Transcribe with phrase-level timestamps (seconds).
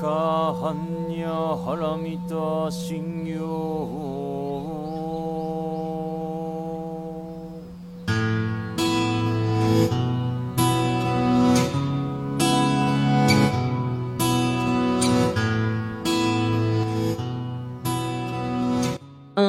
[0.00, 0.06] 嗯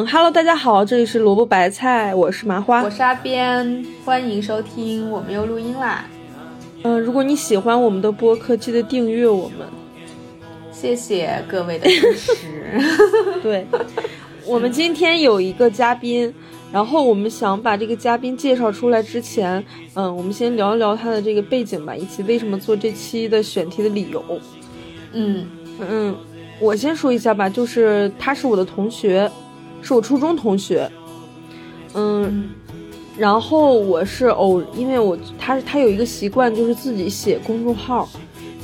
[0.07, 6.05] ，Hello，大家好，这里是萝卜白菜，我是麻花，我是阿边，欢迎收听，我们又录音啦。
[6.81, 9.67] 嗯，如果你喜欢我们的播客，记得订阅我们，
[10.79, 12.37] 谢谢各位的支持。
[13.43, 13.67] 对，
[14.45, 16.33] 我们今天有一个嘉宾，
[16.71, 19.61] 然后我们想把这个嘉宾介绍出来之前，
[19.93, 24.23] 嗯，我们先聊一聊他的这个背景吧，以及为什么做这期的选题的理由。
[25.11, 25.45] 嗯
[25.81, 26.15] 嗯，
[26.61, 29.29] 我先说一下吧，就是他是我的同学。
[29.81, 30.91] 是我初中同学，
[31.93, 32.49] 嗯，
[33.17, 38.09] 然后我是偶，因为我他他有一个习惯，就是自己写公众号，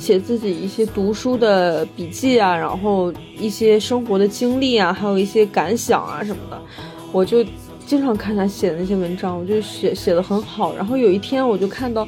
[0.06, 6.62] 写自己一些读书的笔记啊，然后一些生活的经历啊，还有一些感想啊什么的，
[7.10, 7.44] 我就
[7.84, 10.76] 经常看他写的那些文章，我就写写的很好。
[10.76, 12.06] 然后有一天我就看到，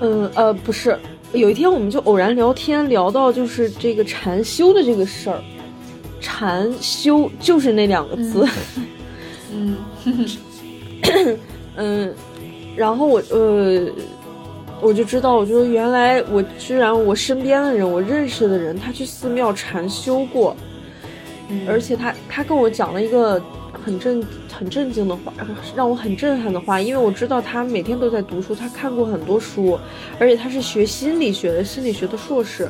[0.00, 0.98] 嗯呃不是，
[1.34, 5.42] 有一天我们就偶然聊天，聊到就是这个禅修的这个事儿。
[6.22, 8.48] 禅修就是那两个字，
[9.52, 9.76] 嗯
[11.76, 12.14] 嗯，
[12.74, 13.90] 然后我呃，
[14.84, 20.54] 我就知道，我就原来我居然我身边的人，我认识的人，他去寺庙禅修过，
[21.66, 23.42] 而且他他跟我讲了一个
[23.82, 25.32] 很震很震惊的话，
[25.74, 29.78] 让我很震撼的话，因为我知道他每天都在读书，他看过很多书，
[30.18, 32.68] 而且他是学心理学的，心理学的硕士。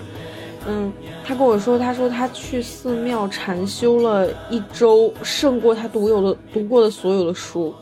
[0.69, 0.93] 嗯，
[1.25, 7.75] 他跟我说，他说他去寺庙禅修了一周，胜过他读有的读过的所有的书。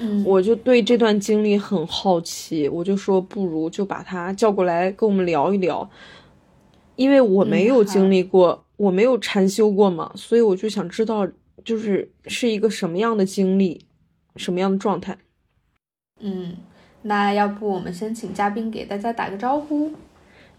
[0.00, 5.88] 嗯，我就对这段经历很好奇，我就说不如就把他叫过来跟我们聊一聊，
[6.96, 11.26] 因为我没有经历过，我没有禅修过嘛，所以我就想知道，
[11.64, 13.86] 就是是一个什么样的经历，
[14.36, 15.18] 什么样的状态。
[16.20, 16.56] 嗯，
[17.02, 19.92] 那要不我们先请嘉宾给大家打个招呼。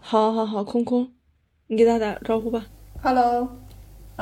[0.00, 1.12] 好，好，好，空空。
[1.66, 2.66] 你给大家打个招呼吧。
[3.02, 3.59] Hello，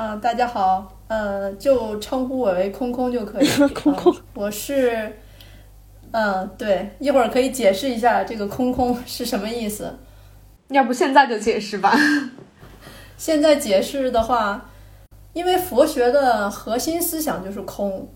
[0.00, 3.48] 嗯，大家好，呃，就称呼我为空空就可以。
[3.74, 5.12] 空空，我是，
[6.12, 9.92] 嗯，对，一会儿可以解释一下这个空空是什么意思。
[10.68, 11.98] 要不现在就解释吧。
[13.18, 14.70] 现在解释的话，
[15.32, 18.06] 因为佛学的核心思想就是空，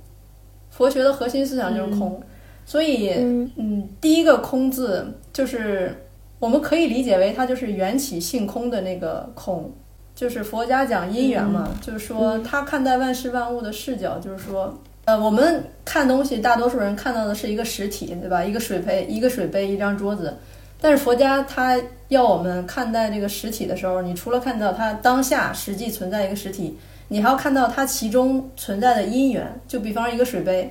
[0.70, 2.22] 佛学的核心思想就是空，
[2.64, 3.10] 所以，
[3.56, 5.98] 嗯，第一个空字就是。
[6.38, 9.72] 我们可以理解为它就是缘起性空的那个空，
[10.14, 18.44] 就是佛家讲因缘嘛，就是说他看待万事万物的视角，就是说，呃，我们看东西，大多数人看到的是一个实体，对吧？
[18.44, 20.36] 一个水杯，一个水杯，一张桌子。
[20.80, 26.76] 但是佛家他要我们看待这个实体的时候，你除了看到它当下实际存在一个实体，
[27.08, 29.60] 你还要看到它其中存在的因缘。
[29.66, 30.70] 就比方一个水杯。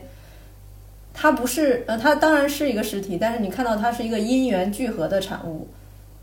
[1.13, 5.67] 它不是，呃，它当然是一个实体，但是你看到它是一个因缘聚合的产物，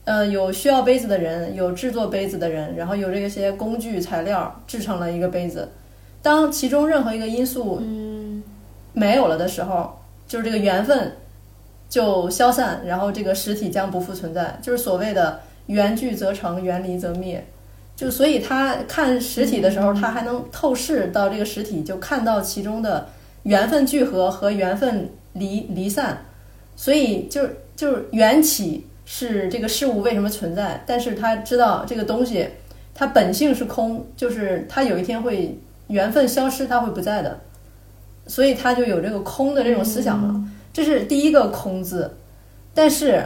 [0.08, 5.68] 呃，有需要杯子的人，有制作杯子的人，然后有这些工具材料制成了一个杯子。
[6.22, 7.82] 当其中任何一个因素
[8.94, 11.12] 没有了的时候，就是这个缘分
[11.90, 17.46] 就消散，然后这个实体将不复存在，就是所谓的缘聚则成，缘离则灭。
[17.94, 23.08] 就所以他看实体的时候，他还能透视到这个实体，就看到其中的。
[23.44, 26.22] 缘分聚合和缘分离离散，
[26.76, 32.46] 所以就就是缘起是这个事物为什么存在，但是他知道这个东西
[32.94, 37.40] 它本性是空，就是它有一天会缘分消失，它会不在的，
[38.26, 40.38] 所以他就有这个空的这种思想了。
[40.74, 42.18] 这是第一个空字，
[42.74, 43.24] 但是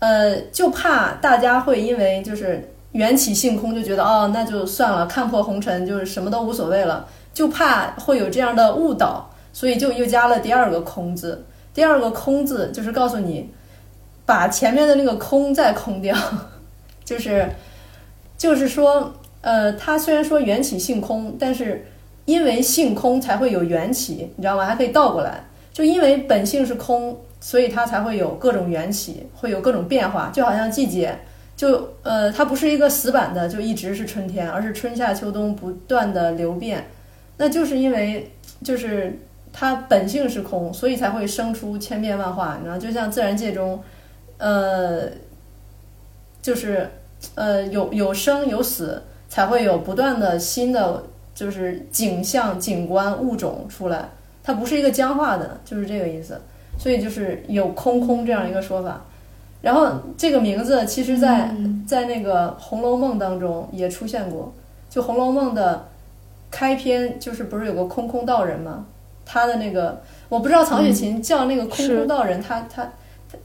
[0.00, 9.30] 呃，就怕大家会因为就是缘起性空，就觉得哦，那就算了，看破红尘，就是什么都无所谓了，就怕会有这样的误导。
[9.52, 13.50] 所以就又加了第二个空字，第二个空字就是告诉你，
[14.30, 16.16] 把前面的那个空再空掉，
[17.04, 17.48] 就是，
[18.38, 21.84] 就是说，呃，它虽然说缘起性空，但是
[22.26, 24.64] 因为性空才会有缘起，你知道吗？
[24.64, 25.42] 还可以倒过来，
[25.72, 31.18] 就因为本性是空，所以它才会有各种缘起，会有各种变化，就好像季节，
[31.56, 36.86] 就呃，它不是一个死板的，就一直是春天，而是春夏秋冬不断的流变，
[37.36, 38.30] 那就是因为
[38.62, 39.18] 就是。
[39.52, 42.56] 它本性是空，所以才会生出千变万化。
[42.60, 43.82] 你知道，就像自然界中，
[44.40, 45.08] 呃，
[46.42, 46.90] 就是
[47.34, 51.04] 呃有有生有死，才会有不断的新的
[51.34, 54.08] 就是景象、景观、物种出来。
[54.42, 56.40] 它不是一个僵化的，就是这个意思。
[56.78, 59.04] 所以就是有空空这样一个说法。
[59.60, 61.54] 然后这个名字其实在，
[61.86, 64.50] 在那个《红楼梦》当中也出现过。
[64.88, 65.86] 就《红楼梦》的
[66.50, 68.86] 开篇，就是不是有个空空道人吗？
[69.26, 70.00] 他的那个，
[70.30, 72.90] 我不知道曹雪芹叫那个空空道人，他他他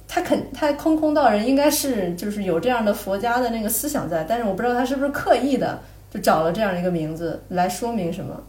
[0.08, 5.80] 他肯他空空道人应该是就是有这样的佛家的那个思想在，但是我不知道他是不是刻意的
[6.14, 8.42] 就找了这样一个名字来说明什么。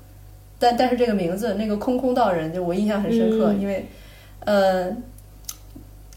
[0.59, 3.87] 但但是这个名字那个空空道人，就我印象很深刻，因为
[4.45, 4.97] 呃。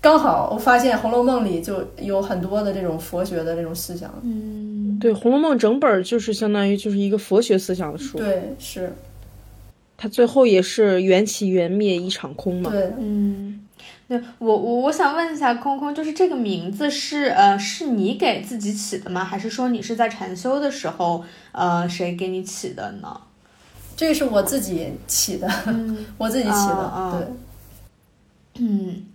[0.01, 4.09] 刚好我发现《红楼梦》里就有很多的这种佛学的这种思想。
[4.24, 8.18] 嗯，对，《红楼梦》整本就是相当于就是一个佛学思想的书。
[8.18, 8.94] 对，是。
[9.97, 12.71] 他最后也是缘起缘灭一场空嘛。
[12.71, 13.59] 对，嗯，
[14.09, 19.23] 对我我我想问一下空空，就是这个名字是呃是你给自己起的吗？
[19.23, 21.23] 还是说你是在禅修的时候
[21.53, 23.21] 呃谁给你起的呢？
[23.95, 25.47] 这个是我自己起的，
[26.17, 26.73] 我自己起的。
[26.73, 27.23] 啊
[28.56, 29.06] 对，嗯。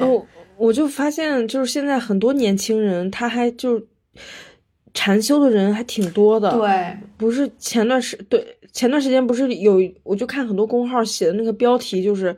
[0.00, 0.24] 哦，
[0.58, 3.82] 我就发现，就是现在很多年轻人，他还就
[4.94, 6.52] 禅修的人还挺多的。
[6.52, 12.36] 对，不是前段时对前段时间不是有，我就看很多公号写的那个标题，就是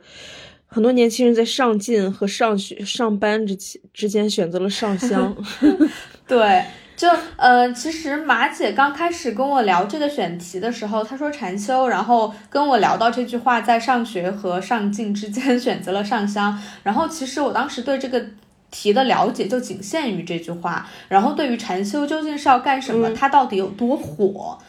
[0.69, 3.57] 很多年轻人在上进和上学上班之
[3.93, 5.35] 之间选择了上香。
[6.25, 6.63] 对。
[6.95, 7.07] 就
[7.37, 16.61] 呃，其实马姐刚开始跟我聊这个选题的时候，她说禅修，然后跟我聊到这句话，在上学和上进之间 选择了上香。
[16.83, 18.21] 然后其实我当时对这个
[18.69, 20.85] 题的了解就仅限于这句话。
[21.07, 24.59] 然后对于禅修究竟是要干什么，它到底有多火，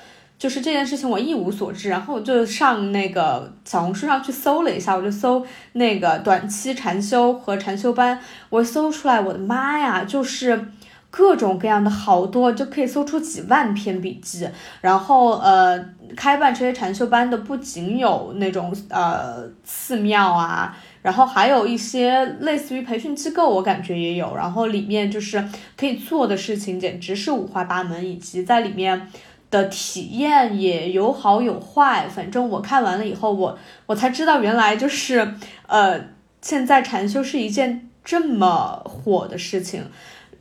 [0.40, 1.88] 就是这件事情我一无所知。
[1.88, 10.72] 然后我就上那个小红书上去搜了一下，我就搜那个短期禅修和禅修班，我搜出来，我的妈呀，就是。
[11.12, 14.48] 各种各样的好多，就可以搜出几万篇笔记。
[14.80, 15.76] 然后，呃，
[16.16, 24.36] 开办这些禅修班的不仅有那种呃寺庙啊，然后还有一些类似于培训机构，我感觉也有。
[24.36, 25.44] 然后里面就是
[25.76, 29.08] 可以做的事情简直是五花八门，以及在里面
[29.50, 32.08] 的体验也有好有坏。
[32.08, 35.34] 反正我看完了以后，我我才知道原来就是
[35.66, 36.00] 呃，
[36.40, 39.84] 现在禅修是一件这么火的事情。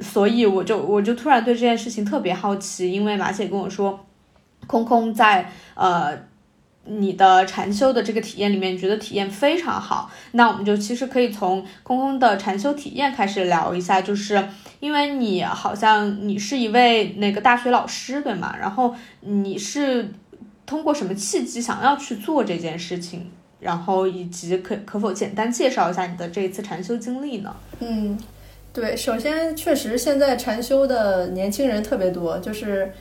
[0.02, 4.06] 所以我就我就突然对这件事情特别好奇，因为马姐跟我说，
[4.66, 6.18] 空空在呃
[6.86, 14.42] 你的禅修的这个体验里面觉得体验非常好，那我们就其实可以从空空的禅修体验开始聊一下，就是
[14.80, 18.56] 因为你好像你是一位那个大学老师对吗？
[18.60, 20.12] 然后你是
[20.66, 23.30] 通过什么契机想要去做这件事情？
[23.60, 27.56] 然后以及可可否简单介绍一下你的这一次禅修经历呢？
[27.80, 28.18] 嗯。
[28.72, 32.94] 对，首先确实现在禅修的年轻人特别多，就是，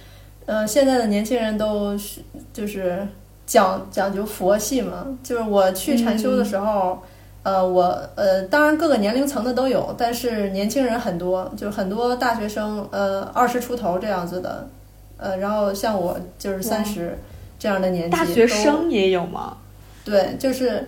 [0.47, 2.23] 呃，现在的年轻人都是
[2.55, 3.07] 就是
[3.47, 5.07] 讲讲究佛系嘛。
[5.23, 7.03] 就是我去禅修的时候，
[7.43, 14.69] 呃，我呃，当然各个年龄层的都有，但是年轻人很多，就是很多大学生，呃，二十出头这样子的，
[15.17, 17.19] 呃，然后像我就是三十
[17.59, 19.57] 这样的年纪，大学生也有吗？
[20.05, 20.87] 对，就是。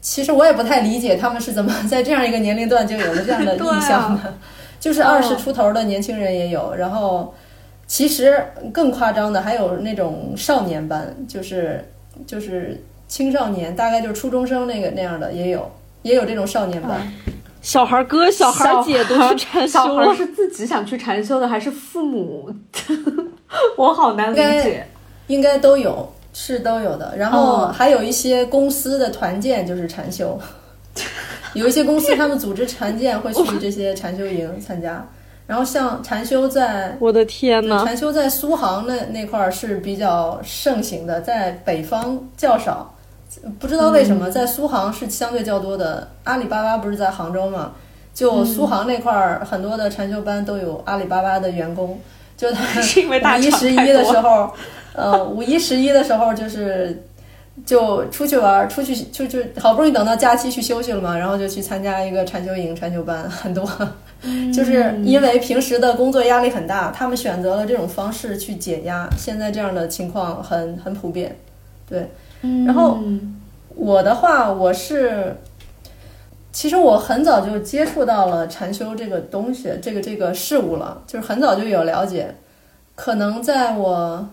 [0.00, 4.32] 其实我也不太理解他们是怎么 在这样一个年龄段就有了这样的 意向的，
[4.78, 7.34] 就是二十出头的年轻人也有，然后
[7.88, 8.40] 其实
[8.72, 11.84] 更夸张的还有那种少年班，就是
[12.28, 15.68] 就是青少年，大概就是初中生那个那样的也有，
[16.02, 17.12] 也有这种少年班。
[17.60, 22.48] 小孩哥、小孩姐都去 禅修小孩是自己想去禅修的，还是父母？
[23.76, 24.86] 我好难理解。
[25.26, 26.12] 应该都有。
[26.40, 30.38] 是都有的，然后还有一些公司的团建就是禅修，
[31.52, 35.04] 有一些公司他们组织团建会去这些禅修营参加。
[35.48, 42.94] 然后像禅修在，我的天呐，禅修在苏杭那那块儿是比较盛行的，在北方较少，
[43.58, 46.08] 不知道为什么在苏杭是相对较多的。
[46.24, 47.72] 阿里巴巴不是在杭州嘛？
[48.14, 52.00] 就苏杭那块儿很多的禅修班都有阿里巴巴的员工，
[52.36, 54.50] 就他 五一十一的时候。
[54.94, 57.04] 呃，五一十一的时候就是，
[57.64, 63.64] 就出去玩，出去就就好不容易等到假期去休息了嘛，然后就去参加一个禅修营、禅修班，很多，
[64.52, 69.08] 就是因为平时的工作压力很大，他们选择了这种方式去解压。
[69.16, 71.36] 现在这样的情况很很普遍，
[71.88, 72.10] 对。
[72.66, 72.98] 然后
[73.74, 75.36] 我的话，我是，
[76.52, 82.34] 其实我很早就接触到了禅修这个东西，这个这个事物了，就是很早就有了解，
[82.94, 84.28] 可能在我。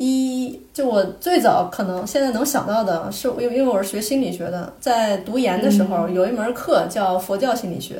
[0.00, 7.96] 一就我最早可能现在能想到的是，因为因为我是学心理学的，在读研的时候有一门课叫佛教心理学，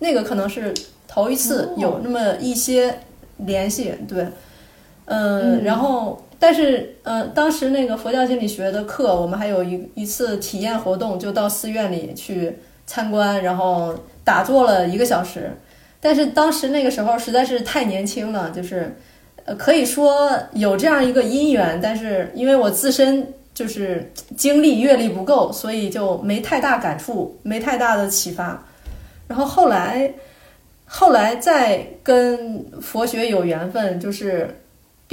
[0.00, 0.74] 那个可能是
[1.08, 2.98] 头一次有那么一些
[3.38, 4.28] 联系，对，
[5.04, 12.56] 嗯，然后但是嗯，当时那个佛教心理学的课，我们还有一一次体验活动，就到寺院里去
[12.86, 13.94] 参观，然后
[14.24, 15.50] 打坐了一个小时。
[16.00, 18.96] 但是当时那个时候实在是太年轻了，就是
[19.44, 28.66] 呃可以说有这样一个因缘，但是因为我自身就是经历阅历不够，所以就没太大感触，没太大的启发。
[29.28, 30.12] 然后后来
[30.86, 34.61] 后来再跟佛学有缘分，就是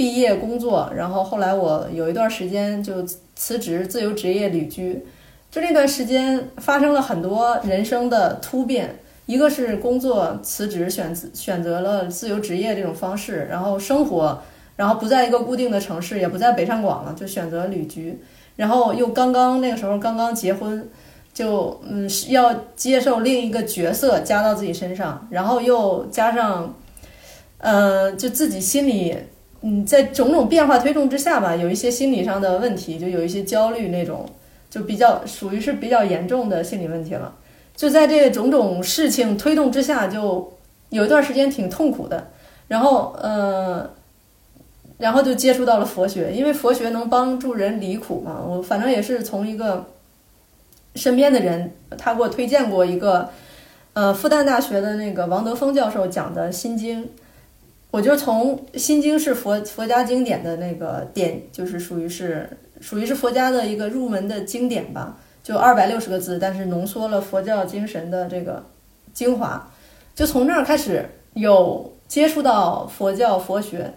[0.00, 3.04] 毕业工作，然后后来我有一段时间就
[3.36, 5.04] 辞职自由职业旅居。
[5.50, 14.40] 就那段时间发生了很多人生的突变，一个是工作辞职，选择选择了自由职业这种方式，然后生活，
[14.76, 18.18] 然后不在一个固定的城市，也不在北上广了，就选择旅居，
[18.56, 20.88] 然后又刚刚那个时候刚刚结婚，
[21.34, 26.74] 就嗯要接受另一个角色加到自己身上，然后又加上，
[27.58, 29.14] 呃，就自己心里
[29.62, 34.28] 嗯在种种变化推动之下吧，有一些心理上的问题，就有一些焦虑那种。
[34.70, 37.34] 就比较属于是比较严重的心理问题了，
[37.74, 40.52] 就在这种种事情推动之下，就
[40.90, 42.28] 有一段时间挺痛苦的，
[42.68, 43.90] 然后呃，
[44.98, 48.40] 然后就接触到了佛学，因为佛学能帮助人离苦嘛。
[48.46, 49.86] 我反正也是从一个
[50.94, 53.28] 身边的人，他给我推荐过一个
[53.94, 57.02] 呃复旦大学的那个王德峰教授讲的《心经》，
[57.90, 62.48] 我就从《心经》是佛佛家经典的那个典，就是属于是。
[62.80, 68.64] 属于是佛家的一个入门的经典吧，就二百六十个字，但是浓缩了佛教精神的这个
[69.12, 69.70] 精华。
[70.14, 73.92] 就从那儿开始有接触到佛教佛学，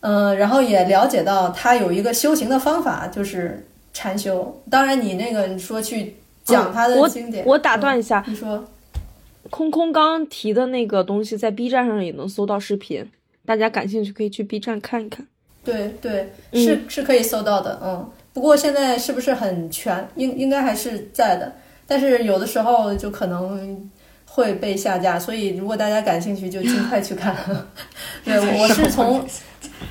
[0.00, 4.60] 嗯，然后也了解到它有一个修行的方法，就是禅修。
[4.68, 8.64] 当然，你那个你说去讲它的经典，我打断一下，你说，
[9.48, 13.04] 空空刚提的那个东西在 B 站上也能搜到视频，
[13.46, 15.26] 大家感兴趣可以去 B 站看一看。
[15.64, 20.08] 对对，是是可以搜到的，嗯，不过现在是不是很全？
[20.16, 21.52] 应应该还是在的，
[21.86, 23.90] 但是有的时候就可能
[24.24, 27.36] 会被下架，所以如果大家感兴趣，就尽快去看。
[28.24, 29.22] 对，我是从，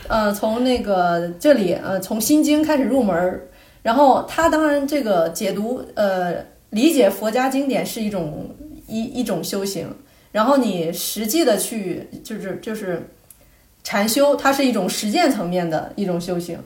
[0.08, 3.42] 呃，从那个这里，呃，从心经开始入门，
[3.84, 8.50] 然后他当然这个解读，呃，理解佛家经典是一种
[8.90, 9.88] 一一种修行，
[10.32, 13.08] 然后你实际的去，就是就是。
[13.82, 16.60] 禅修它是一种实践层面的一种修行，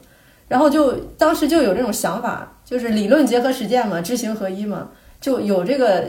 [0.47, 4.89] 然后就当时就有这种想法，就是理论结合实践嘛，知行合一嘛，
[5.21, 6.05] 就有这个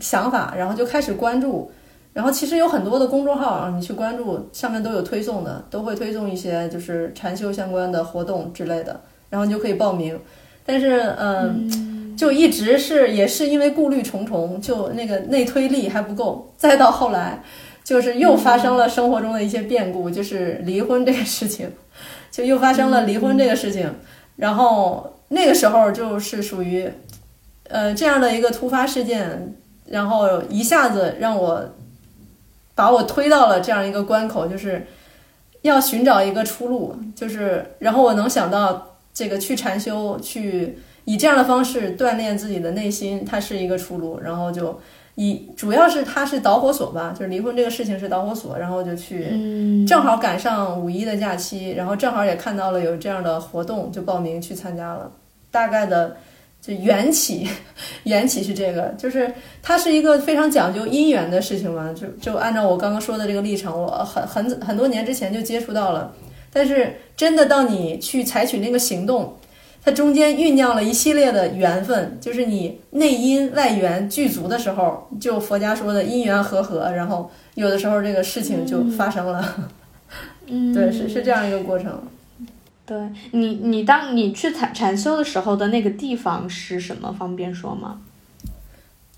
[0.00, 1.72] 想法，然后就开始关注，
[2.12, 10.20] 然后其实有很多的公众号啊，你去关注上面都有推送的，都会推送一些就是禅修相关的活动之类的，然后你就可以报名，
[10.66, 17.42] 但是嗯，就一直是也是因为顾虑重重，就那个内推力还不够，再到后来。
[17.84, 21.70] 就是又发生了生活中的一些变故，就是离婚这个事情，
[22.30, 23.94] 就又发生了离婚这个事情，
[24.36, 26.90] 然后那个时候就是属于，
[27.68, 29.54] 呃这样的一个突发事件，
[29.84, 31.74] 然后一下子让我
[32.74, 34.86] 把我推到了这样一个关口，就是
[35.60, 44.80] 要寻找一个出路，就是然后我能想到这个去禅修，去以这样的方式锻炼自己的内心，它是一个出路，然后就。
[45.16, 55.08] 以主要是它是导火索吧，就是离婚这个事情是导火索，然后就去，正好赶上五一的假期，然后正好也看到了有这样的活动，就报名去参加了。
[55.52, 56.16] 大概的
[56.60, 57.48] 就缘起，
[58.02, 59.32] 缘起是这个，就是
[59.62, 66.12] 它是一个非常讲究姻缘的事情嘛，就就按照我刚刚说的这个历程，我很很很多年之前就接触到了，
[66.52, 69.36] 但是真的到你去采取那个行动。
[69.84, 79.68] 它中间酝酿了一系列的缘分，就是你内因外缘具足的时候，就佛家说的因缘和合，然后有的时候这个事情就发生了。
[80.46, 82.00] 嗯， 对，是是这样一个过程。
[82.86, 82.96] 对
[83.32, 87.14] 你，你当你去禅禅修的时候的那个地方是什么？
[87.18, 88.00] 方便说吗？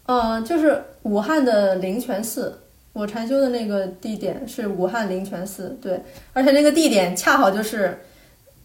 [0.06, 2.58] 嗯，就是武汉的灵泉寺，
[2.92, 5.78] 我禅修的那个地点是武汉灵泉寺。
[5.80, 6.00] 对，
[6.32, 8.00] 而且那个地点恰好就是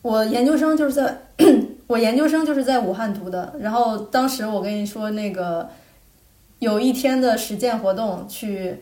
[0.02, 1.22] 我研究生就是在。
[1.92, 5.70] 我研究生就是在武汉读的，然后当时我跟你说那个
[6.60, 8.78] 有一天的实践活动去，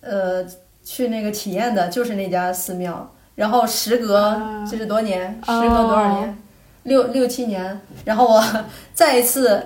[0.00, 0.42] 呃，
[0.82, 6.38] 去那个体验的就是那家寺庙，然后时隔这是多年，时隔多少年，
[6.84, 8.42] 六六七年，然后我
[8.94, 9.62] 再一次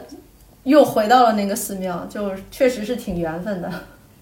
[0.65, 3.71] 又回到了那个寺庙，就确实是挺缘分的，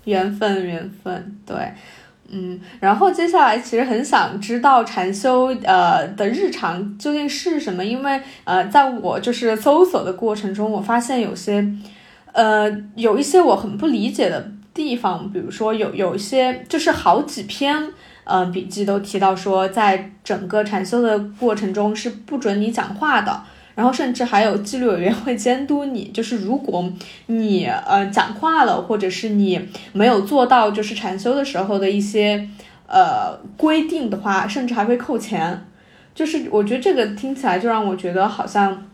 [0.05, 1.57] 缘分缘分，对。
[2.33, 11.67] 嗯，然后接下来其实很想知道禅修呃的日常究竟是什么，因为呃，在我就是搜索的过程中，我发现有些
[12.33, 17.77] 呃有一些我很不理解的地方，比如说有有一些就是好几篇
[18.25, 23.43] 呃笔记都提到说，在整个禅修的过程中是不准你讲话的，
[23.75, 26.93] 然后甚至还有纪律委员会监督你，就是如果
[27.27, 29.61] 你呃讲话了，或者是你
[29.93, 32.49] 没有做到就是禅修的时候的一些
[32.87, 35.65] 呃规定的话，甚至还会扣钱。
[36.15, 38.87] 就是我觉得这个听起来就让我觉得好像，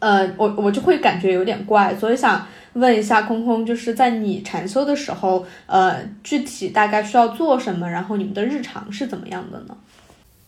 [0.00, 9.76] 呃，我我就会感觉有点怪，所以想问一下空空，就是在你禅修的时候，呃，具体大概需要做什么，然后你们的日常是怎么样的呢？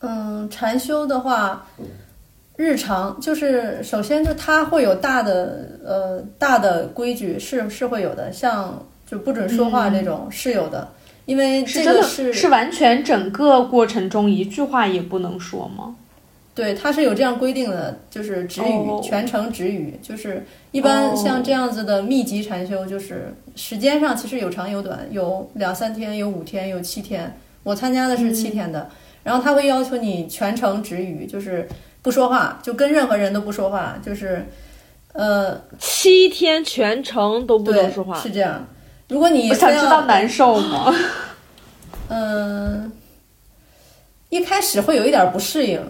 [0.00, 1.64] 嗯，禅修的话。
[2.56, 10.88] 日常就是首先就它会有大的呃大的规矩是是会有的，像就不准说话这种是有的，
[11.24, 15.96] 因为这个是是完全整个过程中一句话也不能说吗？
[16.54, 28.88] 对，它是有这样规定的，就是止语，全程止语，就是一般像这样子的密集禅修，就是时间上其实有长有短，有两三天，有五天，有七天，我参加的是七天的，
[29.24, 31.68] 然后他会要求你全程止语，就是。
[32.04, 34.46] 不说话，就跟任何人都不说话，就是，
[35.14, 38.66] 呃，七天全程都不能说话，是这样。
[39.08, 40.94] 如果你我想知道难受吗？
[42.08, 42.92] 嗯，
[44.28, 45.80] 一开始会有一点不适应，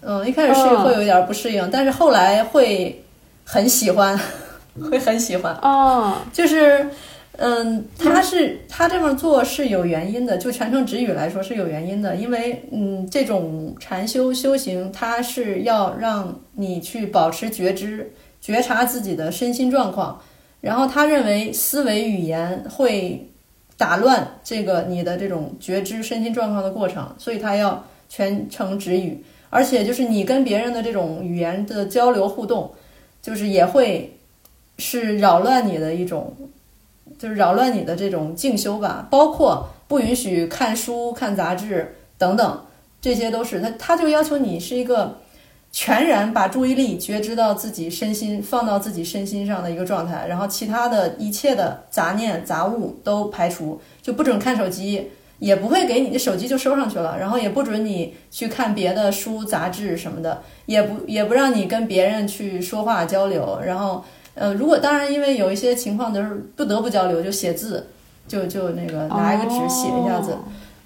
[0.00, 3.04] 嗯，一开始是会有一点不适应，但是后来会
[3.44, 4.18] 很喜欢，
[4.90, 5.54] 会很喜欢。
[5.62, 6.90] 哦，就是。
[7.36, 20.20] 嗯，他是他这么做是有原因的，就全程止语来说是有原因的，因为嗯，这种禅修修行，它是要让你去保持觉知，觉察自己的身心状况，
[20.60, 23.26] 然后他认为思维语言会
[23.76, 32.70] 打乱这个你的这种觉知身心状况的过程，所以他要全程止语，而且就是你跟别人的这种语言的交流互动，
[33.20, 34.16] 就是也会
[34.78, 36.32] 是扰乱你的一种。
[37.18, 42.60] 就是扰乱你的这种静修吧，包括不允许看书、看杂志等等，
[43.00, 45.18] 这些都是他，他就要求你是一个
[45.70, 64.04] 全然把注意力觉知到自己身心，放到自己身心上的一个状态，然后其他的一切的杂念杂物都排除，就不准看手机，也不会给你的手机就收上去了，然后也不准你去看别的书、杂志什么的，也不也不让你跟别人去说话交流，然后。
[64.34, 67.86] 呃，如果当然，因为有一些情况就是不得不交流，就写字，
[68.26, 70.36] 就就那个拿一个纸写一下子，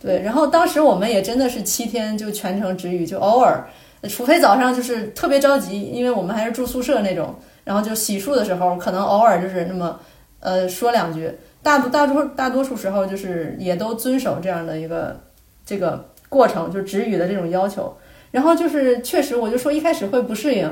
[0.03, 0.21] 对。
[0.23, 3.67] 然后当时我们也真的是七天就全程止语，就偶尔，
[4.09, 7.35] 除非早上就是特别着急，因为我们还是住宿舍那种，
[7.65, 9.99] 然后就洗漱的时候可能偶尔就是那么
[10.41, 11.33] 呃说两句，
[11.63, 15.19] 大大多大多数时候就是也都遵守这样的一个
[15.65, 17.97] 这个过程，就止语的这种要求。
[18.31, 20.71] 然后就是确实，我就说一开始会不适应。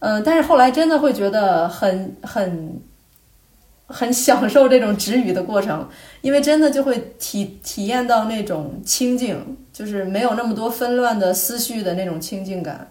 [0.00, 2.80] 嗯，但是后来真的会觉得很很
[3.86, 5.86] 很享受这种止语的过程，
[6.22, 12.88] 因为真的就会体体验到那种清静，就是没有那么多纷乱的思绪的那种清静感。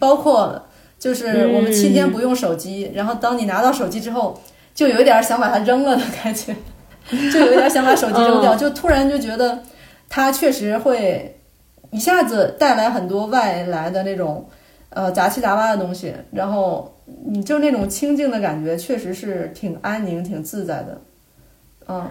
[0.00, 0.60] 包括
[0.98, 4.40] 就是我们期间不用手机，然后当你拿到手机之后，
[4.74, 6.56] 就有一点想把它扔了的感觉，
[7.32, 9.62] 就有一点想把手机扔掉，就突然就觉得
[10.08, 11.38] 它确实会
[11.92, 14.48] 一下子带来很多外来的那种。
[14.94, 16.94] 呃，杂七杂八的东西，然后
[17.26, 21.00] 你就那种清静的感觉，确实是挺安宁、挺自在的。
[21.88, 22.06] 嗯，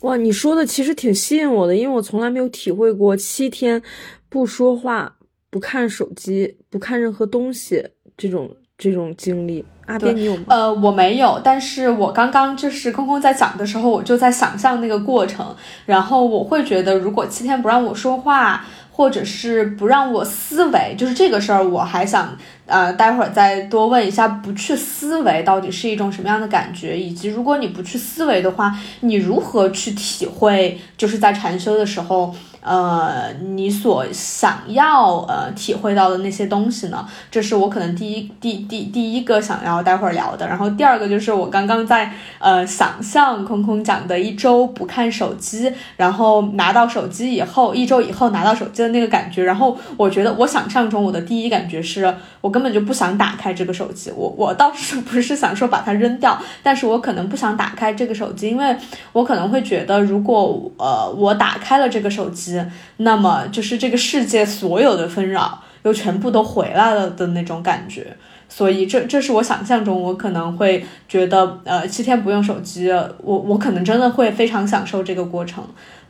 [0.00, 3.82] 哇，你说的其实挺吸引我的，因为我从来没有体会过七天
[4.28, 5.16] 不说话、
[5.50, 9.64] 不看手机、不看任何东西这种这种经历。
[9.84, 10.44] 阿边，你有吗？
[10.48, 18.64] 呃，我没有，但是我刚刚就是空空在讲的时候，我就在想象那个过程，然后我会觉得，如果七天不让我说话。
[18.96, 32.34] 或者是不让我思维，就是这个事儿，我还想呃，待会儿再多问一下，不去思维到底是一种什么样的感觉，以及如果你不去思维的话，你如何去体会，就是在禅修的时候。
[32.66, 37.06] 呃，你所想要呃体会到的那些东西呢？
[37.30, 40.48] 这是我可能第一第第第一个想要待会儿聊的。
[40.48, 49.44] 然后第二个就是我刚刚在呃想象空空讲的一周不看手机，然后拿到手机以后，一周以后拿到手机的那个感觉。
[49.44, 54.10] 然后我觉得我想象中我的第一感觉是我根本就不想打开这个手机。
[54.10, 58.76] 我我倒是不是想说把它扔掉， 但是我可能不想打开这个手机，因为
[59.12, 62.55] 我可能会觉得如果呃我打开了这个手机。
[62.98, 68.16] 那么就是这个世界所有的纷扰又全部都回来了的那种感觉，
[68.48, 75.64] 所以这这是我想象中，我可能会觉得，呃，七天不用手机，我我可能真的会非常享受这个过程。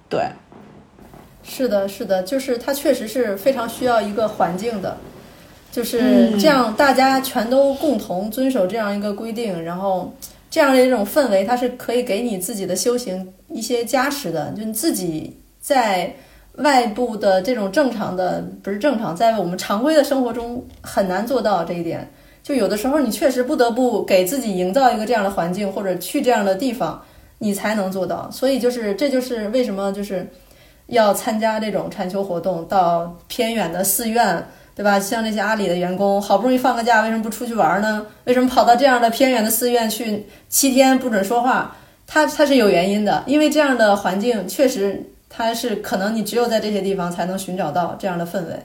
[0.09, 0.21] 对，
[1.43, 4.97] 是的，是的，就是它确实是非常需要一个环境的，
[5.71, 10.15] 就是这样，大家全都共同遵守这样一个规定，然后
[10.51, 15.37] 这样的一种氛围，它是可以给你自己的修行一些加持的，就你自己。
[15.67, 16.15] 在
[16.57, 22.11] 外部的这种正常的不是正常，在我们常规的生活中很难做到这一点。
[22.43, 27.03] 就有的时候你确实不得不给自己营造一个这样的环境，或者去这样的地方，
[27.39, 28.31] 你才能做到。
[28.31, 30.27] 所以就是这就是为什么就是
[30.87, 35.01] 要参加这种禅修活动，到偏远的寺院，对吧？
[35.01, 38.07] 像那些阿里的员工，好不容易放个假，为什么不出去玩呢？
[38.25, 41.77] 为什么跑到这样的偏远的寺院去七天不准说话？
[42.07, 45.03] 他他是有原因的，因为这样的环境确实，
[45.37, 48.59] 它是可能你只有在这些地方才能寻找到这样的氛围，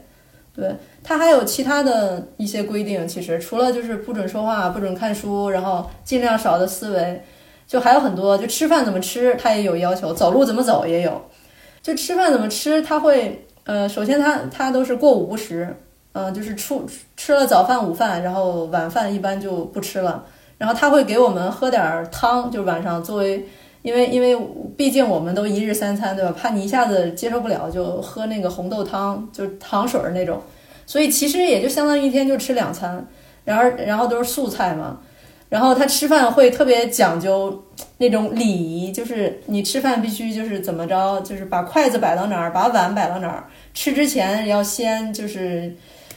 [0.55, 0.73] 对。
[1.03, 7.21] 它还有其他的一些规定，其实除了就是不准说话、不准看书，然后尽量少的思维，
[7.67, 8.37] 就还有很多。
[8.37, 11.21] 就吃饭怎么吃，它也有要求；走路怎么走也有。
[11.81, 15.75] 就吃饭怎么吃，它会呃，首先它它都是过午不食，
[16.13, 20.23] 嗯，就是出吃了早饭、午饭，然后晚饭一般就不吃了。
[20.57, 23.43] 然后他会给我们喝点汤，就晚上作为，
[23.81, 24.37] 因为因为
[24.77, 26.31] 毕竟我们都一日三餐，对吧？
[26.31, 30.41] 怕你一下子接受不了，就喝那个红豆汤，就是糖水儿那种。
[30.85, 33.05] 所以其实也就相当于一天就吃两餐，
[33.45, 34.99] 然后然后都是素菜嘛，
[35.47, 37.63] 然后他吃饭会特别讲究
[37.97, 45.73] 那种礼仪，就是你吃饭必须就是怎么着，就是把筷子摆到哪儿，把碗摆到哪儿，吃之前要先就是，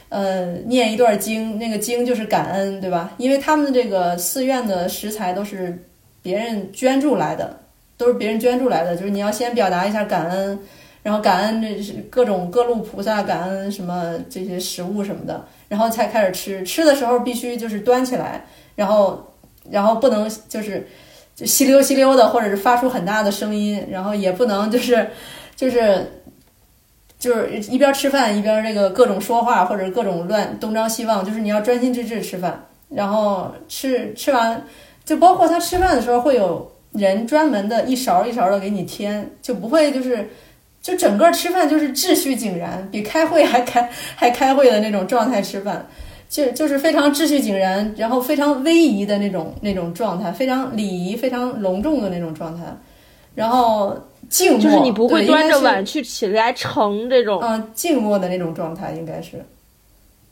[0.09, 3.11] 呃，念一段经，那个经就是感恩，对吧？
[3.17, 5.83] 因为他们这个寺院的食材都是
[6.25, 7.55] 别人捐助来的，
[7.97, 10.59] 都是别人捐助来的，就是你要先表达一下感恩。
[11.03, 16.63] 然后感恩这是各种各路菩萨，感恩什么这些食物什么的，然后才开始吃。
[16.63, 18.43] 吃的时候必须就是端起来，
[18.75, 19.31] 然后
[19.69, 20.87] 然后不能就是
[21.35, 25.07] 就吸溜吸溜的，或者是发出很大的声音，然后也不能就是
[25.55, 26.23] 就是
[27.19, 32.65] 就是一边吃饭一边这个各种说话或者各种乱东张西望，就是你要专心致志吃饭。
[32.89, 34.63] 然后吃吃完，
[35.05, 40.29] 就包括他吃饭的时候会有人专门的一勺一勺的给你添，就不会就是。
[40.81, 45.83] 就整个吃饭就是秩序井然，比开会还开还开会的那种状态吃饭，
[46.29, 52.65] 就就是非常秩序井然，然后非常威仪的那种那种状态，非常礼仪、非常隆重的那种状态，
[53.33, 53.97] 然后
[54.29, 59.43] 静默，就是你不会端着碗去起来盛这种，嗯，静默的那种状态应该是，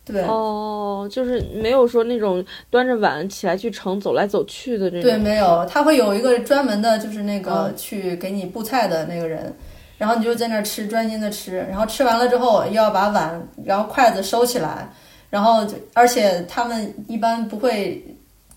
[0.06, 9.54] 对，哦，就是没有说那种端着碗起来去盛、走来走去的这种，对，没有，他会有一个专门的，就是那个去给你布菜的那个人。
[9.98, 11.66] 然后你就在那儿吃，专心的吃。
[11.70, 14.90] 然后吃完了之后，又要把碗，然后筷子收起来。
[15.30, 18.04] 然后，而且他们一般不会，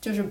[0.01, 0.25] 就是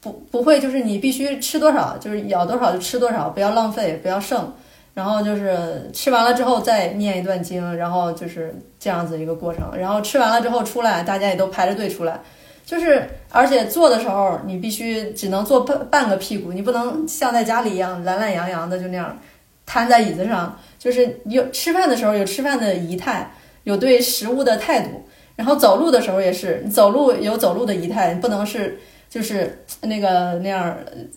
[0.00, 4.52] 不不会，就是你必须吃多少，就是舀多少就吃多少，不要浪费，不要剩。
[4.94, 9.70] 然后就是吃完了之后再念一段经，然后就是这样子一个过程。
[9.76, 12.20] 然后吃完了之后出来，大家也都排着队出来。
[12.64, 19.18] 就是而且坐的时候，你必须只能坐半半个屁股，你不能像在家里一样懒懒洋洋的就那样。
[19.66, 23.30] 瘫在椅子上，就是有吃饭的时候有吃饭的仪态，
[23.62, 24.88] 有对食物的态度。
[25.36, 28.76] 然后走路的时候也是，走路有走路的仪态，不能是
[29.08, 30.76] 就是那个那样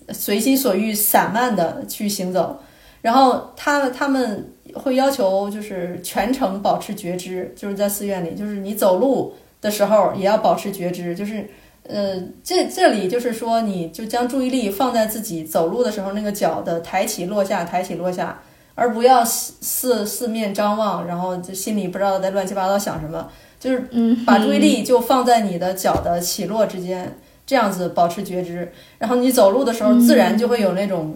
[0.10, 2.62] 随心所欲、散漫的去行走。
[3.04, 11.48] 然后他他们会要求就是全程保持觉知，就是在寺院里，就是你走路的时候也要保持觉知，就是
[11.88, 18.42] 呃这这里就是说你就将注意力放在自己走路的时候那个脚的抬起落下、抬起落下。
[18.76, 23.88] 而不要四四面张望，然后就心里不知道在乱七八糟想什么，就是
[24.26, 28.72] 把注意力就放在你的脚的起落之间，这样子保持觉知。
[28.98, 31.16] 然后你走路的时候，自然就会有那种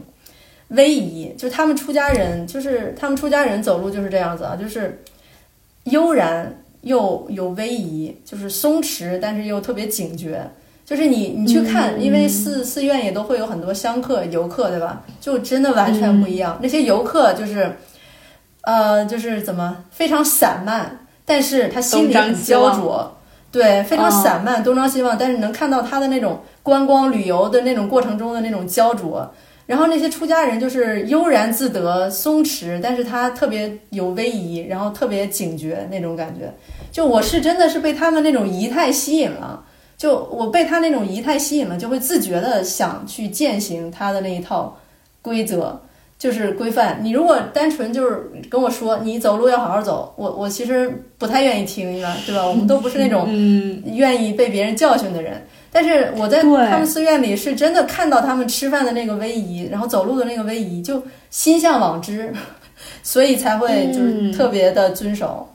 [0.70, 1.34] 威仪。
[1.38, 5.04] 就是他们出家人，就是他们出家人走路就是这样子啊，就是
[5.86, 10.50] 悠然又有威仪，就是松弛，但是又特别警觉。
[10.86, 15.04] 就是你，你去看，因为寺寺院也都会有很多香客、游客，对吧？
[15.20, 16.58] 就真的完全不一样。
[16.62, 17.70] 那些游客就是，
[18.62, 23.18] 呃，就是怎么非常散漫，但是他心里很焦灼，
[23.52, 25.18] 对，非常散漫，东张西望。
[25.18, 29.30] 但是能看到他的那种观光旅游的那种过程中的那种焦灼。
[29.68, 36.52] 然后那些出家人就是悠然自得、松弛，但是他特别有威仪，然后特别警觉那种感觉。
[36.92, 39.64] 就我是真的是被他们那种仪态吸引了。
[39.98, 44.78] 就我被他那种仪态吸引了，就会自觉的想去践行他的那一套
[45.24, 45.82] 规则，
[46.20, 47.00] 就是规范。
[47.02, 52.16] 你如果单纯就是跟我说你走路要好好走，我我其实不太愿意听，对吧？
[52.28, 52.46] 对吧？
[52.46, 53.28] 我们都不是那种
[53.86, 55.46] 愿意被别人教训的人。
[55.78, 62.34] 但是我在他们寺院里是真的看到他们吃饭的那个威仪，然后走路的那个威仪，就心向往之，
[63.04, 65.48] 所以才会就是特别的遵守。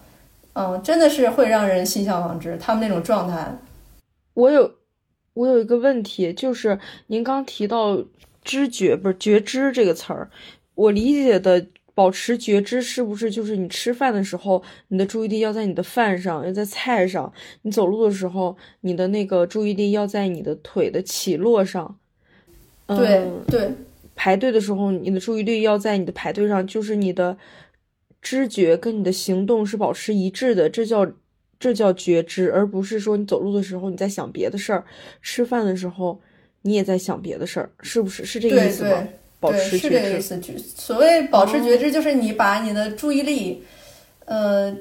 [0.52, 3.52] 嗯，真的是会让人心向往之，他们那种状态。
[4.34, 4.70] 我有，
[5.34, 7.98] 我有一个问题，就是您刚提到
[8.44, 10.30] 知觉，不是觉知这个词儿，
[10.76, 17.30] 我理解的保持觉知是不是就是你吃饭的时候，你的注意力要在你的饭上，要在菜上；
[17.62, 21.98] 你走路的时候，你的那个注意力要在你的腿的起落上。
[22.86, 23.70] 对对，
[24.14, 27.36] 排队的时候，你的注意力要在你的排队上，就是你的
[28.20, 31.10] 知觉跟你的行动是保持一致的，这叫
[31.58, 34.84] 这叫觉知，而不是说你走路的时候你在想别的事儿，
[35.22, 36.20] 吃饭的时候
[36.62, 38.24] 你也在想别的事儿，是不是？
[38.24, 39.08] 是这个意思吗？
[39.42, 40.38] 保持觉知，是这个意思。
[40.38, 43.64] 就所谓保持觉知，就是你把你的注意力，
[44.24, 44.72] 呃，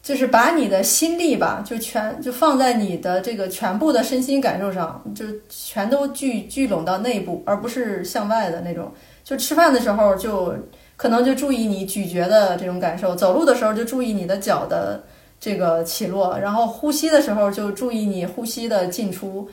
[0.00, 8.92] 就是把你的心力吧，就全就放在你的这个全部的身心感受上，就全都聚聚拢到内部，而不是向外的那种。
[9.24, 10.54] 就吃饭的时候，就
[10.96, 15.02] 可能就注意你咀嚼的这种感受；走路的时候，就注意你的脚的
[15.40, 19.48] 这个起落；然后呼吸的时候，就注意你呼吸的进出。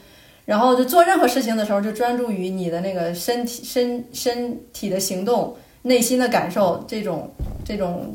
[0.52, 7.32] 然后就做任何事情的时候，就专注于你的那个身体、身身体的行动、内心的感受，这种
[7.64, 8.14] 这种，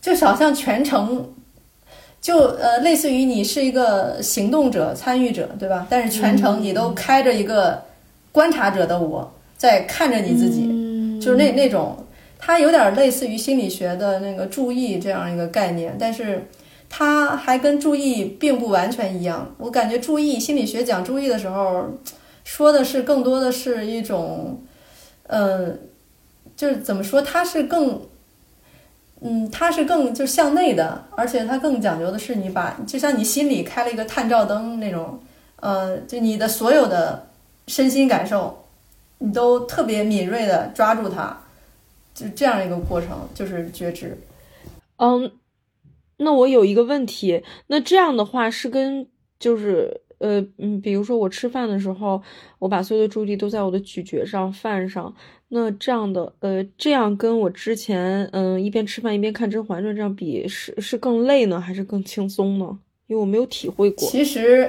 [0.00, 1.28] 就好像全程，
[2.22, 5.86] 就呃，类似于你是一个行动者、参与者，对吧？
[5.90, 7.82] 但是全程你都开着一个
[8.32, 11.94] 观察者的我在看着你自己，就是那那种，
[12.38, 16.48] 它有点类似于心理学的那个注意这样一个概念，但是。
[16.90, 21.86] 它还跟注意并不完全一样，我感觉注意心理学讲注意的时候，
[22.44, 24.62] 说的是更多的是一种，
[25.24, 25.74] 呃，
[26.56, 28.00] 就是怎么说，它是更，
[29.20, 35.20] 嗯，它是更就向内的，而且它更讲究的是你把，就像你心里开了一个探照灯那种，
[35.56, 37.28] 呃，就你的所有的
[37.66, 38.64] 身心感受，
[39.18, 41.36] 你都特别敏锐的抓住它，
[42.14, 44.18] 就这样一个过程，就是觉知，
[44.96, 45.30] 嗯。
[46.18, 49.06] 那我有一个问题，那这样的话是跟
[49.38, 52.20] 就是呃嗯，比如说我吃饭的时候，
[52.58, 55.14] 我把所有的注意力都在我的咀嚼上、饭上，
[55.48, 62.78] 那这样的呃，这样跟我之前嗯一边吃饭一边看《甄嬛传》这样比，是是更累呢，还是更轻松呢？
[63.06, 64.08] 因为我没有体会过。
[64.08, 64.68] 其实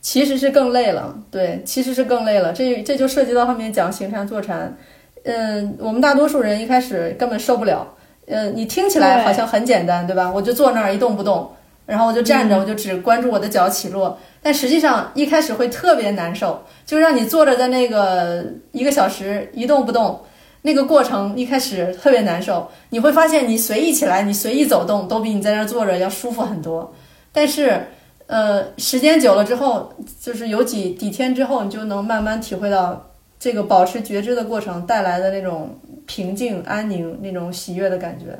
[0.00, 2.52] 其实是更累了，对，其实是更累了。
[2.52, 4.76] 这这就涉及到后面讲行禅坐禅，
[5.22, 7.94] 嗯，我们大多数人一开始根本受不了。
[8.28, 10.30] 呃，你听起来好像很简单，对吧？
[10.30, 11.50] 我就坐那儿一动不动，
[11.86, 14.18] 然后我就站着，我就只关注我的脚起落。
[14.42, 20.20] 但实际上一开始会特别难受，就让你坐着在那个一个小时一动不动，
[20.62, 22.68] 那个过程一开始特别难受。
[22.90, 26.92] 你会发现，你随意起来，你随意走动，都比你在那儿坐着要舒服很多。
[27.32, 27.86] 但是，
[28.26, 33.10] 呃，时间久了之后，就是有几几天之后，你就能慢慢体会到
[33.40, 35.78] 这个保持觉知的过程带来的那种。
[36.08, 38.36] 平静、安宁那种喜悦的感觉，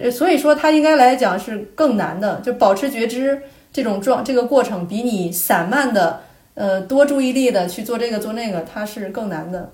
[0.00, 6.22] 呃，所以说它应该来讲是更难的，就保持觉知这种状这个过程，比你散漫的，
[6.54, 9.72] 呃，多注意力的去做这个做那个，它是更难的。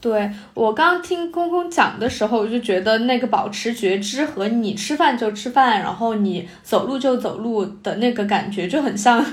[0.00, 9.24] 对我刚听空空讲的时候，我就觉得那个保持觉知和你吃饭就吃饭，然后你走路就走路的那个感觉就很像，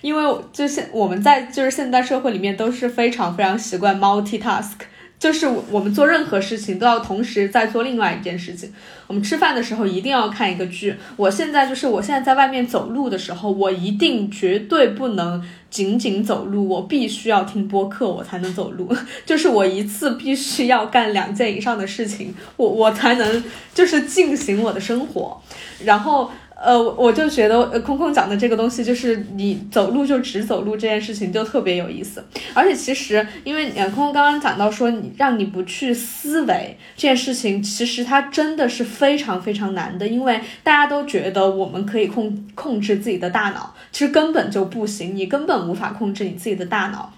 [0.00, 4.74] 因为就现我们在就是现代社会里面都是非常非常习惯 multitask。
[5.18, 8.72] 就是我们做任何事情都要同时在做另外一件事情。
[9.06, 10.94] 我们吃饭的时候一定要看一个剧。
[11.16, 18.94] 我现在就是我现在在外面走路的时候，我一定绝对不能仅仅走路，我必须要听播客，我才能走路。
[19.26, 23.42] 就是我一次必须要干两件以上的事情，我我才能
[23.74, 25.40] 就是进行我的生活。
[25.84, 26.30] 然后。
[26.60, 32.24] 呃，我就觉得呃空空讲的这个东西，就是你走路就只走路这件事情就特别有意思。
[32.52, 40.08] 而且其实，因为呃，空空刚刚讲到说，你让你不去思维这件事情，其实它真的是非常非常难的。
[40.08, 47.12] 因为大家都觉得我们可以控控制自己的大脑，其实根本就不行，你根本无法控制你自己的大脑。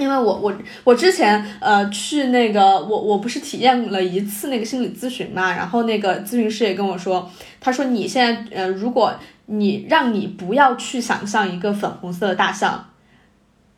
[0.00, 9.14] 因为我我我之前呃去那个我我不是体验了一次那个心理咨询嘛，然后那个咨询师也跟我说，他说你现在呃如果
[9.46, 12.86] 你让你不要去想象一个粉红色的大象，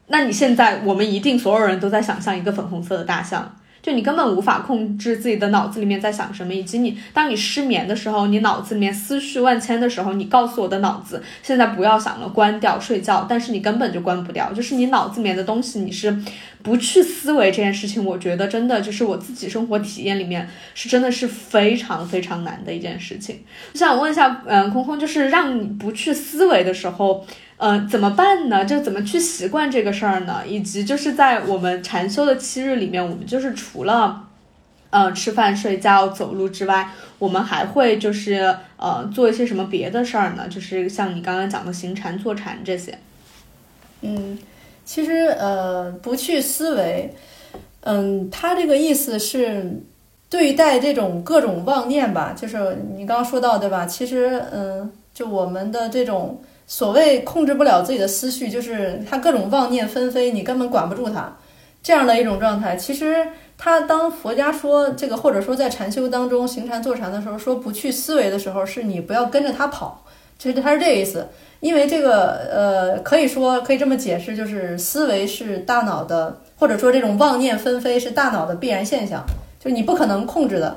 [0.06, 3.56] 那你现在我们一定所有人都在想象一个粉红色的大象。
[3.82, 16.16] 就你根本无法控制自己的脑子里面在想什么，以及你当你失眠的时候，你脑子里面思绪万千的时候，你告诉我的脑子现在不要想了，关掉睡觉，但是你根本就关不掉，就是你脑子里面的东西你是
[16.62, 23.40] 不去思维这件事情，我觉得真的就是我自己生活体验里面是真的是非常非常难的一件事情。
[23.72, 27.26] 我想问一下，嗯，空空，就是让你不去思维的时候。
[27.64, 28.64] 嗯，怎么办呢？
[28.64, 30.42] 就怎么去习惯这个事儿呢？
[30.44, 34.24] 以及就是在我们禅修的七日里面，我们就是除了，
[34.90, 40.48] 呃，吃饭、睡觉、走路之外，我们还会就是呃做一些什么别的事儿呢？
[40.48, 42.98] 就是像你刚刚讲的行禅、坐禅这些。
[44.00, 44.36] 嗯，
[44.84, 47.14] 其实呃，不去思维，
[47.82, 49.80] 嗯，他这个意思是，
[50.28, 53.86] 对待这种各种妄念吧，就是你刚刚说到对吧？
[53.86, 56.42] 其实，嗯，就我们的这种
[56.72, 61.30] 所谓控制不了自己的思绪，就是他各种妄念纷飞，你根本管不住他，
[61.82, 62.74] 这样的一种状态。
[62.74, 63.26] 其实，
[63.58, 70.02] 他当佛家说这个，或者说在禅修当中行禅坐禅的时候，说不去思维的时候，是你不要跟着他跑，
[70.38, 71.28] 其实他是这个意思。
[71.60, 79.22] 因为这个，呃，可以说可以这么解释，就是思维是大脑的，或者说这种妄念纷飞是大脑的必然现象。
[79.60, 80.74] 就是你不可能控制的，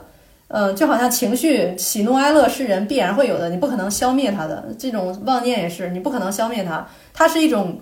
[0.47, 4.63] 嗯，就好像情绪喜怒哀乐是人必然会有的，你不可能消灭它的。
[4.77, 6.87] 这种妄念也是，你不可能消灭它。
[7.13, 7.79] 它是一种，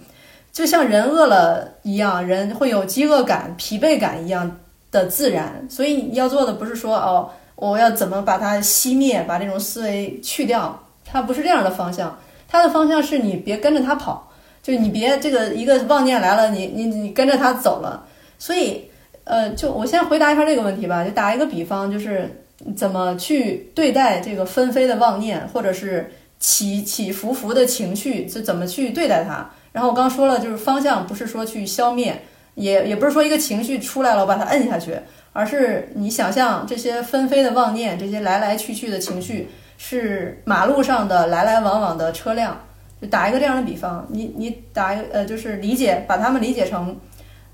[0.52, 4.60] 就像人饿了一样，人会有饥饿感、疲惫感一样
[4.92, 5.68] 的自然。
[5.70, 12.18] 所以你要做的不是说哦，我要怎么把它熄灭，把这种思维去掉，它不是这样的方向。
[12.48, 18.06] 它的方向是你别跟着它跑，就你别这个一个妄念来了，你你你跟着它走了，
[18.40, 18.90] 所以。
[19.26, 21.02] 呃，就我先回答一下这个问题吧。
[21.02, 22.43] 就打一个比方，就是
[22.76, 29.50] 怎么去对待这个纷飞的妄念，或者是起起伏伏的情绪，就怎么去对待它。
[29.72, 32.22] 然后我刚说了，就是方向不是说去消灭，
[32.56, 34.98] 也也不是说一个情绪出来了我把它摁下去，
[35.34, 42.60] 而是你想象这些纷飞的妄念，这些来来去去的情绪，是马路上的来来往往的车辆。
[43.02, 46.96] 就打一个这样的比方，你你打呃，就是理解把它们理解成。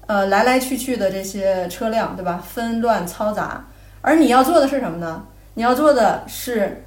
[0.05, 2.43] 呃，来来去去的这些车辆，对吧？
[2.43, 3.63] 纷乱嘈杂，
[4.01, 5.25] 而你要做的是什么呢？
[5.55, 6.83] 你要做的是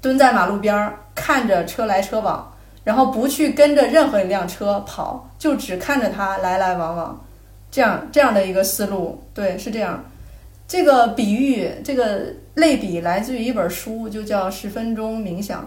[0.00, 2.52] 蹲在马路边儿，看着车来车往，
[2.84, 7.24] 然后不去跟着任何一辆车跑，就只看着它来来往往，
[7.70, 10.04] 这样这样的一个思路，对，是这样。
[10.66, 15.62] 这个比喻，这个类比来自于一本书，就叫《十分钟冥想》，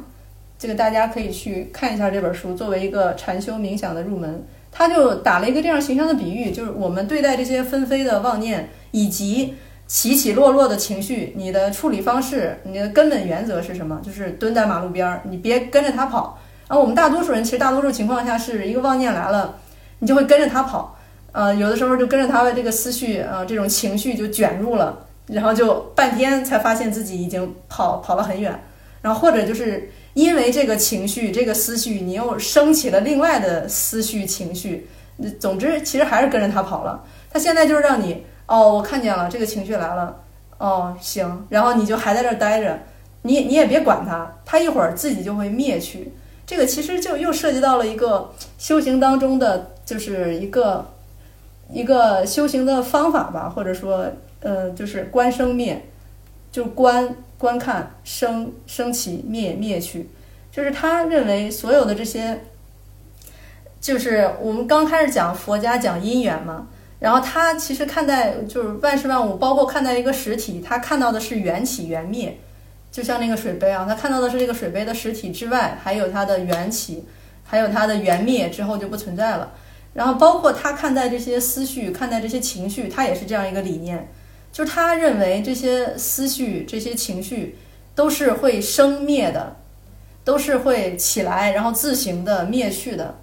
[0.60, 4.44] 这个大家可以去看一下这本书，作为一个禅修冥想的入门。
[4.72, 9.56] 他就打了一个这样形象的比喻，就是我们对待这些纷飞的妄念以及
[9.92, 14.00] 起起落落的情绪，你的处理方式，你的根本原则是什么？
[14.02, 16.40] 就是蹲在马路边儿，你别跟着他跑。
[16.70, 19.60] 然后我们大多数人其实大多数情况下是一个妄念来了，
[20.00, 20.98] 你就会跟着他跑。
[21.34, 28.58] 呃，有的时候就跟着他的这个思绪，呃，这种情绪就卷入了，然后就半天才发现自己已经跑跑了很远。
[29.02, 29.92] 然后或者就是。
[30.14, 34.86] 因为这个情绪、这个思绪，你又升起了另外的思绪、情绪。
[35.40, 37.02] 总之，其实还是跟着他跑了。
[37.32, 40.16] 他现在就是让你，哦，我看见了这个情绪来了，
[40.58, 42.80] 哦，行，然后你就还在这儿待着，
[43.24, 46.12] 你你也别管他，他一会儿自己就会灭去。
[46.46, 50.86] 这个其实就又涉及到了一个修行当中的，就是一个
[51.70, 54.06] 一个修行的方法吧，或者说，
[54.42, 55.86] 呃，就是观生灭，
[56.52, 57.16] 就观。
[57.42, 60.08] 观看生升起灭灭去，
[60.52, 62.40] 就是他认为所有的这些，
[63.80, 66.68] 就是我们刚开始讲佛家讲因缘嘛，
[67.02, 72.38] 然后他其实看待就是万事万物，包括看待一个实体，他看到的是缘起缘灭，
[72.92, 77.04] 就像那个水杯啊，他看到的是这个水杯的实体之外，还有它的缘起，
[77.44, 79.52] 还有它的缘灭之后就不存在了。
[79.96, 84.08] 然后包括他看待这些思绪，看待这些情绪，他也是这样一个理念。
[84.52, 87.58] 就是他认为这些思绪、这些情绪
[87.96, 89.56] 都是会生灭的，
[90.24, 93.21] 都是会起来，然后自行的灭去的。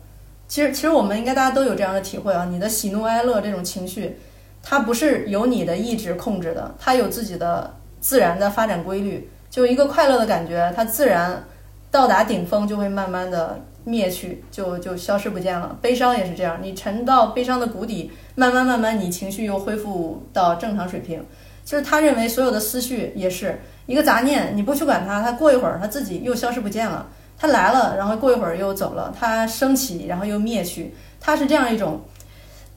[0.48, 2.48] 其实，其实我们应该大家都有这样的体会啊。
[2.50, 4.18] 你的喜怒哀乐这种情绪，
[4.62, 9.30] 它不是由你的意志控制的，它有自己的自然的发展规律。
[9.50, 11.44] 就一个快乐的感觉，它自然
[11.90, 13.60] 到达顶峰，就会慢慢的。
[13.84, 21.24] 灭去就就消失不见了，悲伤也是这样，你沉到悲伤的谷底，慢慢慢慢，你情绪又恢复到正常水平。
[21.64, 27.06] 就是他认为所有的思绪也是一个杂念，你不去管它，它过一会儿它自己又消失不见了。
[27.38, 30.92] 它来了，然后过一会儿又走了，它升起，然后又灭去。
[31.20, 32.00] 它是这样一种，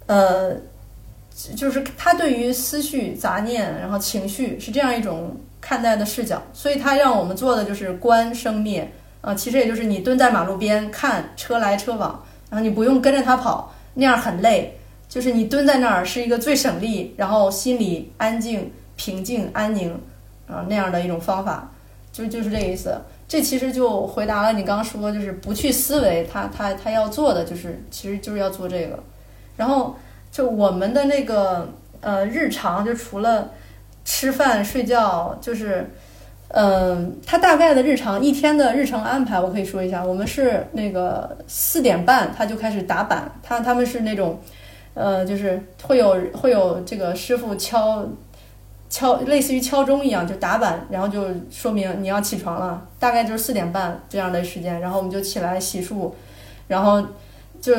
[0.06, 0.56] 呃，
[1.56, 6.41] 就是他对于思绪、杂念，然后情绪是这样一种看待的视角。
[6.54, 8.91] 所以他让我们做的就是观生灭。
[9.21, 14.76] 啊，其实也就是你蹲在马路边看车来车往，然后你不用跟着他跑，那样很累。
[15.08, 19.93] 就是你蹲在那儿是一个最省力，然后心里安静、平静、安宁，
[20.47, 21.69] 啊那样的一种方法，
[22.12, 23.00] 就就是这个意思。
[23.31, 28.99] 这其实就回答了你刚刚说，就是不去思维，他他他要做的就是，其实就是要做这个。
[29.55, 29.95] 然后
[30.29, 31.69] 就我们的那个
[32.01, 33.49] 呃日常，就除了
[34.03, 35.89] 吃饭睡觉，就是。
[36.53, 40.03] 嗯，他大概的日常一天的日程安排，我可以说一下。
[40.03, 44.38] 我们是那个四点半他就开始打板，他他们是那种，
[44.93, 48.05] 呃，就是会有会有这个师傅敲
[48.91, 52.85] 敲，类似于敲钟一样，就打板，然后就说明你要起床了。
[52.99, 56.11] 大概就是四点半这样的时间，然后我们就起来洗漱，
[56.67, 57.01] 然后
[57.61, 57.73] 就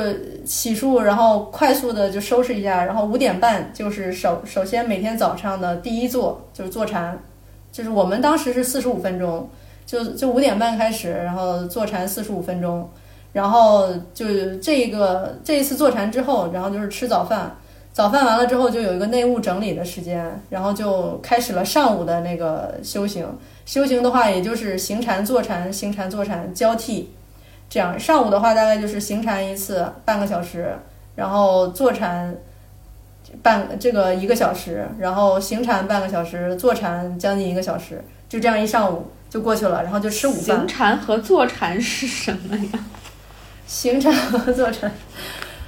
[0.47, 7.17] 洗漱，然后快速的就收拾一下，然后五点半就是首首先每天早上的第一坐就是坐禅，
[7.71, 9.49] 就是我们当时是四十五分钟，
[9.85, 12.89] 就就五点半开始，然后坐禅四十五分钟，
[13.35, 17.55] 然后就这个这一次坐禅之后，然后就是吃早饭，
[17.93, 23.27] 早饭完了之后就有一个内务整理的时间，然后就开始了上午的那个修行。
[23.67, 27.11] 修行的话，也就是行禅、坐禅、行禅、坐禅交替，
[27.69, 27.99] 这样。
[28.01, 30.75] 上午的话，大概就是行禅一次半个小时，
[31.15, 32.35] 然后坐禅
[33.43, 40.57] 半这个一个小时，然后行禅半个小时，坐禅将近一个小时，就这样一上午就过去了，然后就吃午饭。
[40.57, 42.85] 行禅和坐禅是什么呀？
[43.67, 44.91] 行禅和坐禅，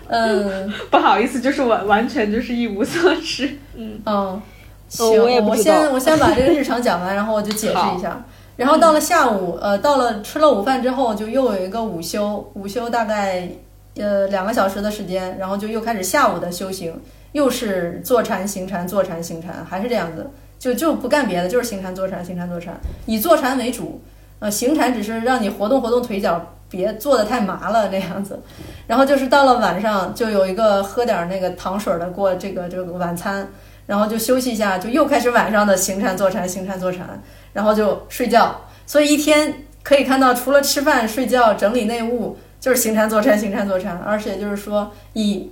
[0.09, 3.59] 嗯，不好意思，就是完完全就是一无所知。
[3.75, 4.41] 嗯哦。
[4.89, 8.25] 行，我先我先把这个 日常讲完，然后我就解释一下。
[8.57, 13.49] 然后到了下午，呃，到了吃了午饭之后，就又有一个午休，午休大概
[13.97, 16.95] 呃两个小时的时间，然后就又开始下午的修行，
[17.33, 20.31] 又是坐禅行禅，坐禅行禅，还是这样子，
[20.61, 24.01] 就就不干别的，就是行禅坐禅，行禅坐禅，以坐禅为主。
[24.39, 28.41] 呃，行禅只是让你活动活动腿脚，别坐的太麻了那样子。
[28.87, 33.49] 然后就是到了晚上，就有一个喝点那个糖水的过这个这个晚餐。
[33.87, 37.23] 然后就休息一下，就又开始晚上的行禅坐禅，行禅坐禅，
[37.53, 38.59] 然后就睡觉。
[38.87, 43.99] 所以一天可以看到，除了吃饭、睡觉、整理内务，就是行禅坐禅，行禅坐禅。
[43.99, 45.51] 而且就是说，以，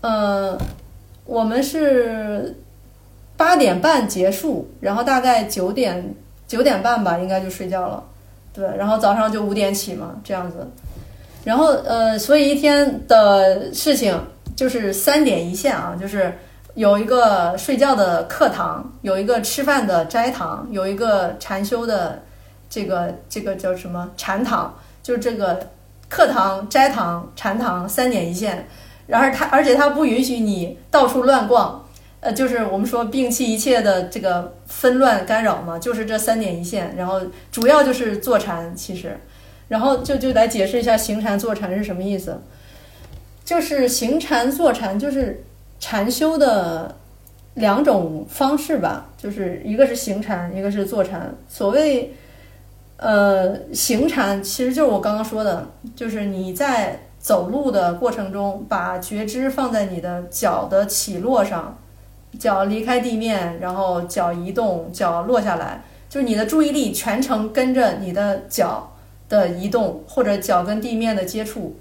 [0.00, 0.56] 呃，
[1.26, 2.56] 我们是
[3.36, 6.14] 八点半结束，然后大概九点
[6.48, 8.02] 九点半吧，应该就睡觉了。
[8.52, 10.66] 对，然后早上就五点起嘛，这样子。
[11.44, 14.18] 然后呃，所以一天的事情
[14.54, 16.32] 就是三点一线啊，就是。
[16.74, 22.22] 有一个睡觉的课堂，有一个吃饭的斋堂，有一个禅修的
[22.70, 24.74] 这个这个叫什么禅堂？
[25.02, 25.68] 就是这个
[26.08, 28.66] 课堂、斋堂、禅堂三点一线。
[29.06, 31.81] 然而它，而且它不允许你到处乱逛，
[32.22, 36.94] 呃，就是我们说摒弃一切的这个纷乱干扰嘛，就是这三点一线。
[36.96, 37.20] 然后
[37.50, 39.14] 主要就是坐禅，其实，
[39.68, 42.40] 然后就就来解释一下行禅坐禅是什么意思，
[43.44, 45.44] 就是行禅坐禅就是。
[45.84, 46.94] 禅修的
[47.54, 51.34] 两种方式吧，就是一个是行禅，一个是坐禅。
[51.48, 52.14] 所谓
[52.98, 55.66] 呃行禅，其实就是我刚刚说的，
[55.96, 61.76] 就是你在走路的过程中，把觉知放在你的脚的起落上，
[62.38, 68.92] 脚离开地面，然后脚移动，脚落下来，就是你的注意力全程跟着你的脚
[69.28, 71.76] 的移动或者脚跟地面的接触，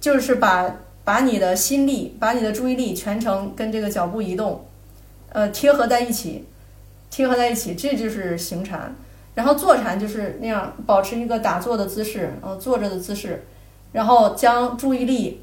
[0.00, 0.76] 就是把。
[1.06, 4.64] 把你的心力，把你的注意力全程跟这个脚步移动，
[5.28, 6.44] 呃，贴合在一起，
[7.10, 8.92] 贴合在一起，这就是行禅。
[9.36, 13.44] 然后坐禅就是那样，保持一个打坐的姿势，呃，坐着的姿势，
[13.92, 15.42] 然后将注意力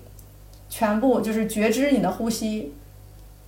[0.70, 2.74] 全部就是觉知你的呼吸，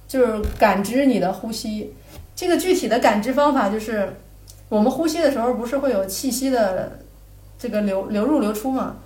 [0.08, 1.94] 就是感知你的呼吸。
[2.36, 4.16] 这个具体的感知方法就是，
[4.70, 7.00] 我们呼吸的时候不是会有气息的
[7.58, 8.98] 这个流流入流出嘛？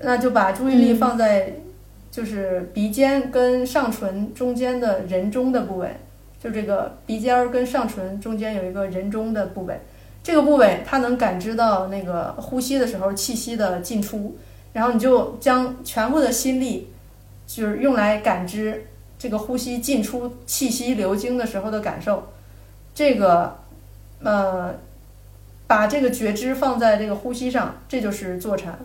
[0.00, 1.54] 那就把注意力放在。
[2.14, 5.96] 就是鼻尖跟上唇中间的人中的部位，
[6.40, 9.80] 就这个鼻尖儿跟上唇中间有一个人中的部位，
[10.22, 14.36] 这个部位它能感知到那个呼吸的时候气息的进出，
[14.72, 16.88] 然后你就将全部的心力，
[17.48, 18.86] 就是用来感知
[19.18, 22.28] 这个呼吸进出气息流经的时候的感受，
[22.94, 23.56] 这个，
[24.22, 24.74] 呃，
[25.66, 28.78] 把这个觉知放在这个呼吸上，这就是坐禅。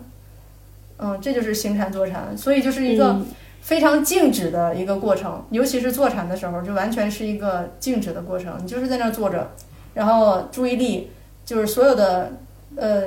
[1.02, 3.18] 嗯，这就是行禅坐禅，所以就是一个
[3.62, 8.58] 非常静止的一个过程，尤其是坐禅的时候，就完全是一个静止的过程。
[8.62, 9.50] 你就是在那儿坐着，
[9.94, 11.10] 然后注意力
[11.46, 12.32] 就是所有的
[12.76, 13.04] 呃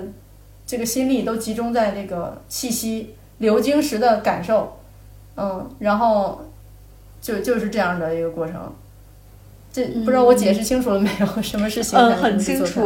[0.66, 4.80] 这个心力都集中在这个气息流经时的感受，
[5.38, 6.46] 嗯，然后
[7.24, 8.56] 就就是这样的一个过程。
[9.72, 11.26] 这不知道我解释清楚了没有？
[11.42, 12.10] 什么是行禅？
[12.12, 12.82] 嗯，很清楚。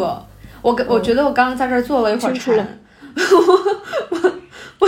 [0.62, 2.56] 我我觉得我刚刚在这儿坐了一会儿禅。
[4.80, 4.88] 我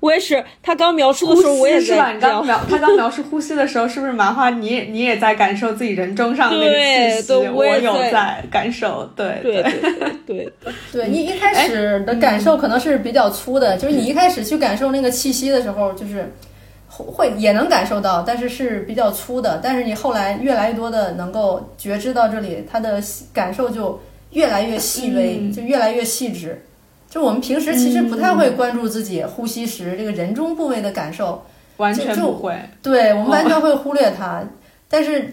[0.00, 1.80] 我也是，他刚描述的时候我也。
[1.80, 2.12] 是吧？
[2.12, 4.50] 你刚描 他刚描述呼吸的时候，是不是麻花？
[4.50, 6.64] 你也你也在感受自己人中上的那
[7.14, 7.48] 个气息？
[7.48, 10.52] 我有在感受，对对对对
[10.92, 11.08] 对。
[11.08, 16.30] 你一开始的感受可能是比较粗的，就是你一开始去感受那个气息的时候，就是
[17.02, 19.58] 会也能感受到，但是是比较粗的。
[19.62, 26.64] 但是你后来越来越多的能够觉知到这里，他的感受就越来越细微，就越来越细致。
[27.10, 31.44] 就我们平时其实不太会关注自己呼吸时这个人中部位的感受，
[31.76, 32.54] 完全不会。
[32.82, 34.42] 对我们完全会忽略它，
[34.88, 35.32] 但是，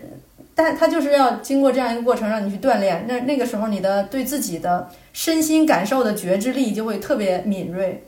[0.54, 3.06] 但它就是要经过这样一个过程让你去锻炼。
[3.08, 8.04] 那那个时候你的对自己的身心感受的觉知力就会特别敏锐，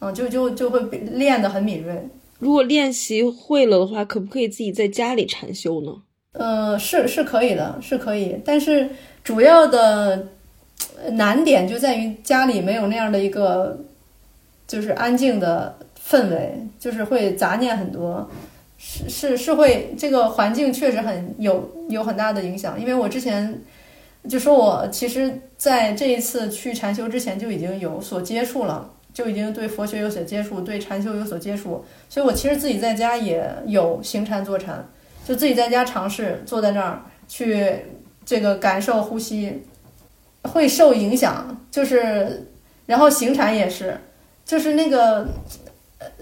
[0.00, 0.80] 嗯，就就就会
[1.12, 2.08] 练得很敏锐。
[2.44, 5.92] 如果练习会了的话，可不可以自己在家里禅修呢？
[6.32, 8.90] 呃，是是可以的，是可以，但是
[9.22, 10.26] 主要的
[11.12, 13.80] 难点就在于家里没有那样的一个
[14.68, 15.74] 就是安静的
[16.06, 18.28] 氛围，就是会杂念很多，
[18.76, 22.78] 是是是会这个环境确实很有有很大的影响。
[22.78, 23.58] 因为我之前
[24.28, 34.86] 就说我其实在这一次去禅修之前就已经有所接触了，就已经对佛学有所接触，对禅修有所接触，所以我其实自己在家也有行禅坐禅。
[35.26, 37.74] 就自己在家尝试坐在那儿去
[38.26, 39.62] 这个感受呼吸，
[40.42, 41.58] 会受影响。
[41.70, 42.46] 就是，
[42.84, 43.96] 然后行禅也是，
[44.44, 45.26] 就是那个，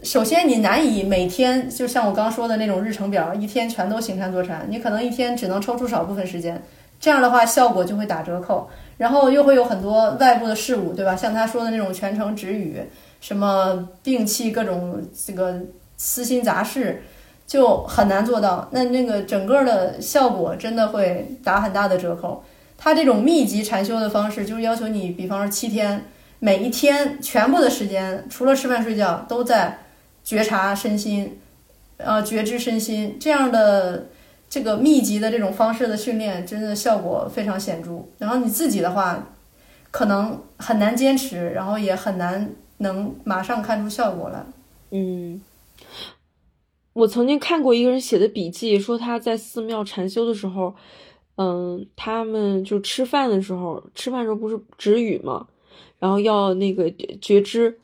[0.04, 6.62] 首先你难以每天就像我刚说的那种日程表，一天全都行禅坐禅，你可能一天只能抽出少部分时间，
[7.00, 8.70] 这样的话效果就会打折扣。
[9.02, 11.16] 然后又会有很多外部的事物，对吧？
[11.16, 12.80] 像他说的那种全程止语，
[13.20, 15.60] 什么摒弃各种这个
[15.96, 17.02] 私心杂事。
[17.44, 22.42] 就很难做到，那那个整个的效果真的会打很大的折扣。
[22.78, 26.04] 他这种密集禅修的方式，就是要求你，比方说七天，
[26.38, 29.80] 每一天全部的时间，除了吃饭睡觉，都在
[30.24, 31.38] 觉察身心，
[31.98, 33.18] 呃，觉知身心。
[33.20, 34.06] 这样的
[34.52, 38.04] 这个密集的这种方式的训练，真的效果非常显著。
[38.18, 39.26] 然后你自己的话，
[39.90, 44.44] 可能很难坚持，然后也很难能马上看出效果来。
[44.90, 45.40] 嗯。
[46.92, 50.74] 我曾经看过一个人写的笔记，说他在寺庙禅修的时候，
[51.36, 55.46] 嗯，他们就吃饭的时候，吃饭时候不是止语嘛，
[55.98, 56.92] 然后要那个
[57.22, 57.78] 觉知，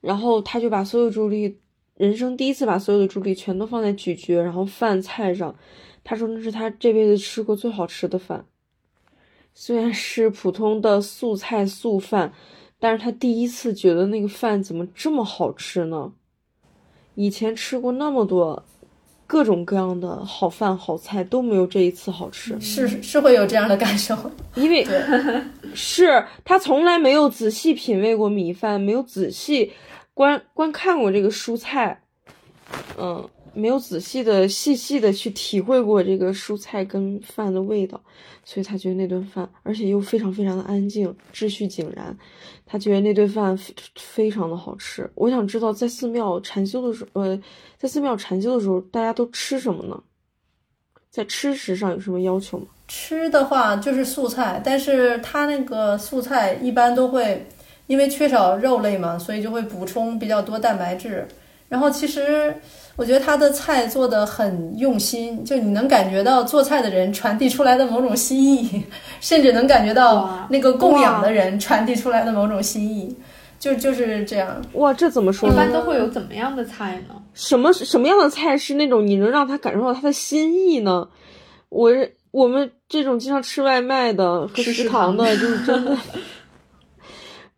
[0.00, 1.58] 然后他就把所有注意力，
[1.98, 5.54] 人生第一次把所有的注意力全都放在咀嚼，然后饭菜上，
[6.10, 8.46] 他说那是他这辈子吃过最好吃的饭，
[9.52, 12.32] 虽然是普通的素菜素饭，
[12.78, 16.10] 但是他第一次觉得那个饭怎么这么好吃呢？
[17.14, 18.64] 以前吃过那么多
[19.26, 22.58] 各种各样的好饭好菜，都没有这一次好吃。
[22.58, 24.16] 是是会有这样的感受，
[24.54, 24.86] 因为
[25.74, 29.72] 是他从来没有仔细品味过米饭，没有仔细
[30.14, 32.00] 观观看过这个蔬菜，
[32.96, 33.28] 嗯。
[33.58, 38.00] 没有仔细的、细细的去体会过这个蔬菜跟饭的味道，
[38.44, 42.16] 所以他觉得那顿饭，而且又非常非常的安静，秩序井然，
[42.64, 43.58] 他觉得那顿饭
[43.96, 45.10] 非常的好吃。
[45.16, 47.42] 我想知道，在寺庙禅修的时候，呃，
[47.76, 50.00] 在寺庙禅修的时候，大家都吃什么呢？
[51.10, 52.66] 在吃食上有什么要求吗？
[52.86, 57.44] 吃的话就是素菜，但是他那个素菜一般都会，
[57.88, 61.26] 因为缺少肉类嘛，所以就会补充比较多蛋白质。
[61.68, 62.54] 然后其实。
[62.98, 68.82] 我觉得他的菜做的很用心，就你能感觉到做菜的人传递出来的某种心意，
[69.22, 73.16] 甚至能感觉到那个供养的人传递出来的某种心意，
[73.60, 74.60] 就就是这样。
[74.72, 75.48] 哇，这怎么说？
[75.48, 77.14] 一般都会有怎么样的菜呢？
[77.34, 81.06] 什么什么样的菜是那种你能让他感受到他的心意呢？
[81.68, 81.92] 我
[82.32, 85.96] 我们这种经常吃外卖的和食堂的， 就是真的。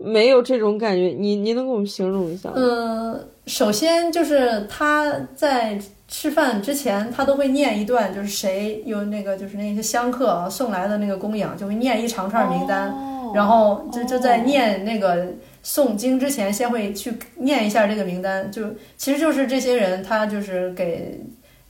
[0.02, 2.54] 没有这种感觉，你你能给我们形容一下吗？
[2.56, 5.78] 嗯，首先就是他在
[6.08, 12.94] 吃饭之前，他都会念一段，就是谁有那个就是那些香客啊送来的那个供养，就会念一长串名单，
[13.34, 15.26] 然后就就在念那个
[15.62, 18.62] 诵经之前，先会去念一下这个名单，就
[18.96, 21.20] 其实就是这些人他就是给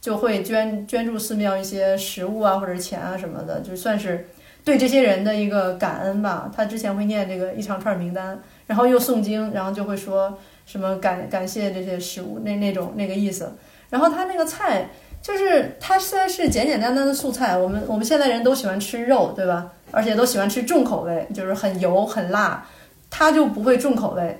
[0.00, 4.24] 就会捐捐助寺庙一些食物啊或者钱啊什么的，就算是。
[4.70, 13.52] 对这些人的一个感恩吧，他之前会念这个一长串名单，然后又诵经，然后就会说什么感感谢这些食物那那种那个意思。
[13.88, 14.88] 然后他那个菜
[15.20, 19.72] 就是他虽然是简简单单的素菜，我们我们现在人都喜欢吃肉，对吧？
[19.90, 22.64] 而且都喜欢吃重口味，就是很油很辣，
[23.10, 24.38] 他就不会重口味。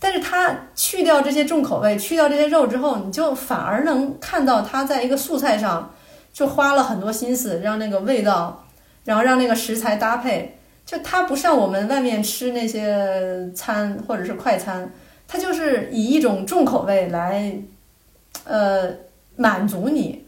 [0.00, 5.94] 但是他去掉这些重口味，去掉这些肉之后，你就反而能看到他在一个素菜上
[6.32, 8.64] 就花了很多心思，让那个味道。
[9.08, 14.92] 然后让那个食材搭配，就它不像我们外面吃那些餐或者是快餐，
[15.26, 17.54] 它就是以一种重口味来，
[18.44, 18.90] 呃，
[19.36, 20.26] 满足你。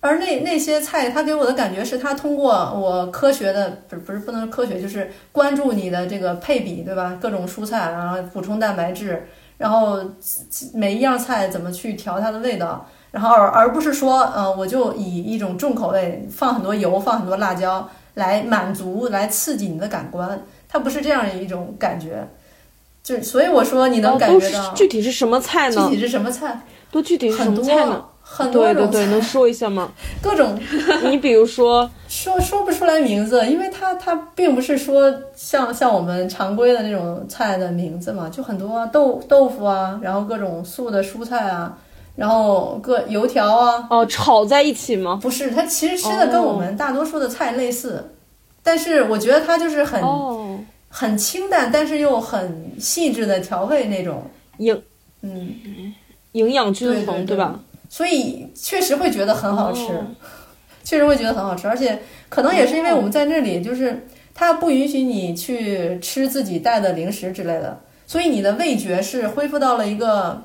[0.00, 7.18] 而那那些菜，它给我的感觉是，它通过我科学的，不是不是不能科学，就是关注你的这个配比，对吧？
[7.20, 9.28] 各种蔬菜，然后补充蛋白质，
[9.58, 10.02] 然后
[10.72, 12.88] 每一样菜怎么去调它的味道。
[13.10, 22.26] 然后而而不是说，呃，我就以一种重口味，放很多油，放很多辣椒来满足、来刺激你的感官，它不是这样一种感觉。
[23.02, 25.88] 就所以我说你能感觉到具体是什么菜呢？
[25.88, 26.60] 具体是什么菜？
[26.92, 28.04] 都具体是什么菜呢？
[28.22, 29.90] 很多对对对，能说一下吗？
[30.22, 30.56] 各种，
[31.10, 41.76] 你比如说 说说不出来名字，因为它它并不是说像像我们常规的那种菜的名字嘛，就很多豆豆腐啊，然后各种素的蔬菜啊，
[42.16, 45.18] 然后各油条啊，哦，炒在一起吗？
[45.22, 48.12] 不是，它其实吃的跟我们大多数的菜类似，
[48.62, 50.58] 但是我觉得它就是很、哦，
[50.88, 54.22] 很清淡，但是又很细致的调味那种，
[54.58, 54.82] 营
[55.22, 55.94] 嗯，
[56.32, 57.58] 营养均衡，对对对吧？
[57.88, 59.86] 所以确实会觉得很好吃。
[59.92, 60.04] 哦
[60.82, 62.00] 确实会觉得很好吃，而且
[62.30, 70.42] 可能也是因为我们在那里，就是它不允许你去吃自己带的零食之类的，所以你的味觉是恢复到了一个，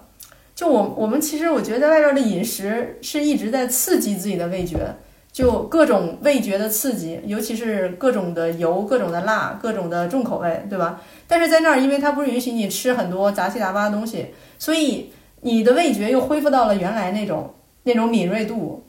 [0.55, 4.95] 就我我们其实我觉得在外边的饮食是一直在刺激自己的味觉，
[5.31, 11.01] 就各种味觉的刺激，尤其是各种的油、各种的辣、各种的重口味，对吧？
[11.27, 14.27] 但是在那儿，因为它不允许你吃很多杂七杂八的东西，
[14.57, 17.53] 所以你的味觉又恢复到了原来那种
[17.83, 18.81] 那种敏锐度。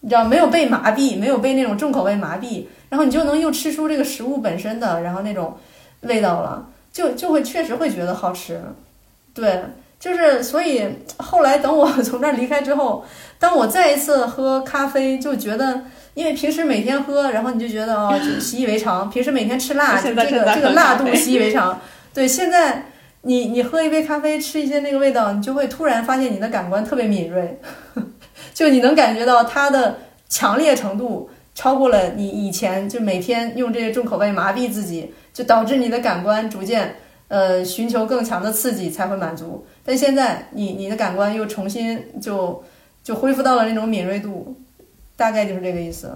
[0.00, 5.56] 你知道没有被麻痹，没有被那种重口味麻痹，然后你就能又吃出这个食物本身的，然后那种
[6.02, 8.60] 味道了，就就会确实会觉得好吃，
[9.32, 9.62] 对，
[10.04, 10.84] 就是所以
[11.16, 13.02] 后来等我 从那儿离开之后，
[13.38, 15.80] 当我再一次喝咖啡，就觉得
[16.12, 21.80] 因为平时每天喝，然后你就觉得哦，就习以为常，平时每天吃辣， 就这个这个辣度习以为常，
[22.12, 22.86] 对，现在。
[23.26, 27.58] 你你喝一杯咖啡，吃一些那个味道，你就会突然发现你的感官特别敏锐，
[28.52, 29.96] 就你能感觉到它的
[30.28, 36.96] 强烈程度超过了你以前就每天用这些重口味麻痹自己，就导致你的感官逐渐
[37.28, 39.64] 呃寻求更强的刺激才会满足。
[39.84, 42.62] 但现在你你的感官又重新就
[43.02, 44.56] 就恢复到了那种敏锐度，
[45.16, 46.10] 大概就是这个意思。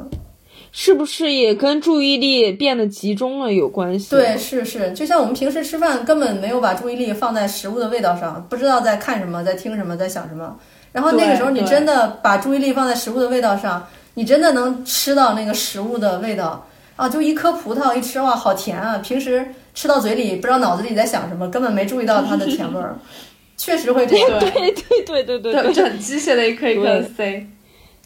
[0.70, 4.10] 是不是也跟注意力变得集中了有关系？
[4.10, 10.58] 对，是是，就像我们平时吃饭根本没有把注意力放在食物的味道上，不知道在看什么，在听什么，在想什么。
[10.92, 17.08] 然后那个时候你真的把注意力放在食物的味道上，你真的能吃到那个食物的味道啊！
[17.08, 18.98] 就一颗葡萄一吃哇，好甜啊！
[18.98, 19.46] 平时
[19.78, 22.98] 吃到嘴里不知道脑子里在想什么，根本没注意到它的甜味儿，
[23.56, 24.40] 确实会这样。
[24.40, 27.46] 对对对对对就很机械的一颗一颗的塞。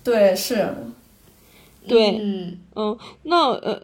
[0.04, 0.68] 对，是，
[1.88, 3.82] 对，嗯，嗯，那呃，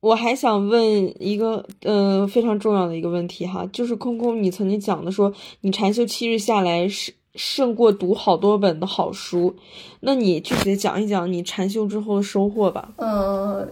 [0.00, 5.32] 我还想问一个呃非常重要的一个问题哈，就是空空，你曾经讲的说
[5.62, 9.56] 你禅修七日下来是胜过读好多本的好书，
[10.00, 12.92] 那你具体的讲一讲你禅修之后的收获吧。
[12.98, 13.66] 嗯，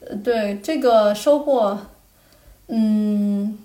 [0.00, 1.78] 呃对这个收获，
[2.68, 3.58] 嗯，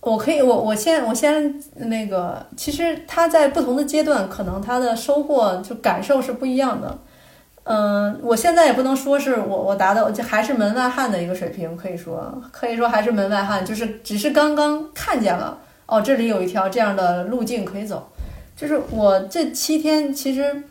[0.00, 6.98] 我可以，我我先我先那个，其实他在不同的阶段，可能他的收获就感受是不一样的。
[7.64, 18.08] 嗯，我现在也不能说是我我达到，就还是门外汉的一个水平，可以说可以说还是门外汉，就是只是刚刚看见了，哦，这里有一条这样的路径可以走。
[18.56, 20.64] 就是我这七天，其实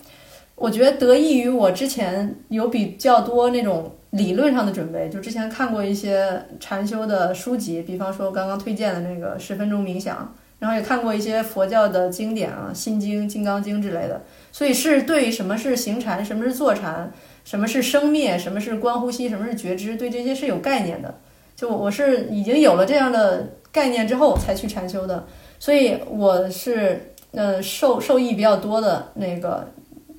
[0.56, 17.12] 我觉得得益于我之前有比较多那种理论上的准备，就之前看过一些禅修的书籍，比方说刚刚推荐的那个十分钟冥想，然后也看过一些佛教的经典啊，《心经》《金刚经》之类的，所以是对什么是行禅，什么是坐禅，
[17.44, 21.16] 什么是生灭，什么是观呼吸，什么是觉知，对这些是有概念的。
[21.56, 25.26] 就我是已经有了这样的概念之后才去禅修的，
[25.60, 29.68] 所以我是呃受受益比较多的那个，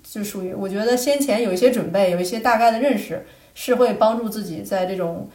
[0.03, 5.29] 就属于我觉得先前有一些准备，有一些大概的认识，是会帮助自己在这种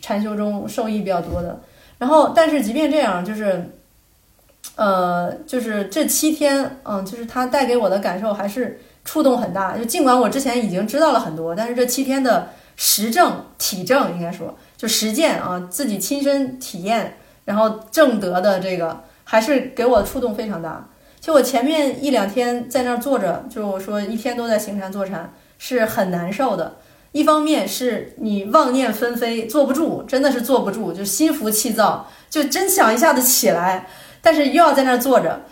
[0.00, 1.60] 禅修中受益比较多的。
[1.98, 3.70] 然后，但是即便这样，就是
[4.76, 9.78] 呃，就是这七天，嗯，就是它带给我的感受还是触动很大。
[9.78, 20.88] 就尽管我之前已经知道了很多，但是这七天的实证、体证，应该说就实践啊，自己亲身体验，然后正得的这个，还是给我触动非常大。
[21.20, 26.76] 就我前面一两天在那儿坐着，就我说一天都在行禅坐禅，是很难受的。
[27.14, 33.86] 一方面是你妄念纷飞，坐不住，真的是坐不住，就心浮气躁，就真想一下子起来，
[34.20, 35.42] 但是又要在那儿坐着。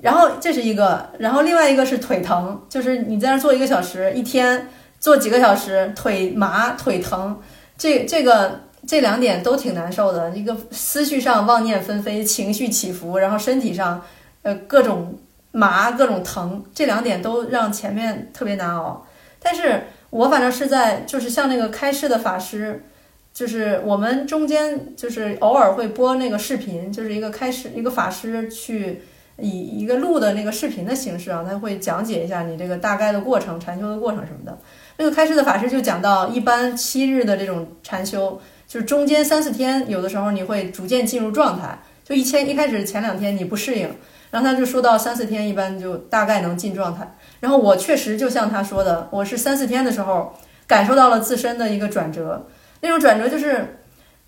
[0.00, 4.68] 然后这是一个，然后另外一个是腿疼，就是你在那儿坐一个小时，一天
[5.00, 7.36] 坐几个小时，腿麻腿疼，
[7.76, 10.30] 这这个这两点都挺难受的。
[10.30, 14.00] 一个思绪上妄念纷飞，情绪起伏，然后身体上
[14.42, 15.18] 呃各种
[15.50, 19.04] 麻各种疼，这两点都让前面特别难熬。
[19.40, 19.82] 但是
[20.12, 22.84] 我反正是在就是像那个开示的法师，
[23.32, 29.00] 就是我们中间就是偶尔会播那个视频，就是一个开示一个法师去
[29.38, 34.58] 以一个录的那个视频的形式啊，他会讲解一下你这个大概的过程、禅修的过程什么的。
[34.98, 38.38] 那个开示的法师就讲到，一般七日的这种禅修，
[38.68, 43.88] 就是中间三四天，有的时候你会逐渐进入状态，就一千一开始前两天你不适应。
[44.32, 47.14] 然后他就说到三四天，一般就大概能进状态。
[47.38, 50.34] 然后我确实就像他说的，我是三四天的时候，
[50.66, 52.46] 感受到了自身的一个转折。
[52.80, 53.78] 那种转折就是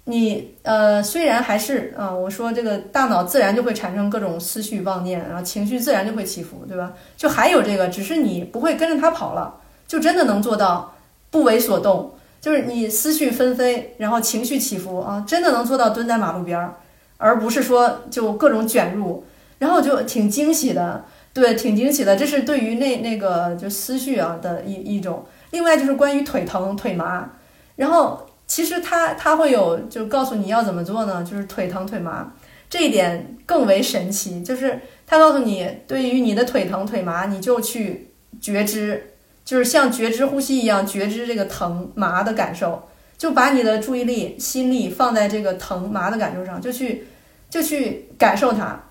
[0.05, 6.93] 你呃，虽然还是啊、我说这个大脑自然就会产生各种思绪妄念，然后情绪自然就会起伏，对吧？
[7.17, 9.55] 就还有这个，只是你不会跟着他跑了，
[9.89, 10.95] 就真的能做到
[11.31, 12.15] 不为所动。
[12.41, 16.75] 就是你思绪纷飞，然后情绪起伏啊，真的能做到蹲在马路边儿，
[17.17, 19.25] 而不是说就各种卷入，
[19.59, 22.17] 然后就挺惊喜的，对，挺惊喜的。
[22.17, 25.25] 这是对于那那个就思绪啊的一一种。
[25.51, 27.31] 另外就是关于腿疼、腿麻，
[27.77, 31.23] 然后其实它它会有就告诉你要怎么做呢？
[31.23, 32.33] 就是腿疼、腿麻
[32.69, 39.11] 这一点更为神奇，就是它告诉你，对于你的腿疼、腿麻，你就去觉知。
[39.45, 42.83] 就是像觉知呼吸一样，觉知这个疼麻的感受，
[43.19, 47.07] 就把你的注意力、心力放在这个疼麻的感受上，就去
[47.51, 48.83] 就去感受它，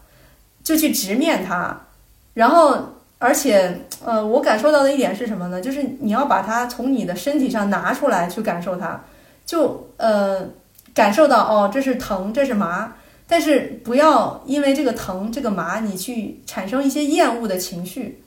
[0.64, 1.78] 就去直面它。
[2.34, 2.78] 然后，
[3.20, 5.62] 而且，呃，我感受到的一点是什么呢？
[5.62, 9.00] 就是你要把它从你的身体上拿出来去感受它，
[9.46, 10.48] 就呃
[10.94, 12.94] 感受到哦，这是疼，这是麻，
[13.28, 18.20] 但是不要因为这个疼、这个麻，你去产生一些厌恶的情绪。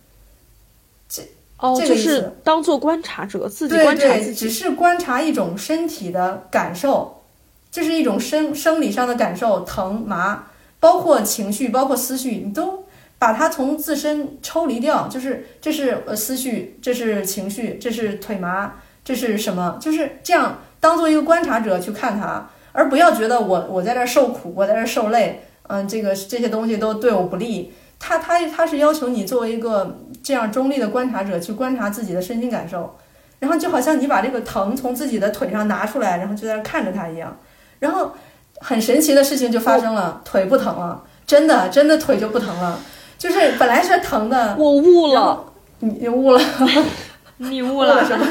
[1.58, 4.34] 哦，这个意就是思当做观察者，自己观察自己。
[4.34, 7.22] 只是观察一种身体的感受，
[7.70, 10.44] 这是一种生生理上的感受，疼麻，
[10.80, 12.84] 包括情绪，包括思绪，你都
[13.18, 18.74] 把它从自身抽离掉，就是这是呃思绪，这是情绪，这是腿麻，
[19.04, 19.78] 这是什么？
[19.80, 27.72] 就是这样当做一个观察者去看它，而不要觉得我我在这儿受苦，我在这儿受累，嗯，这个这些东西都对我不利。
[27.98, 32.96] 他他他是要求你作为一个这样中立的观察者去观察自己的身心感受。
[33.38, 37.36] 然后就好像你把这个疼从自己的腿上拿出来，然后就在那看着它一样，
[37.78, 38.12] 然后
[38.60, 42.78] 很神奇的事情就发生了，腿不疼了，真的真的腿就不疼了，
[43.18, 45.44] 就是本来是疼的，我悟了，
[45.80, 46.40] 你你悟了，
[47.38, 48.26] 你悟悟了了，什么？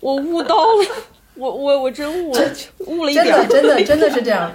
[0.00, 0.86] 我悟到了，
[1.34, 2.40] 我我我真悟了，
[2.86, 3.24] 悟了一点。
[3.24, 4.52] 真的真的真的是这样，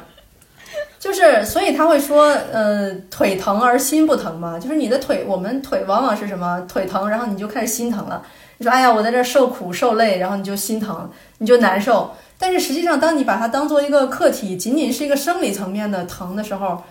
[1.00, 6.66] 就是所以他会说，呃，腿疼而心不疼嘛，就是你的腿，我们腿往往是什么？
[6.68, 8.22] 腿疼，然后你就开始心疼了。
[8.60, 12.12] 你说，哎呀，我在这儿受苦受累，然后你就心疼，你就难受。
[12.38, 16.84] 但是实际上，当你把它当做一个客体，仅仅是一个生理层面的疼的时候，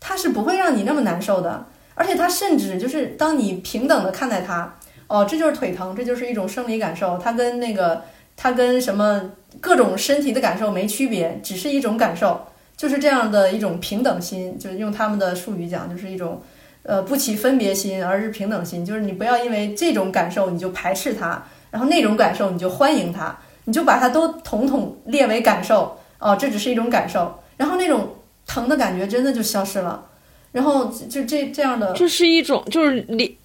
[0.00, 1.66] 它是不会让你那么难受的。
[1.94, 4.74] 而且它甚至就是当你平等的看待它，
[5.06, 8.02] 哦，这就是腿疼，这就是一种生理感受，它跟那个
[8.36, 9.30] 它跟什么
[9.62, 16.42] 各种身体的感受没区别，只是一种感受，就是这样的一种平等心，就是用他们的术语讲，就是一种
[16.82, 28.08] 呃不起分别心，而是平等心，就是你不要因为这种感受你就排斥它，然后那种感受你就欢迎它，你就把它都统统列为感受，哦，这只是一种感受，然后那种
[28.46, 30.06] 疼的感觉真的就消失了，
[30.52, 33.36] 然后就这这样的，这是一种就是灵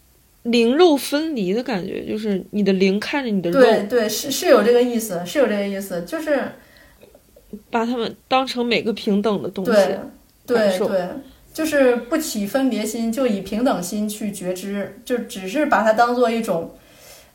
[0.44, 6.52] 灵肉分离的感觉，就是你的灵看着你的肉，对对是是有这个意思，是有这个意思，就是
[7.70, 9.72] 把他们当成每个平等的东西。
[9.72, 10.00] 对
[10.46, 11.08] 对对，
[11.54, 16.74] 就是不起分别心，就以平等心去觉知，就只是把它当做一种，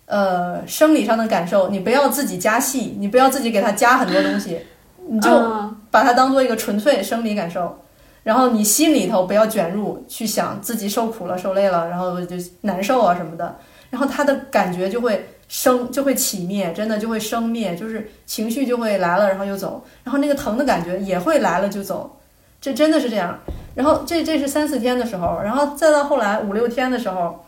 [0.06, 1.68] 呃，生理上的感受。
[1.68, 4.60] 你不要自己加戏，你不要自己给它加很多东西，
[5.08, 7.78] 你就嗯把它当做一个纯粹生理感受。
[8.22, 13.56] 然后你心里头不要卷入去想自己受苦了、受累了，然后就难受啊什么的。
[13.88, 22.18] 然后他的感觉就会生，就会起灭，真的就会生灭，就是情绪就会来了，然后又走，然后那个疼的感觉也会来了就走，
[22.60, 23.38] 这真的是这样。
[23.76, 27.44] 然后这这是三四天的时候，然后再到后来五六天的时候，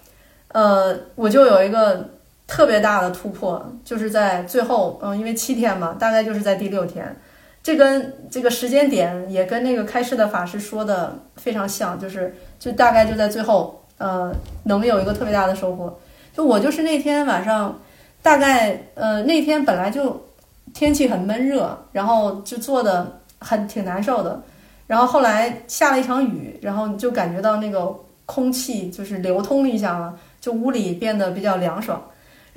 [0.53, 2.09] 呃，我就有一个
[2.49, 7.15] 特别大的突破，就是在最后，嗯、因为七天嘛，大概就是在第六天，
[7.63, 14.35] 这跟这个时间点也跟那个开示的法师说的非常像，就是就大概就在最后，呃，
[14.65, 15.97] 能有一个特别大的收获。
[16.35, 17.79] 就我就是那天晚上，
[18.23, 20.25] 大概呃那天本来就
[20.73, 24.41] 天气很闷热，然后就坐的很挺难受的，
[24.87, 27.95] 然后后来下了一场雨，然后就感觉到那个
[28.25, 32.03] 空气就是流通一下了，就屋里变得比较凉爽，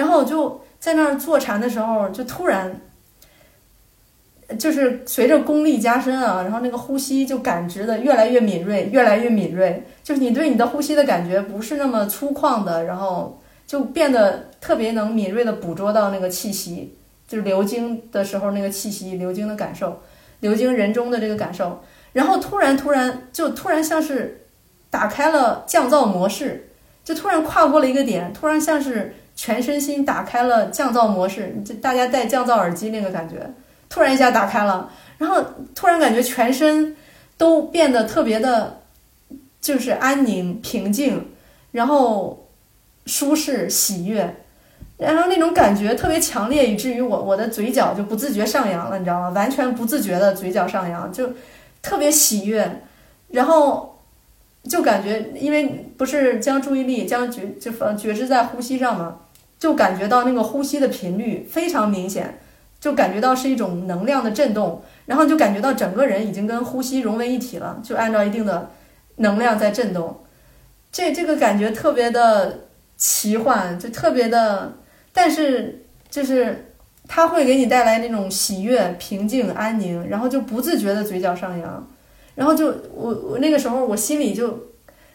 [0.01, 2.75] 然后我就在那儿坐禅的时候，就突然。
[4.59, 9.81] 就是随着功力加深啊，然后那个呼吸就感知的越来越敏锐，越来越敏锐。
[10.03, 16.93] 就是你对你的呼吸的感觉不是那么粗犷的，然后就变得特别能敏锐的捕捉到那个气息，
[17.29, 20.01] 就是流经的时候那个气息，流经的感受，
[20.41, 21.81] 流经人中的这个感受。
[22.11, 24.41] 然后突然突然就突然像是
[24.89, 26.67] 打开了降噪模式，
[27.05, 33.37] 就突然跨过了一个点，突然像是全身心打开了降噪模式，就大家戴降噪耳机那个感觉。
[33.89, 34.87] 突然一下打开了，
[35.17, 36.95] 然后突然感觉全身
[37.39, 38.81] 都变得特别的，
[39.59, 41.31] 就是安宁、平静，
[41.71, 42.47] 然后
[43.07, 44.35] 舒适、喜悦。
[44.97, 49.29] 然后那种感觉特别强烈，以至于我我的嘴角就不自觉上扬了，你知道吗？
[49.29, 51.27] 完全不自觉的嘴角上扬，就
[51.81, 52.83] 特别喜悦，
[53.29, 53.99] 然后
[54.65, 55.65] 就感觉，因为
[55.97, 59.17] 不是将注意力将觉就放觉知在呼吸上嘛，
[59.61, 62.39] 就感觉到那个呼吸的频率非常明显，
[62.79, 68.71] 就感觉到是一种能量的震动，然后就感觉到整个人已经跟呼吸融为一体了，就按照一定的
[69.17, 70.23] 能量在震动，
[70.91, 72.61] 这这个感觉特别的
[72.97, 74.73] 奇幻，就特别的。
[75.13, 76.73] 但是，就是
[77.07, 81.87] 它会给你带来那种喜悦、平静、安宁，然后就不自觉的嘴角上扬，
[82.33, 84.57] 然后就我我那个时候我心里就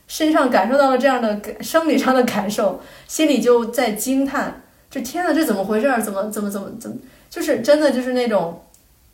[0.07, 5.87] 身上感受到了这样的感生理上的感受，心里就在惊叹：这天呐，这怎么回事？
[6.03, 6.97] 怎么怎么怎么怎么？
[7.29, 8.63] 就是真的就是那种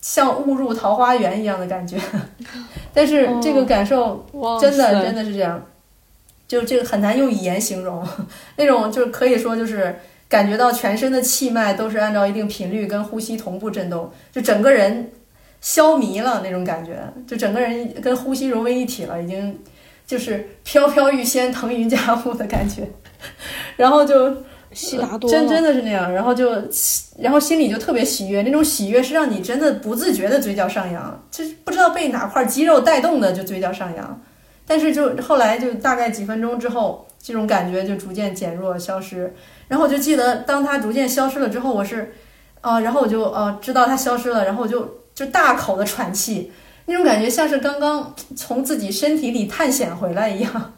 [0.00, 1.98] 像误入桃花源一样的感觉。
[2.94, 4.26] 但是这个感受
[4.60, 5.62] 真的真的是这样，
[6.46, 8.06] 就这个很难用语言形容，
[8.56, 9.94] 那种就是可以说就是。
[10.32, 15.12] 感觉到全身的气脉都是按照一定频率跟呼吸同步震动，就整个人
[15.60, 19.58] 消迷了那种感觉，就整个人跟呼吸融为一体了，已经
[20.12, 22.86] 就是飘飘欲仙、腾云驾雾的感觉。
[23.76, 24.28] 然后就
[24.70, 26.50] 真真的是那样，然后就
[27.18, 34.22] 然后心里就特别喜悦，那种喜悦是让你真的不自觉的嘴角上扬，就是不知道被哪块肌肉带动的就嘴角上扬。
[34.66, 39.32] 但是就后来就大概几分钟之后，这种感觉就逐渐减弱消失。
[39.68, 42.12] 然后我就记得，当它逐渐消失了之后，我是，
[42.60, 46.52] 啊，然后我就呃知道它消失了，然后我就就大口的喘气，
[46.86, 50.72] 那种感觉像是刚刚从自己身体里探险回来一样，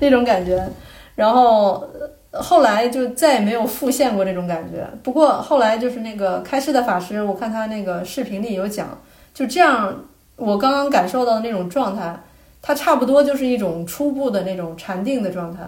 [0.00, 0.66] 那种感觉。
[1.14, 1.88] 然后
[2.32, 4.86] 后来就再也没有复现过这种感觉。
[5.02, 8.98] 不过后来就是那个开示的法师，我看他那个视频里有讲，
[9.34, 10.04] 就这样，
[10.36, 12.18] 我刚刚感受到的那种状态，
[12.62, 15.62] 它差不多就是一种初步的那种禅定的状态。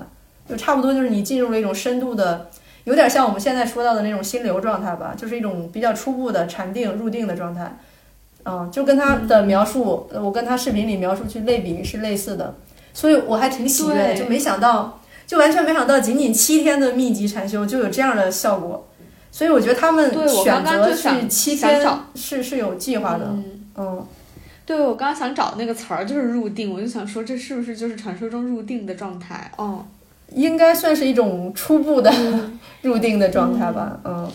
[0.48, 2.48] 就差不多就是你进入了一种深度的，
[2.82, 7.72] 有点像我们现在说到的那种心流状态吧，就是一种比较初步的禅定入定的状态，
[8.44, 12.54] 嗯，就跟他的描述，我跟他视频里描述去类比是类似的，
[12.94, 18.88] 所以我还挺喜悦的，就没想到，就完全没想到，仅仅七天的密集禅修就有这样的效果，
[19.30, 21.84] 所以我觉得他们选择去七天
[22.14, 23.26] 是是有计划的，
[23.76, 24.06] 嗯，
[24.64, 29.84] 对我刚刚想找那个词儿就是入定，我就想说这是不是就是传说中入定的状态，哦。
[30.32, 32.08] 应该算是一种初步的
[32.82, 34.30] 入定的状态吧，嗯，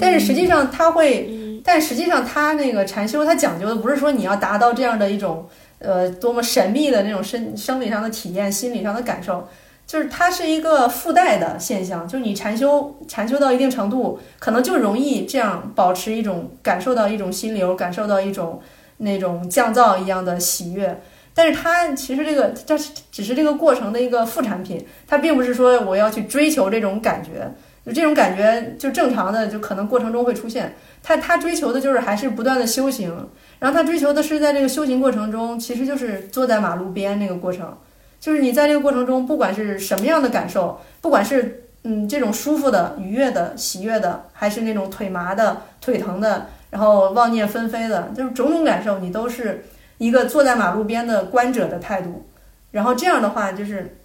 [0.00, 5.44] 但是实际上它会，但实际上它那个禅修它讲究的不是说你要达到这样的一种
[5.80, 9.48] 呃多么神秘的那种身生理上的体验、心理上的感受，
[9.84, 18.60] 就是它是一个附带的现象，就是你禅修禅修到一定程度，可能就容易这样保持一种感受到一种心流，感受到一种
[18.98, 21.00] 那种降噪一样的喜悦。
[21.34, 22.78] 但是它其实这个，这
[23.10, 27.52] 只是这个过程的一个副产品，它并不是说我要去追求这种感觉，
[27.86, 30.74] 就这种感觉就正常的，就可能过程中会出现。
[31.02, 33.28] 他他追求的就是还是不断的修行，
[33.60, 37.76] 然后他追求的是在这个修行过程中，其实就是坐在马路边那个过程，
[38.20, 49.64] 就是你在这个过程中，不管是什么样的感受，不管是嗯这种舒服的、愉悦的、喜悦的，还是那种腿麻的、腿疼的，然后妄念纷飞的，就是种种感受，你都是。
[49.98, 52.26] 一个坐在马路边的观者的态度，
[52.70, 53.96] 然后这样的话，就是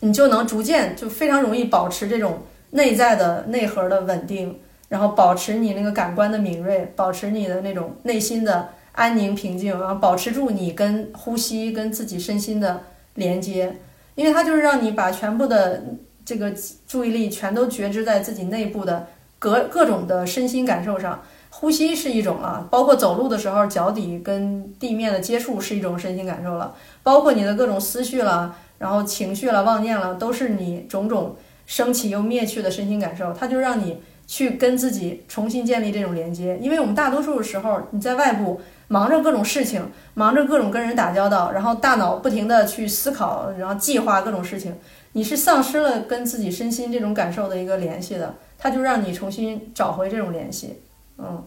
[0.00, 4.58] 你就能逐渐就非常容易保持这种内在的内核的稳定，
[4.88, 12.82] 然后保持你那个感官的敏锐，保持你的那种内心的安宁平静，然后保持住你跟呼吸跟自己身心的
[13.14, 13.76] 连接，
[14.14, 15.82] 因为它就是让你把全部的
[16.24, 16.52] 这个
[16.86, 19.06] 注意力全都觉知在自己内部的
[19.38, 21.22] 各各种的身心感受上。
[21.54, 31.36] 呼吸是一种了，包括走路的时候脚底跟地面的接触是一种身心感受了，包括你的各种思绪了，然后情绪了、妄念了，都是你种种
[31.72, 33.32] 升起又灭去的身心感受。
[33.32, 33.96] 它就让你
[34.26, 39.80] 去跟自己重新建立这种连接，因为我们大多数的时候你在外部忙着各种事情，
[40.12, 44.76] 忙着各种跟人打交道，然后大脑不停的去思考，然后计划各种事情，
[45.12, 48.34] 你是丧失了跟自己身心这种感受的一个联系的。
[48.58, 50.78] 它就让你重新找回这种联系，
[51.16, 51.42] 嗯。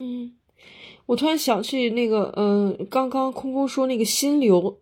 [0.00, 0.32] 嗯，
[1.06, 4.78] 我突然想起那个，嗯，刚刚空空说那个心流，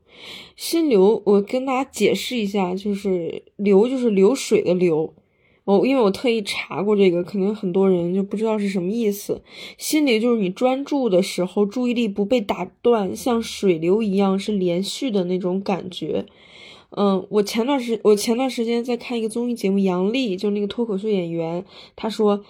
[0.54, 5.14] 心流，我跟大家解释一下，就是流就是流水的流，
[5.64, 9.42] 我因为我特意查过这个，可能很多人就不知道是什么意思。
[9.78, 16.26] 心流就是你专注的时候，注意力不被打断，像水流一样是连续的那种感觉。
[16.90, 21.64] 嗯，我前段时我前段时间在看一个综艺节目，杨笠就那个脱口秀演员，
[21.96, 22.44] 他说。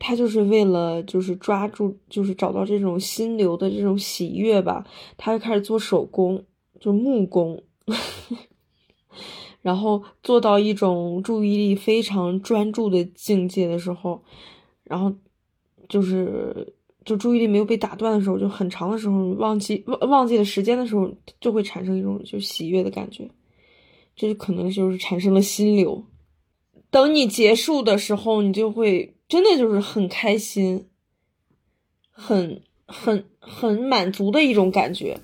[0.00, 4.86] 他就是为了就是抓住就是找到这种心流的这种喜悦吧，
[5.16, 6.42] 他就开始做手工，
[6.80, 7.62] 就木工，
[9.62, 14.22] 然后做到一种注意力非常专注的境界的时候，
[14.84, 15.12] 然后
[15.88, 16.74] 就是
[17.04, 23.28] 就注意力没有被打断的时候，就很长的时候忘记忘忘记了时间的时候，就会产生一种就喜悦的感觉，
[24.14, 26.04] 这就可能就是产生了心流。
[26.90, 30.88] 等你结束的时候，你就会真的就是很开心，
[32.10, 35.18] 很很很满足的一种感觉。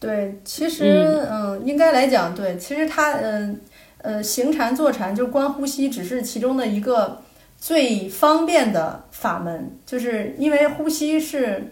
[0.00, 3.60] 对，其实嗯，应该来讲，对，其实它嗯
[3.98, 7.22] 呃行禅坐禅就观呼吸，只是其中的一个
[7.58, 11.70] 最方便的法门，就是因为呼吸是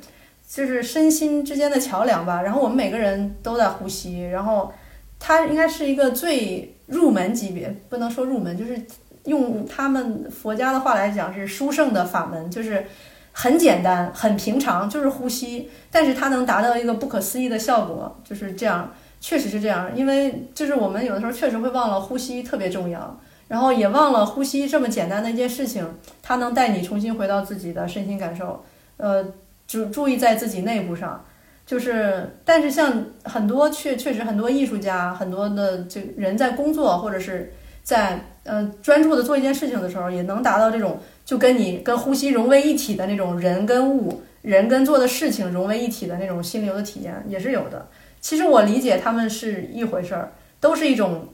[0.49, 2.41] 就是身心之间的桥梁吧。
[2.43, 4.73] 然后我们每个人都在呼吸，然后
[5.19, 8.81] 它应该是一个最入门级别，不能说入门，就是
[9.25, 12.85] 用他们佛家的话来讲是殊胜的法门，就是
[13.33, 15.71] 很简单、很平常，就是呼吸。
[15.91, 19.91] 但是它能达到一个不可思议的效果，就是这样，确实是这样。
[19.95, 23.19] 因为就是我们有的时候确实会忘了呼吸特别重要，
[23.49, 25.87] 然后也忘了呼吸这么简单的一件事情，
[26.23, 28.65] 它能带你重新回到自己的身心感受。
[28.97, 29.25] 呃，
[29.67, 31.25] 注注意在自己内部上，
[31.67, 37.53] 就是，但是像很多确确实很多艺术家，很多的这人在工作或者是
[37.83, 44.23] 在呃专注的做一件事情的时候，也能达到这种就跟你跟呼吸融为一体的那种人跟物。
[44.43, 47.87] 人跟做的事情融为一体的那种心流的体验也是有的。
[48.21, 51.29] 其实我理解他们是一回事儿，都是一种，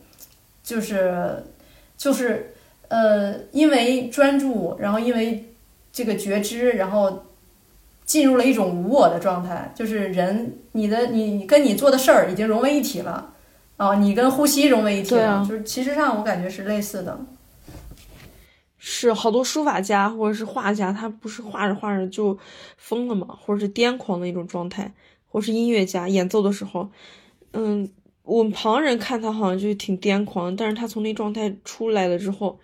[0.62, 1.42] 就是
[1.96, 2.52] 就是
[2.88, 5.46] 呃，因为专注，然后因为
[5.90, 7.24] 这个觉知，然后
[8.04, 9.72] 进入了一种无我的状态。
[9.74, 13.32] 就是人，你的你跟你做的事儿已经融为一体了
[13.78, 17.18] 啊，你跟呼吸融为一体了，就是其实上我感觉是类似的。
[18.76, 22.36] 是好多书法家或者是画家，他不是画着画着就
[22.76, 24.92] 疯了嘛，或者是癫狂的一种状态，
[25.26, 26.88] 或是音乐家演奏的时候，
[27.52, 27.88] 嗯，
[28.22, 32.58] 我们旁人看他好像就挺癫狂，但是他从那状态出来了之后，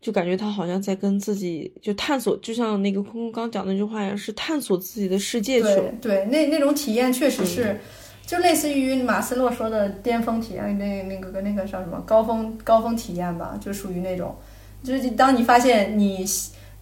[0.00, 5.92] 就感觉他好像在跟自己就探索，就像那个空空刚讲那句话一样，是探索自己的世界去了。
[6.00, 7.78] 对，那那种体验确实是，
[8.26, 14.34] 就类似于马斯洛说的巅峰体验，那那个跟那个叫什么高峰高峰体验吧，就属于那种。
[14.82, 16.24] 就是当你发现你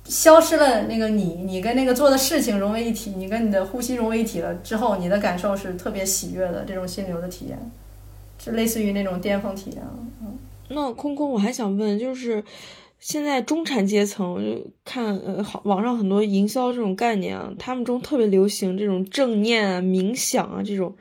[0.05, 7.59] 消失了那个你，你跟那个做的事情融为一体，你跟你的呼吸融为一体了之后，你的感受是特别喜悦的，这种心流的体验，
[8.38, 9.82] 就类似于那种巅峰体验。
[10.20, 10.36] 嗯，
[10.68, 12.43] 那空空，我还想问，就是
[12.99, 20.93] 现在中产阶层，就看呃，好网上很多营销这种概念啊，他们中特别流行这种正念啊、冥想啊这种，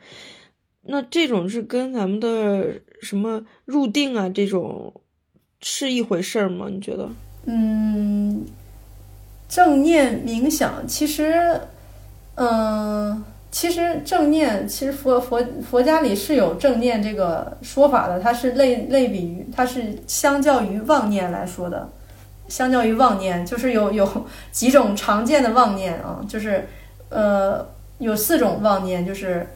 [0.82, 4.92] 那这种是跟咱们的什么入定啊这种？
[5.64, 6.66] 是一回事儿吗？
[6.68, 7.08] 你觉得？
[7.44, 8.44] 嗯，
[9.48, 11.60] 正念冥想其实，
[12.34, 13.22] 嗯，
[13.52, 21.88] 其实正念其实佛佛佛家里是有正念这个说法的，它是类类比于，它是相较于妄念来说的，
[22.48, 26.66] 相较于妄念，就是有有几种常见的妄念啊，就是
[27.08, 27.64] 呃
[27.98, 29.46] 有四种妄念，就是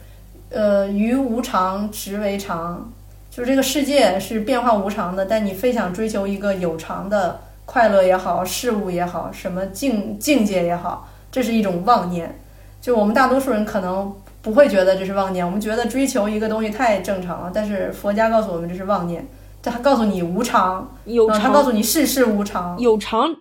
[0.49, 2.91] 呃于无常执为常。
[3.29, 12.39] 就是这个世界是变化无常的，但你非想追求一个有常的快乐也好，事物也好，什么境境界也好，这是一种妄念。
[12.81, 17.51] 就我们大多数人可能不会觉得这是妄念，我们觉得追求一个东西太正常了。
[17.53, 19.23] 但是佛家告诉我们这是妄念，
[19.61, 22.79] 他告诉你无常，有常告诉你世事无常。
[22.79, 23.35] 有常，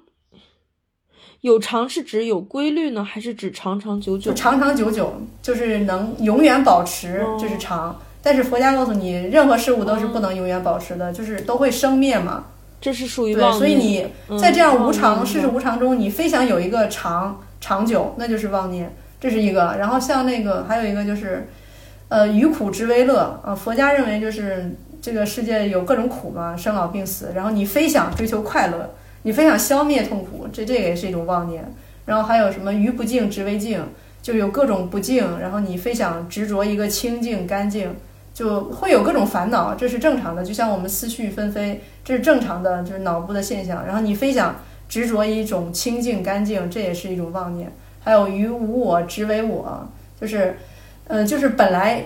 [1.46, 4.32] 有常是指有规律呢，还是指长长久久？
[4.32, 7.96] 长长久久就是能永远保持，这是常。
[8.20, 12.46] 但是佛家告诉你，任何事物都是不能永远保持的，就是都会生灭嘛。
[12.80, 14.04] 这是属于对，所以你
[14.40, 18.92] 在这样无常、世事无常中，你非想有一个长长久，那就是妄念。
[19.20, 19.76] 这是一个。
[19.78, 21.46] 然后像那个还有一个就是，
[22.08, 23.54] 呃，于苦之为乐啊。
[23.54, 27.30] 佛家认为就是这个世界有各种苦嘛，生老病死。
[27.36, 28.90] 然后你非想追求快乐，
[29.26, 31.68] 你非想消灭痛苦，这这个也是一种妄念。
[32.04, 33.84] 然后还有什么于不净之为净，
[34.22, 37.92] 就有各种不净，然后你非想执着一个清净干净。
[38.32, 40.44] 就会有各种烦恼，这是正常的。
[40.44, 43.84] 就像我们思绪纷飞，这是正常的，就是脑部的现象。
[43.84, 44.54] 然后你非想
[44.88, 47.72] 执着一种清净干净，这也是一种妄念。
[48.04, 49.88] 还有于无我执为我，
[50.20, 50.54] 就是，
[51.08, 52.04] 呃，就是本来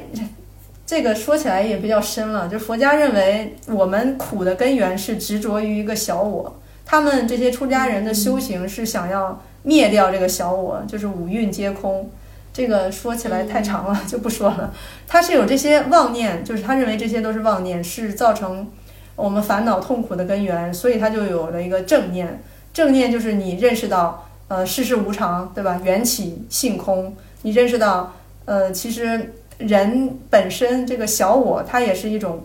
[0.86, 2.48] 这个说起来也比较深了。
[2.48, 6.59] 就佛家认为，我们苦的根源是执着于一个小我。
[6.90, 12.10] 他们这些出家人的修行是想要灭掉这个小我，就是五蕴皆空。
[12.52, 14.74] 这个说起来太长了，就不说了。
[15.06, 18.68] 他是有这些妄念，就是他认为这些都是妄念，是造成
[19.14, 22.42] 我们烦恼痛苦的根源，所以他就有了一个正念。
[22.74, 25.80] 正念就是你认识到，呃，世事无常，对吧？
[25.84, 27.14] 缘起性空。
[27.42, 28.16] 你认识到，
[28.46, 32.42] 呃，其实人本身这个小我，它也是一种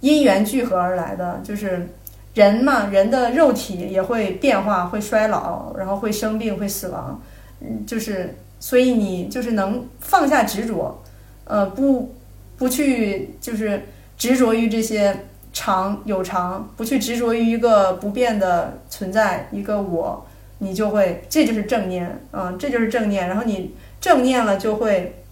[0.00, 1.90] 因缘聚合而来的，就是
[2.34, 7.20] 人嘛，人的肉体也会变化，会衰老，然后会生病，会死亡。
[7.60, 11.02] 嗯，就是所以你就是能放下执着，
[11.44, 12.14] 呃，不
[12.56, 13.82] 不去就是
[14.16, 20.26] 执着于这些常有常，不去执着于一个不变的存在，一个我，
[20.58, 23.28] 你就会这就是正念，嗯，这就是正念。
[23.28, 25.22] 然后你正念了，就会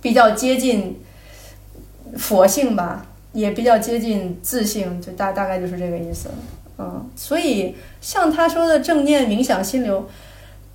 [0.00, 1.02] 比较接近
[2.16, 3.06] 佛性吧。
[3.32, 6.28] 也比较接近自信，就大大概就是这个意思，
[6.76, 10.06] 嗯，所以像他说的正念冥想心流，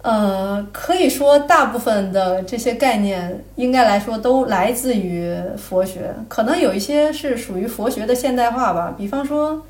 [0.01, 8.95] 呃，可以说大部分的这些概念应该来说都来自于佛学，可能有一些是属于佛学的现代化吧。
[8.97, 9.61] 比方说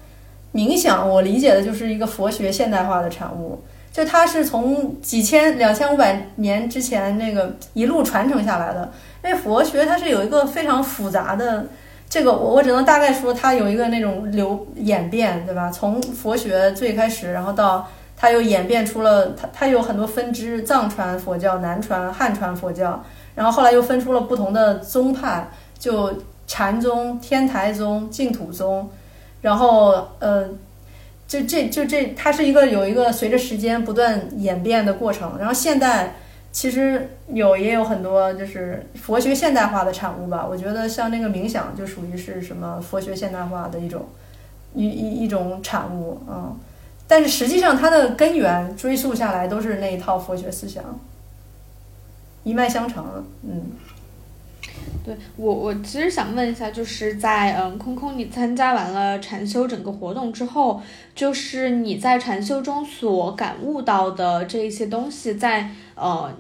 [0.54, 3.62] 冥想，我理解的就是一个佛学现代化的产物，
[3.92, 8.90] 就它是从几千两千五百年之前那个一路传承下来的，
[9.26, 11.66] 因为佛学它是有一个非常复杂的。
[12.10, 15.70] 这个我我只能大概说，它有一个那种流演变，对吧？
[15.70, 17.86] 从佛学最开始，然后到
[18.16, 23.04] 它又演变出了它它有很多分支，藏传佛教、南传、汉传佛教，
[23.36, 26.14] 然后后来又分出了不同的宗派，就
[26.48, 28.90] 禅宗、天台宗、净土宗，
[29.42, 30.48] 然后呃，
[31.28, 36.16] 就这就这，它是一个有一个随着时间不断演变的过程，然后现代。
[36.58, 40.44] 其实有也有很多就是佛学现代化的产物吧。
[40.44, 44.04] 我觉得像那个冥想就属于是什么佛学现代化的一种
[44.74, 46.58] 一一一种产物啊。
[47.08, 50.84] 但是实际上它的根源追溯下来都是那一套佛学思想，
[52.44, 53.06] 一脉相承。
[53.44, 53.62] 嗯，
[55.06, 60.82] 对我我其实想问一下，就是在嗯空空你参加完了禅修整个活动之后，
[61.14, 66.34] 就是你在禅修中所感悟到的这一些东西，在呃。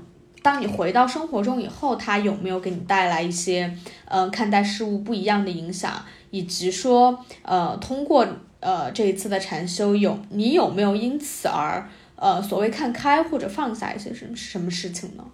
[0.47, 3.69] 当你回到生活中以后，它有没有给你带来一些，
[4.05, 5.91] 呃，看待事物不一样的影响？
[6.31, 8.25] 以及说，呃，通过
[8.61, 15.25] 呃这一次的禅修，有你有没有因此而，呃，所谓看开或者放下一些什什么事情呢？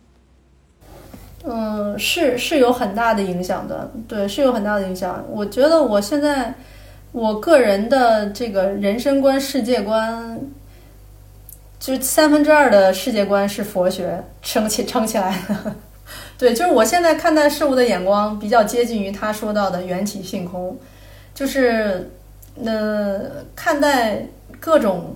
[1.43, 5.24] 嗯，是是有很大的影响的，对，是有很大的影响。
[5.30, 6.55] 我觉得我现在
[7.11, 10.39] 我个人的这个人生观、世界观。
[11.84, 15.76] 就是三分之二的世界观是佛学撑起撑起来的，
[16.38, 20.78] 对，就是我现在看待事物的眼光比较接近于他说到的缘起性空，
[21.36, 22.10] 就是
[22.64, 24.26] 呃看待
[24.62, 25.14] 各种，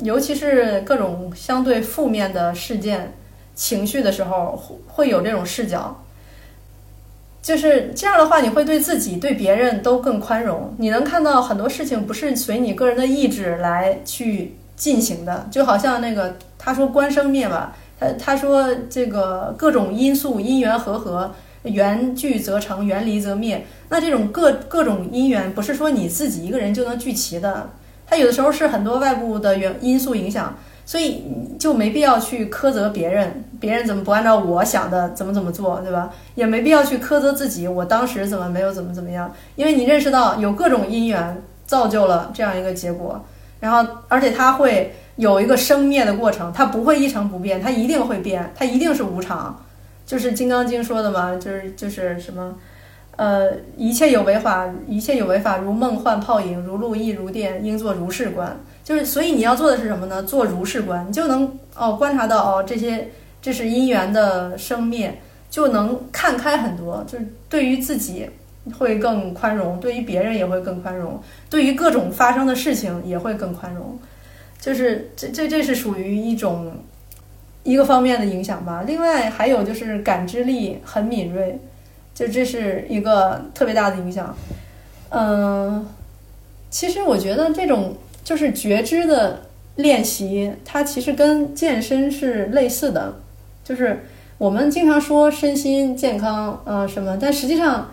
[0.00, 3.14] 尤其是各种相对负面的事件、
[3.54, 5.96] 情绪的时候，会有这种视角，
[7.40, 14.56] 就是这样的话，你会对自己、对别人都更宽容，你能看到很多事情不是随你个人的意志来去。
[14.80, 21.30] 进行的就好像那个他说观生灭吧，他他说这个各种因素因缘和合，
[21.64, 23.66] 缘聚则成，缘离则灭。
[23.90, 27.68] 那这种各各种因缘不是说你自己一个人就能聚齐的，
[28.06, 30.56] 它有的时候是很多外部的原因素影响，
[30.86, 31.24] 所以
[31.58, 36.10] 就没必要去苛责别人，别人怎么不按照我想的怎么怎么做，对吧？
[36.34, 43.22] 也没必要去苛责自己，我当时怎么没有怎么怎么样，因为你认识到有各种因缘造就了这样一个结果。
[43.60, 49.62] 然后，而且它会有一个生灭的过程，它不会一成不变，它一定会变，它一定是无常。
[50.06, 52.56] 就是《金刚经》说的嘛，就是就是什么，
[53.16, 58.58] 呃，一切有为法，一切有为法如梦幻泡影，如露亦如电，应作如是观。
[58.82, 60.22] 就是，所以你要做的是什么呢？
[60.22, 63.10] 做如是观，你就能哦观察到哦这些
[63.42, 67.04] 这是因缘的生灭，就能看开很多。
[67.06, 68.28] 就是对于自己。
[68.78, 73.98] 会更宽容，对于别人也会更宽容，对于各种发生的事情也会更宽容，
[74.60, 76.70] 就是这这这是属于一种
[77.62, 78.84] 一个方面的影响吧。
[78.86, 81.58] 另外还有就是感知力很敏锐，
[82.14, 84.36] 就这是一个特别大的影响。
[85.08, 85.86] 嗯，
[86.68, 89.40] 其实我觉得这种就是觉知的
[89.76, 93.14] 练习，它其实跟健身是类似的，
[93.64, 94.04] 就是
[94.36, 97.88] 我们经常说身心健康，呃什么，但实际上。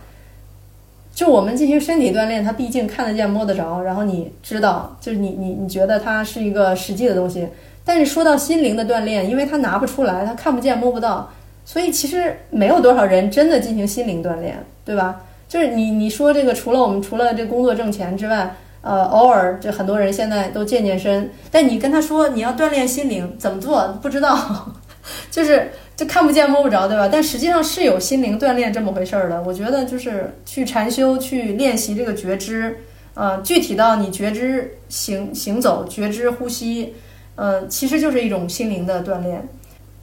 [1.17, 7.47] 就我们进行身体锻炼，它毕竟看得见、摸得着，然后你知道，就是你你你觉得它是一个实际的东西。
[7.83, 11.27] 但是说到心灵的锻炼，因为它拿不出来，它看不见、摸不到，
[11.65, 15.19] 所以其实没有多少人真的进行心灵锻炼，对吧？
[15.49, 24.37] 就是你你说这个，除了我们除了这工作挣钱之外，呃，偶尔这很多人现在都健健身，但你跟他说你要锻炼心灵，怎么做不知道，
[25.31, 25.71] 就是。
[25.97, 27.09] 就看不见摸不着，对吧？
[27.11, 29.41] 但实际上是有心灵锻炼这么回事儿的。
[29.41, 32.77] 我觉得就是去禅修，去练习这个觉知，
[33.15, 36.93] 呃，具体到你觉知行行走、觉知呼吸，
[37.35, 39.49] 呃，其实就是一种心灵的锻炼。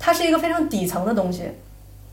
[0.00, 1.44] 它是一个非常底层的东西，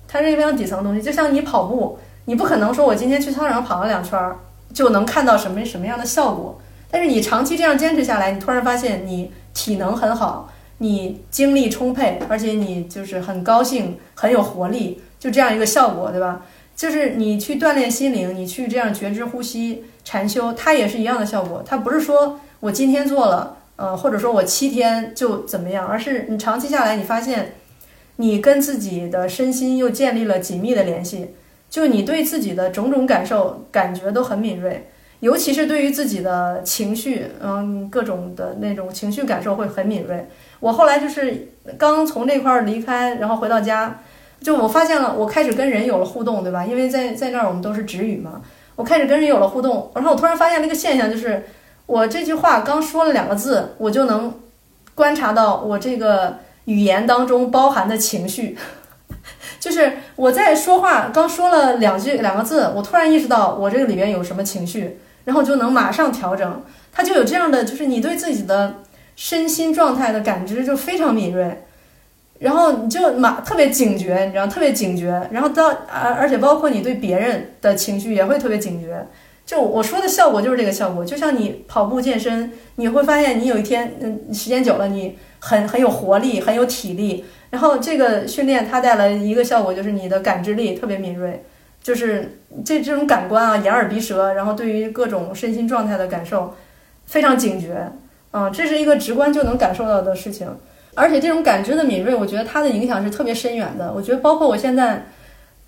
[0.07, 1.01] 它是一个非常底层的东西。
[1.01, 4.37] 就像你跑步，你不可能说我今天去操场跑了两圈儿，
[4.71, 6.61] 就能看到什么什么样的效果。
[6.91, 10.51] 但是你长期这样坚持下来，你突然发现你体能很好，
[10.81, 16.43] 你精力充沛，而且你就是很高兴，很有活力，就这样一个效果，对吧？
[16.75, 21.61] 就是你去锻炼心灵，你去这样觉知呼吸禅修，它也是一样的效果。
[21.63, 27.53] 它不是说我今天做了，呃，或者说我七天就怎么样，而是你长期下来，你发现
[28.15, 31.27] 你跟自己的身心又建立了紧密的联系，
[31.69, 34.87] 就你对自己的种种感受感觉都很敏锐。
[35.19, 40.27] 尤其是对于自己的情绪，嗯，各种的那种情绪感受会很敏锐。
[40.61, 43.99] 我后来就是刚从这块儿离开，然后回到家，
[44.41, 46.65] 就我发现了，我开始跟人有了互动，对吧？
[46.65, 48.41] 因为在在那儿我们都是直语嘛，
[48.77, 51.43] 我开始跟人有了互动，然后我突然发现了一个现象，就是
[51.85, 54.33] 我这句话刚说了两个字，我就能
[54.95, 58.57] 观察到我这个语言当中包含的情绪，
[59.59, 64.99] 就是我在说话刚说了两句两个字，我突然意识到我这个里边有什么情绪。
[65.23, 68.73] 然后就能马上调整，他就有这样的，就是你对自己的
[69.23, 71.61] 身心状态的感知就非常敏锐，
[72.39, 79.05] 然后你就马特别警觉，你知道特别警觉，然后到而而且包括你对别人的情绪也会特别警觉。
[79.45, 91.43] 就我说的效果就是这个效果，就像你跑步健身，你会发现你有一天嗯时间久了你很很有活力，很有体力，然后这个训练它带来一个效果就是你的感知力特别敏锐。
[91.83, 96.55] 就是这这种感官啊，眼耳鼻舌，然后对于各种身心状态的感受
[97.05, 97.91] 非常警觉，
[98.31, 100.47] 啊，这是一个直观就能感受到的事情。
[100.93, 103.93] 而且这种感知的敏锐，我觉得它的影响是特别深远的。
[103.93, 105.05] 我觉得包括我现在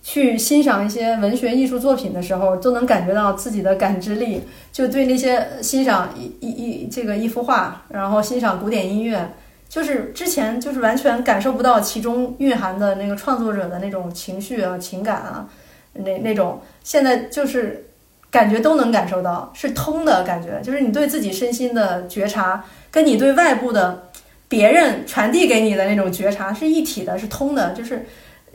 [0.02, 4.41] 去欣赏一些文学艺术作品的时候，都能感觉到自己的感知力，
[4.72, 9.30] 就对那些欣赏一一一这个一幅画，然后欣赏古典音乐，
[9.69, 15.48] 就是之前就是完全感受不到其中蕴含的那个创作者的那种情绪啊、情感啊。
[15.94, 17.85] 那那种现在就是
[18.34, 24.10] 感觉都能感受到是通的感觉，就是你对自己身心的觉察，跟你对外部的
[24.49, 28.03] 别人传递给你的那种觉察是一体的，是通的，就是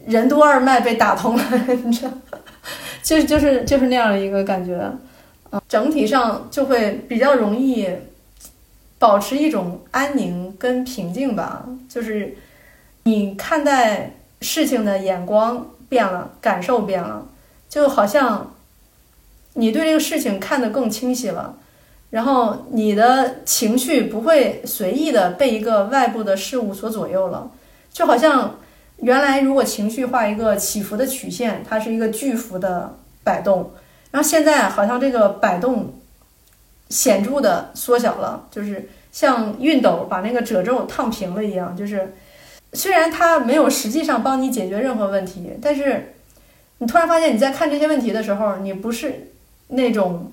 [0.05, 1.45] 任督二脉被打通了，
[1.85, 2.11] 你知道，
[3.05, 4.91] 就是就是就是那样的一个感觉，
[5.53, 7.89] 嗯，整体上就会比较容易
[8.99, 12.35] 保持一种安宁跟平静吧，就是
[13.05, 14.11] 你看待
[14.41, 15.65] 事情的眼光。
[15.91, 17.27] 变了，感受变了，
[17.67, 18.55] 就好像
[19.59, 21.57] 你对这个事情看得更清晰了，
[22.11, 27.51] 然后你的情绪不会随意的被一个外部的事物所左右了，
[27.93, 28.59] 就好像
[28.99, 33.73] 原来如果情绪画一个起伏的曲线，它是一个巨幅的摆动，
[34.11, 35.93] 然后现在好像这个摆动
[36.89, 42.15] 显著的缩小了，就是像熨斗把那个褶皱烫平了一样，就是。
[42.75, 46.13] 虽然它没有实际上帮你解决任何问题，但是
[46.77, 49.28] 你突然发现你在看这些问题的时候，你不是
[49.69, 50.31] 那种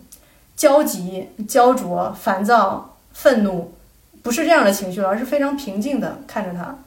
[0.56, 3.74] 焦急、焦灼、烦躁、愤怒，
[4.22, 6.78] 不是这样的情绪了，而是非常平静的看着他，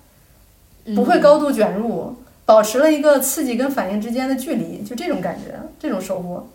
[0.95, 6.49] 不会高度卷入，保持了一个刺激跟反应之间的距离，就这种感觉，这种收获。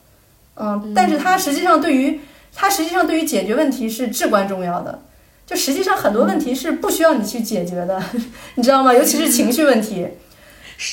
[0.56, 2.20] 嗯，但是它实际上对于
[2.54, 5.00] 它实际上对于解决问题是至关重要的。
[5.46, 8.02] 就实际上很多问题是不需要你去解决的，
[8.56, 8.94] 你知道吗？
[8.94, 10.08] 尤其是情绪问题，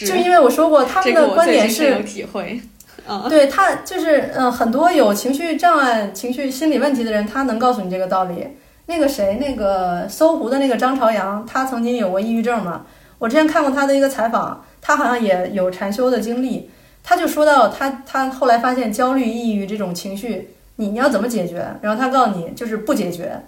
[0.04, 2.60] 就因为我说过他们的观点是，有体会，
[3.28, 8.46] 对他就是嗯，很多有情绪障碍、情绪心理问题的人，他能告诉你这个道理。
[8.86, 12.82] 那个谁，那个搜狐的那个张朝阳，他曾经有过抑郁症嘛？
[13.18, 16.68] 我之前看过他的一个采访，他好像也有禅修的经历，
[17.04, 21.64] 他就说到他他后来发现焦虑、抑郁这种情绪，你你要怎么解决？
[21.82, 23.40] 然后他告诉你，就是不解决。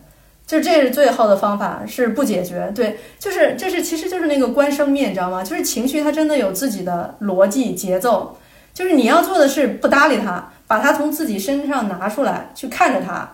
[0.47, 2.71] 就这是最后的方法，是不解决。
[2.75, 5.43] 对，就是这是其实就是那个观生灭，你知道吗？
[5.43, 8.37] 就是情绪它真的有自己的逻辑节奏，
[8.73, 13.29] 就是你要做的是不搭理他，把他从自己身上拿出来去看着他，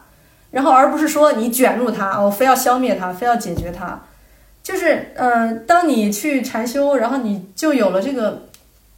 [0.50, 4.00] 然后而不是说你卷入他，我非要消灭他，非要解决他。
[4.62, 8.42] 就是嗯，当你去禅修，然后你就有了这个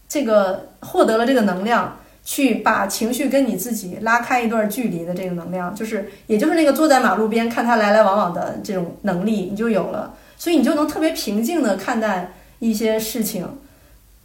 [0.08, 1.96] 这个获得了这个能量。
[2.22, 13.48] 去把情绪跟你自己拉开一段距离的这个能量，就是，也就是那个坐在马路边看他来来往往的这种能力，你就有了，所以你就能特别平静的看待一些事情，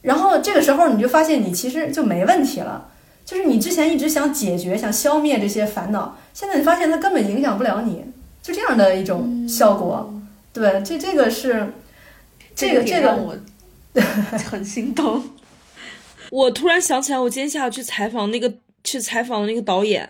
[0.06, 2.88] 然后这个时候你就发现你其实就没问题了，
[3.26, 8.06] 就是你之前一直想解决、想消灭这些烦恼，现在你发现它根本影响不了你，
[8.44, 10.14] 就这样的一种效果。
[10.54, 11.74] 对，这这个是，
[12.56, 13.36] 这个这个我
[14.52, 15.24] 很心动。
[16.32, 18.54] 我突然想起来，我今天下午去采访那个
[18.84, 20.08] 去采访的那个导演，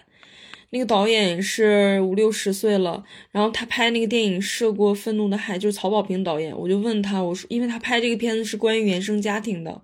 [0.76, 6.54] 那个导演是五六十岁了，然后他拍那个电影《涉过愤怒的海》，就是曹保平导演。
[6.54, 9.82] 我就问他，我说，因为他拍这个片子是关于原生家庭的，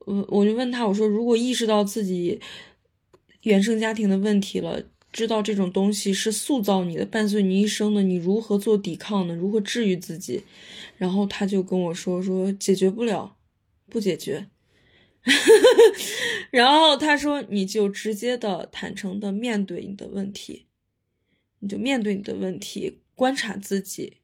[0.00, 2.38] 我我就问他，我说，如果意识到自己
[3.44, 9.34] 原生家庭的问题了，知道这种东西是塑造你的，伴随你一生的，你如何做抵抗呢？
[9.34, 10.42] 如何治愈自己？
[10.98, 13.36] 然后他就跟我说说解决不了，
[13.88, 14.48] 不解决。
[16.50, 20.66] 然后他说你就直接的坦诚的面对你的问题，
[21.60, 24.18] 你就面对你的问题，观察自己，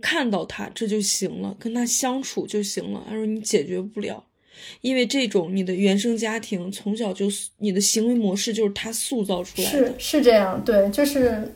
[0.00, 3.04] 看到他这就行了，跟他相处就行了。
[3.08, 4.24] 他说你解决不了。
[4.80, 7.26] 因为这种你的原生家庭从小就
[7.58, 11.52] 你的行为模式就是他塑造出来的，是是这样，对，就是，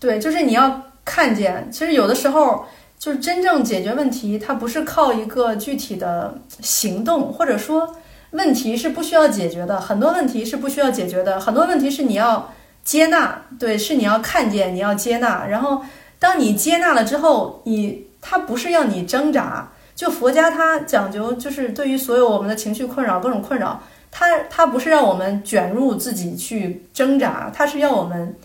[0.00, 2.64] 对，就是你要看见，其实有的时候
[2.98, 7.94] 就是真正解决问题，它不是靠一个具体的行动，或者说
[8.30, 12.52] 问题是不需要解决的，很多问题是不需要解决的，很多问题是你要
[12.82, 15.82] 接纳，对，是你要看见，你要接纳，然后
[16.18, 19.70] 当你接纳了之后，你它不是要你挣扎。
[19.94, 28.36] 就佛家，它讲究就是对于所有我们的情绪困扰、各种困扰，它它不是让我们卷入自己去挣扎，它是要我们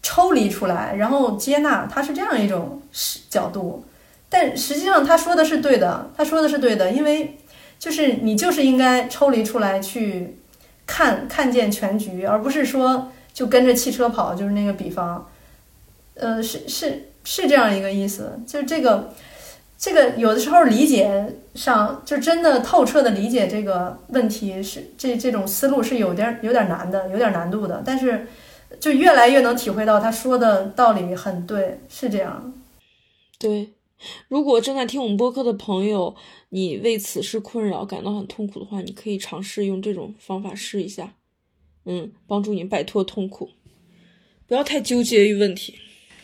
[0.00, 2.80] 抽离出来，然后接纳，它是这样一种
[3.28, 3.84] 角度。
[4.32, 7.36] 但实际上他说的是对的，他说的是对的，因为
[7.78, 10.38] 就是你就是应该抽离出来去
[10.86, 15.28] 看看见全局，而不是说就跟着汽车跑，就是那个比方，
[16.14, 19.12] 呃，是是是这样一个意思，就是这个。
[19.84, 27.82] 这个有的时候理解上就真的透彻的理解这个问题是这这种思路是有点有点难的，有点难度的。
[27.84, 28.28] 但是
[28.78, 32.54] 就越来越能体会到他说的道理很对，是这样。
[33.40, 33.70] 对，
[34.28, 36.14] 如果正在听我们播客的朋友，
[36.50, 41.14] 你为此事困扰，感到很痛苦的话，你可以尝试用这种方法试一下，
[41.84, 43.50] 嗯，帮助你摆脱痛苦，
[44.46, 45.74] 不要太纠结于问题。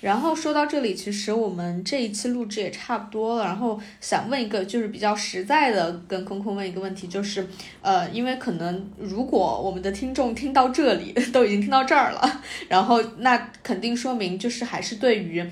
[0.00, 3.44] 然后说到这里，其实我们这一期录制也差不多了。
[3.44, 7.44] 然后想问一个，就是比较实在的，跟空空问一个问题，就是，
[7.82, 15.44] 呃，因为可能如果我们的听众听到这里， 都已经听到这儿了，然后那肯定说明就是还是对于。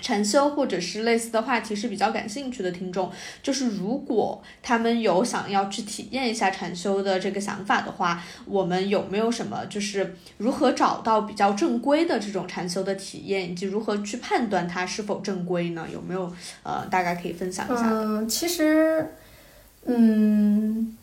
[0.00, 3.10] 禅修或者是类似的话题是比较感兴趣的听众，
[3.42, 15.86] 就是如果他们有想要去体验一下禅修的这个想法的话，我们有没有什么就是如何找到比较正规的这种禅修的体验，以及如何去判断它是否正规呢？
[15.92, 16.32] 有没有
[16.62, 17.88] 呃大概可以分享一下？
[17.90, 19.14] 嗯，其实，
[19.84, 20.96] 嗯，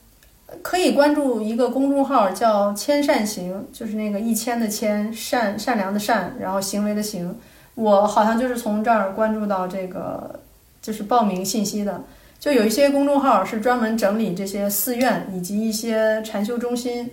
[0.61, 7.37] 可以关注一个公众号叫“千善行”，就是那个一千的千善善良的善，然后行为的行。
[7.77, 10.39] 我好像就是从这儿关注到这个，
[10.81, 12.01] 就是报名信息的。
[12.39, 17.11] 就有一些公众号是专门整理这些寺院以及一些禅修中心。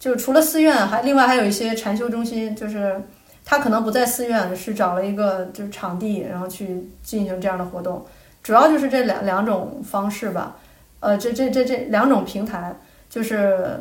[0.00, 2.98] 就除了寺院，还另外还有一些禅修中心，就是
[3.44, 8.02] 他可能不在寺院，是找了一个就是场地，然后去进行这样的活动。
[8.42, 10.56] 主要就是这两两种方式吧。
[11.00, 12.74] 呃，这这这这两种平台，
[13.10, 13.80] 就是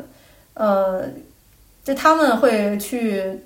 [0.53, 1.05] 呃，
[1.81, 3.39] 就他们会去。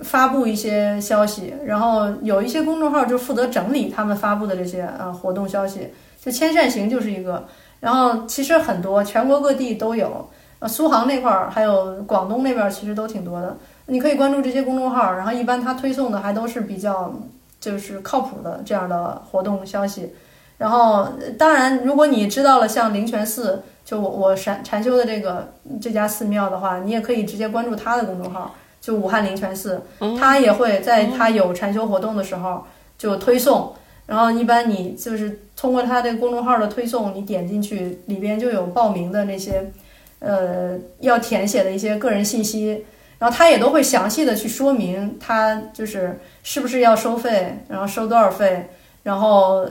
[0.00, 5.88] 发布一些消息，然后有一些公众号就负责整理他们发布的这些呃活动消息，
[6.20, 7.46] 就千善行就是一个，
[7.78, 13.56] 然后其实很多全国各地都有，呃苏杭那块儿还有广东那边其实都挺多的，
[13.86, 17.14] 你可以关注这些公众号，然后一般他推送的还都是比较
[17.60, 20.12] 就是靠谱的这样的活动消息，
[20.58, 21.06] 然后
[21.38, 28.52] 当然如果你知道了像灵泉寺，就我我禅禅修的这个这家寺庙的话，你也可以直接关注他的公众号。
[28.84, 29.80] 就武汉灵泉寺，
[30.20, 32.62] 他也会在他有禅修活动的时候
[32.98, 33.72] 就推送，
[34.04, 39.72] 然后一般你就是通过他这个公众号的推送，你点进去里边就有报名的那些，
[40.18, 42.84] 呃，要填写的一些个人信息，
[43.18, 48.68] 然后他也都会详细的去说明他就是是不是要收费，然后收多少费，
[49.02, 49.66] 然后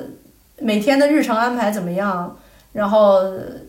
[0.57, 2.35] 每天的日程安排怎么样，
[2.71, 3.21] 然后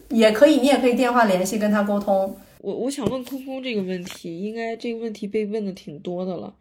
[0.09, 2.35] 也可以，你也可以电话联系跟他沟通。
[2.65, 6.55] 我我想问空空这个问题，应该这个问题被问的挺多的了，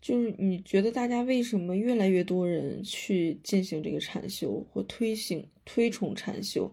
[0.00, 6.72] 就是你觉得大家为什么越来越多人去进行这个禅修或推行推崇禅修？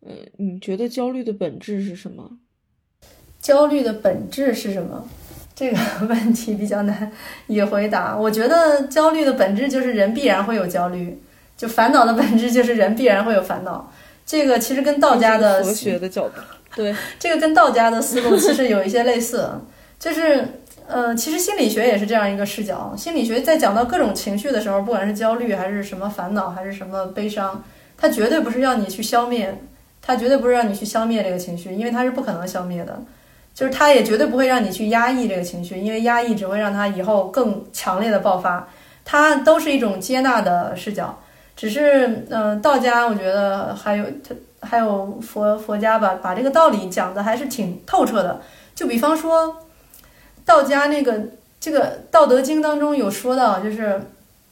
[0.00, 2.38] 呃，你觉得焦虑的本质是什么？
[3.38, 5.06] 焦虑的本质是什么？
[5.54, 5.78] 这个
[6.08, 7.12] 问题比较难
[7.48, 8.16] 以回答。
[8.16, 11.18] 我觉得焦虑的本质就是人必然会有焦虑，
[11.54, 13.92] 就烦恼的本质就是人必然会有烦恼。
[14.24, 16.40] 这个其实跟道家的佛学的角度。
[16.74, 19.48] 对，这个跟道家的思路其实有一些类似，
[19.98, 20.44] 就是，
[20.88, 22.92] 呃，其实心理学也是这样一个视角。
[22.96, 27.62] 心理学在讲到各种情绪的时候，不管是焦虑还是什么烦恼还是什么悲伤，
[27.96, 29.56] 它绝对不是让你去消灭，
[30.02, 33.00] 它绝对不是让你去消灭这个情绪，因为它是不可能消灭的。
[33.54, 38.68] 就是它也绝对不会让你去压抑这个情绪，因为压抑只会让它以后更强烈的爆发。
[39.04, 41.16] 它都是一种接纳的视角，
[41.54, 44.34] 只是，嗯，道家我觉得还有它。
[44.64, 48.40] 还有佛佛家吧，把这个道理讲的还是挺透彻的。
[48.74, 49.56] 就比方说，
[50.44, 51.20] 道家那个
[51.60, 54.00] 这个《道德经》当中有说到，就是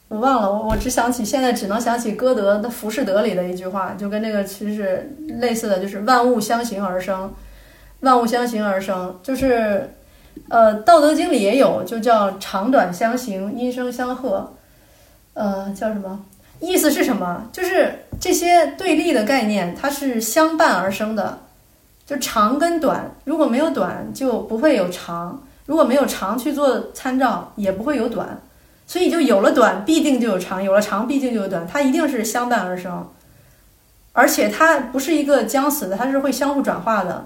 [0.07, 7.33] 我忘了，我我只想起现在只能想起歌德的《浮士德》里的一句话，就跟那个其实是类似的，就是万物相形而生，
[8.01, 9.89] 万物相形而生，就是
[10.49, 14.53] 呃，《道德经》里也有，就叫长短相形，音声相和，
[15.33, 16.23] 呃，叫什么？
[16.63, 17.49] 意思是什么？
[17.51, 21.39] 就是这些对立的概念，它是相伴而生的。
[22.05, 28.41] 就长跟短，如果没有短，就不会有长；如果没有长去做参照，也不会有短。
[28.85, 31.65] 所以就有了短，必定就有长；有了长，必定就有短。
[31.65, 33.07] 它一定是相伴而生，
[34.11, 37.25] 而且它不是一个将死的，它是会相互转化的。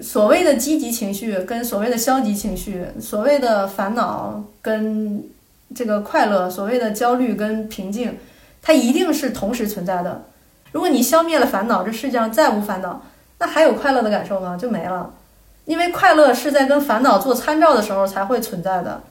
[0.00, 5.24] 所谓的积极情绪跟所谓的消极情绪，所谓的烦恼跟
[5.72, 8.18] 这个快乐，所谓的焦虑跟平静，
[8.64, 10.24] 它一定是同时存在的。
[10.72, 13.02] 如果你消灭了烦恼，这世界上再无烦恼。
[13.38, 14.56] 那还有快乐的感受吗？
[14.56, 15.12] 就没了，
[15.66, 19.02] 因为快乐是在跟烦恼做参照的时候才会存在的。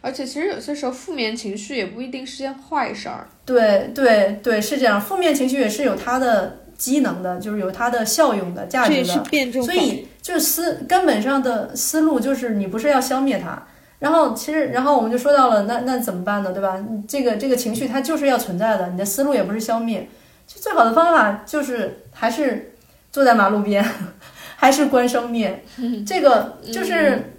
[0.00, 3.28] 而且其实有些时候负面情绪也不一定是件坏事儿。
[3.44, 9.62] 对对对，是这样，负面情绪也是有它的机能的，就是有它的效用的价值的。
[9.62, 13.62] 所以就是思根本上的思路就是你不是要消灭它，
[14.02, 16.52] 然后其实然后我们就说到了，那那怎么办呢？
[16.52, 16.78] 对吧？
[17.08, 20.08] 这个这个情绪它就是要存在的，你的思路也不是消灭，
[20.46, 22.68] 就最好的方法就是还是。
[23.12, 23.84] 坐在马路边，
[24.56, 25.62] 还是关生灭？
[26.06, 27.34] 这个就是，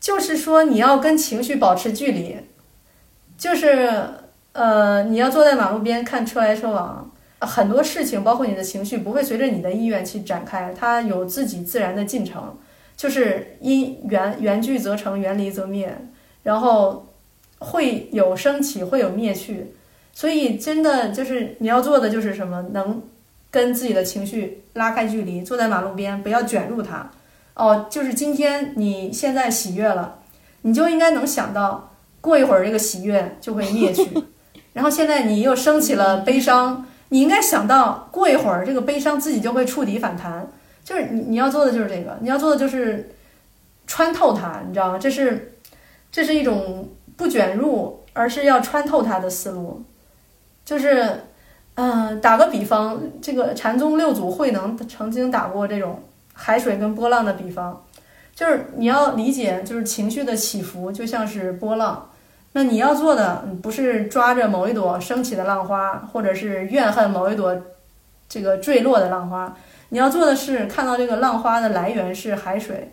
[0.00, 2.34] 就是说你要跟情绪保持距离，
[3.36, 3.92] 就是
[4.54, 7.10] 呃，你要坐在马路边看车来车往，
[7.40, 12.56] 很多事情包括你的情绪不会随着你的意愿去展开，它有自己自然的进程，
[13.00, 15.96] 就是因缘缘聚则成，缘离则灭，
[16.42, 17.06] 然后
[17.58, 19.72] 会有升起，会有灭去，
[20.12, 23.00] 所以真的就是你要做的就是什么能。
[23.52, 27.10] 跟自己的情绪拉开距离，坐在马路边，不要卷入它。
[27.54, 30.20] 哦，就是今天你现在喜悦了，
[30.62, 31.90] 你就应该能想到，
[32.20, 34.08] 过一会儿这个喜悦就会灭去。
[34.72, 40.46] 然后现在你又升起了悲伤，你应该想到，过一会儿这个悲伤自己就会触底反弹。
[40.90, 43.14] 就是你你要做的就是这个，你要做的就是
[43.86, 44.98] 穿透它，你知道吗？
[44.98, 45.52] 这是
[46.10, 49.84] 这是一种不卷入，而是要穿透它的思路，
[50.64, 51.08] 就是。
[51.76, 56.02] 嗯，打个比方，这个禅宗六祖慧能曾经打过这种
[56.34, 57.82] 海水跟波浪的比方，
[58.34, 62.10] 就是你要理解，就是情绪的起伏就像是波浪，
[62.52, 67.56] 那你要做的不是抓着某一朵升起的浪花，或者是怨恨某一朵
[68.28, 69.56] 这个坠落的浪花，
[69.90, 72.92] 你要做的是看到这个浪花的来源是海水，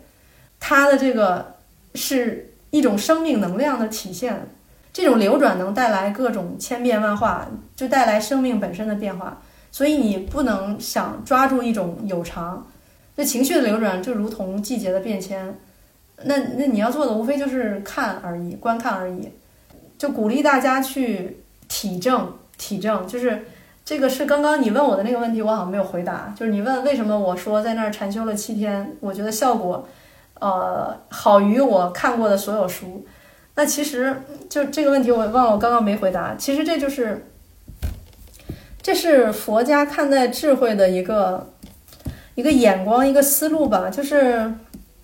[0.60, 1.56] 它的这个
[1.94, 4.48] 是一种生命能量的体现。
[4.92, 7.46] 这种流转能带来各种千变万化，
[7.76, 9.40] 就带来生命本身的变化。
[9.70, 12.66] 所以你不能想抓住一种有常，
[13.16, 15.56] 这情绪的流转就如同季节的变迁。
[16.24, 19.28] 那那你要做的无非就是看而已，观看而已。
[19.96, 21.36] 就鼓励大家去
[21.68, 23.44] 体证，体证就是
[23.88, 26.30] 这个是刚刚你问我的那个问题，我好像没有回答。
[26.36, 29.88] 就是你问为什么我说在那儿禅修了七天，我觉得效果，
[30.38, 33.06] 呃，好于我看过的所有书。
[33.54, 34.14] 那其实
[34.46, 36.34] 就这个问题，我忘了，我刚刚没回答。
[36.34, 37.26] 其实这就是，
[38.82, 41.46] 这是佛家看待智慧的一个
[42.34, 43.88] 一个眼光、一个思路吧。
[43.88, 44.52] 就是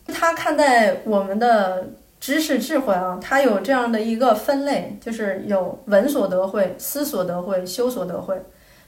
[0.08, 1.88] 他看待我们的
[2.20, 8.38] 知识、智慧啊，他有这样的一个分类，就是有闻所得慧、思所得慧、修所得慧。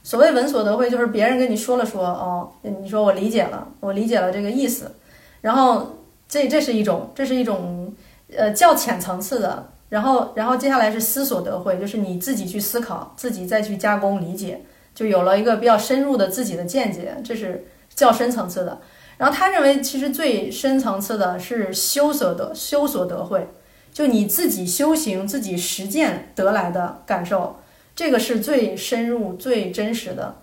[0.07, 4.89] 所谓闻所得慧，就是别人跟你说了说，哦，你说我理解了，我理解了这个意思。
[5.41, 5.97] 然后
[6.29, 7.93] 这这是一种，这是一种。
[8.35, 14.61] 呃，较浅层次的，然后，然后接下来是思所得会，就是你自己去思考，自己再去加工理解，
[14.93, 17.65] 就有了一个比较深入的自己的见解，这是
[17.95, 18.79] 较深层次的。
[19.17, 23.47] 然后他认为，其实最深层次的是修所得，修所得会，
[23.93, 27.55] 就你自己修行、自己实践得来的感受，
[27.97, 30.35] 这个是最深入、最真实的。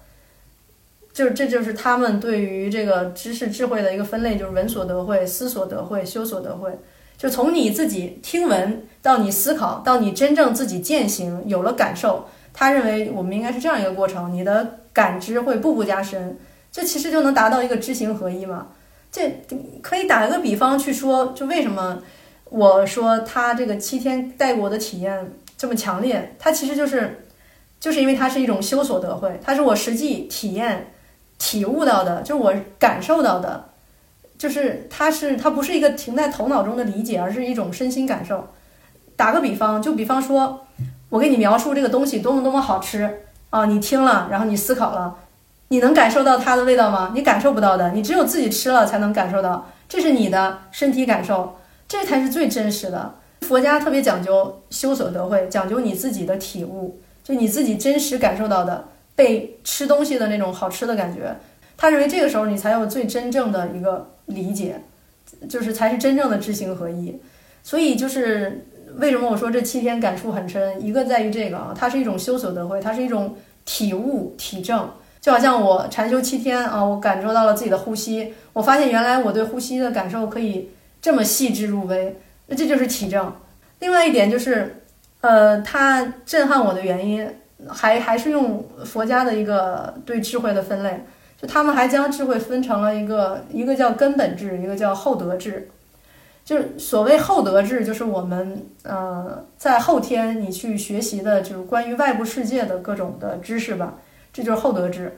[1.12, 6.76] 就是这就是他们对于这个知识智慧的一个分类，就是闻所得会、思所得会、修所得会。
[7.16, 12.26] 就从你自己听闻到你思考，到你真正自己践行，有了感受。
[12.52, 16.36] 他认为我们应该是这样一个过程，你的感知会步步加深，
[16.72, 18.66] 这其实就能达到一个知行合一嘛。
[19.12, 19.40] 这
[19.80, 22.02] 可以打一个比方去说，就为什么
[22.46, 27.23] 我说他这个七天带给我的体验这么强烈，它其实就是，
[27.84, 30.94] 就是因为它是一种修所得会，它是我实际体验、
[31.36, 33.66] 体悟到的，就是我感受到的。
[34.38, 38.48] 就是它是它不是一个停在头脑中的理解，而是一种身心感受。
[39.16, 40.66] 打个比方，就比方说，
[41.10, 43.20] 我给你描述这个东西多么多么好吃
[43.50, 45.16] 啊，你听了，然后你思考了，
[45.68, 47.12] 你能感受到它的味道吗？
[47.14, 49.70] 你感受不到的，你只有自己吃了才能感受到。
[49.86, 51.56] 这是你的身体感受，
[51.86, 53.16] 这才是最真实的。
[53.42, 58.86] 佛家特别讲究修所得慧，讲究你自己的体悟，就你自己真实感受到的
[59.16, 61.34] 被吃东西的那种好吃的感觉。
[61.76, 64.80] 他认为这个时候你才有最真正的一个理解，
[65.48, 67.18] 就是才是真正的知行合一。
[67.62, 68.66] 所以就是
[68.98, 73.34] 为什么我说这七天感触很深，一个在于这个啊，它是一种修所得慧，它是一种
[73.64, 74.88] 体悟体证。
[75.20, 80.68] 就好像我禅修七天啊，我感受到了自己的呼吸，我发现原来我对呼吸的感受可以
[81.00, 82.14] 这么细致入微，
[82.46, 83.32] 那这就是体证。
[83.80, 84.83] 另外一点就是，
[85.24, 87.26] 呃，它震撼我的原因
[87.66, 91.02] 还还是用佛家的一个对智慧的分类，
[91.40, 95.70] 就他们还将智慧分成了一个一个叫根本智，一个叫后得智。
[96.44, 103.94] 就是所谓后得智，就是我们呃在后天你去学习的，就是关于外部世界的各种的知识吧。
[104.30, 105.16] 这就是后得智，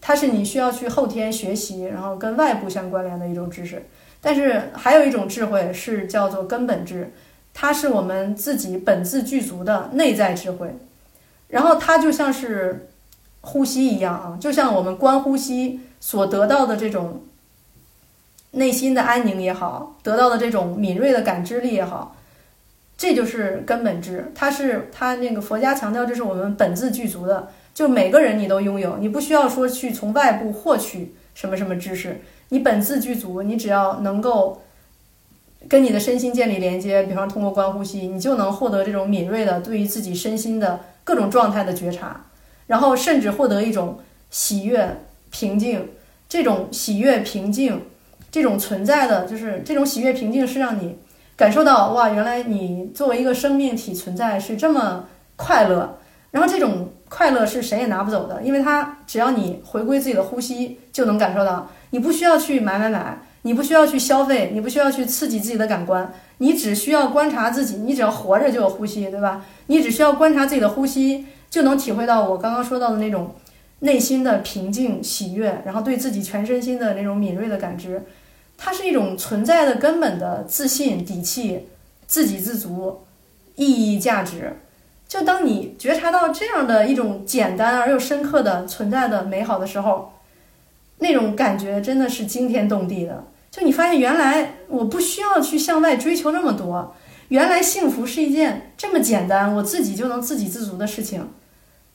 [0.00, 3.84] 它是你需要去后天学习，然后跟外部相关联的一种知识。
[4.22, 7.12] 但是还有一种智慧是叫做根本智，
[7.54, 10.74] 它是我们自己本自具足的内在智慧。
[11.48, 12.88] 然后它就像是
[13.42, 17.22] 呼吸一样啊，就像我们观呼吸所得到的这种
[18.52, 22.16] 内心的安宁也好，得到的这种敏锐的感知力也好，
[22.96, 24.32] 这就是根本智。
[24.34, 27.50] 它是它那个佛家强调，这是我们本自具足的。
[27.74, 32.20] 就每个人你都拥有，你不需要说去从外部获取什么什么知识，
[32.50, 34.62] 你本自具足，你只要能够
[35.68, 42.24] 跟你的身心建立连接，比方通过观呼吸，你就能获得这种敏锐的对于自己身心的各种状态的觉察，
[42.66, 43.98] 然后甚至获得一种
[44.30, 44.98] 喜悦
[45.30, 45.88] 平静。
[46.28, 47.82] 这种喜悦平静，
[48.30, 50.96] 这种存在的就是这种喜悦平静，是让你
[51.36, 55.06] 感受到哇，原来你作为一个生命体存在是这么
[55.36, 55.98] 快乐，
[56.30, 56.88] 然后这种。
[57.12, 61.70] 快乐是谁也拿不走的，因为它只要你回归自己的呼吸，就能感受到。
[61.90, 67.76] 你不需要去买买买，你不需要去消费，你不需要去刺激自己的感官，你只需要观察自己。
[67.76, 69.44] 你只要活着就有呼吸，对吧？
[69.66, 73.34] 你只需要观察自己的呼吸，就能体会到我刚刚说到的那种
[73.80, 78.02] 内心的平静、喜悦，然后对自己全身心的那种敏锐的感知。
[78.56, 81.66] 它是一种存在的根本的自信、底气、
[82.06, 83.00] 自给自足、
[83.56, 84.56] 意义、价值。
[85.08, 90.12] 就当你觉察到这样的一种简单而又深刻的存在的美好的时候，
[90.98, 93.24] 那种感觉真的是惊天动地的。
[93.52, 96.96] 就你发现，原来我不需要去向外追求那么多，
[97.28, 101.28] 原来幸福是一件这么简单，我自己就能自给自足的事情。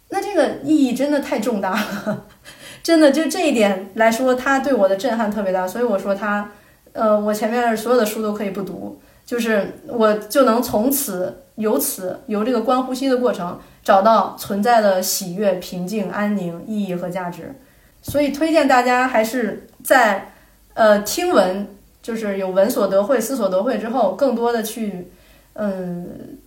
[0.10, 2.26] 那这个意义真的太重大了，
[2.82, 5.68] 真的就这一点来说，它对我的震撼特别大。
[5.68, 6.52] 所以我说它，
[6.94, 11.44] 呃，我前面所有的书都可以不读，就是我就能从此。
[11.58, 17.56] 由此，由这个观呼吸的过程，找到存在的喜悦、平静、安宁、意义和价值。
[18.04, 20.34] 所以，推荐大家还是在
[20.78, 21.68] 呃听闻，
[22.02, 25.08] 就是有闻所得会、思所得会之后，更多的去
[25.54, 26.38] 嗯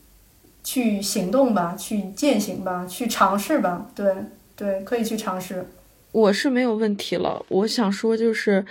[0.64, 3.86] 去行动吧，去践行吧，去尝试吧。
[3.94, 4.14] 对
[4.56, 5.66] 对，可以去尝试。
[6.12, 7.44] 我是没有问题了。
[7.48, 8.64] 我想说就是。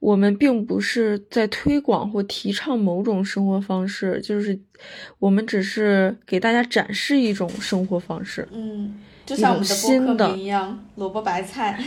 [0.00, 4.58] 我们并不是在推广或提倡某种生活方式，就是
[5.18, 8.46] 我们只是给大家展示一种生活方式。
[8.52, 11.82] 嗯，就像我们的新的一样，萝卜白菜。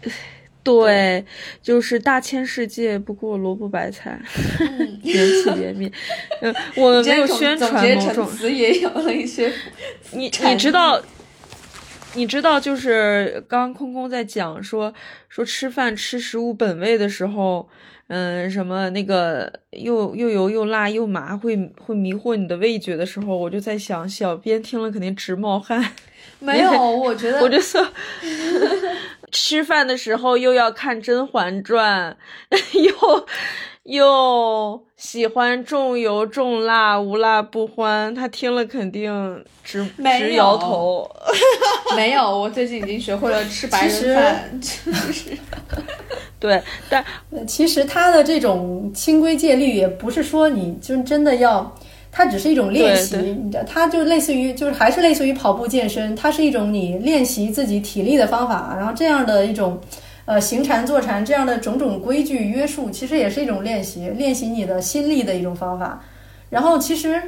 [0.68, 1.24] 对，
[1.62, 4.20] 就是大千世界不过萝卜白菜，
[5.02, 5.90] 缘起缘灭。
[6.42, 8.26] 嗯，我们没有宣传某种。
[8.28, 9.50] 词也有了一些。
[10.12, 11.00] 你你知道？
[12.14, 14.92] 你知道，就是刚刚空空在讲说
[15.28, 17.68] 说吃饭吃食物本味的时候，
[18.08, 25.92] 嗯，什么那个又又油又辣又麻，会会迷惑你的味觉的时候，我就在想，小编听了肯定直冒汗。
[26.40, 27.86] 没有， 我觉得，我就说，
[29.30, 32.16] 吃饭的时候又要看《甄嬛传》，
[32.80, 33.26] 又。
[33.84, 38.14] 又喜欢重油重辣，无辣不欢。
[38.14, 39.82] 他听了肯定直
[40.18, 41.10] 直摇头。
[41.96, 44.60] 没有，我最近已经学会了吃白人饭。
[46.38, 47.02] 对，但
[47.46, 51.74] 其实他的这种清规戒律也不是说你就真的要，
[52.10, 53.16] 它只是一种练习。
[53.16, 58.74] 你它就类似于，就是还是类似于跑步健身，它是一种你练习自己体力的方法。
[58.78, 59.80] 然后这样的一种。
[60.30, 66.04] 呃，行禅坐禅这样的种种规矩约束，其实也是一种练习，练习你的心力的一种方法。
[66.50, 67.22] 然后，其实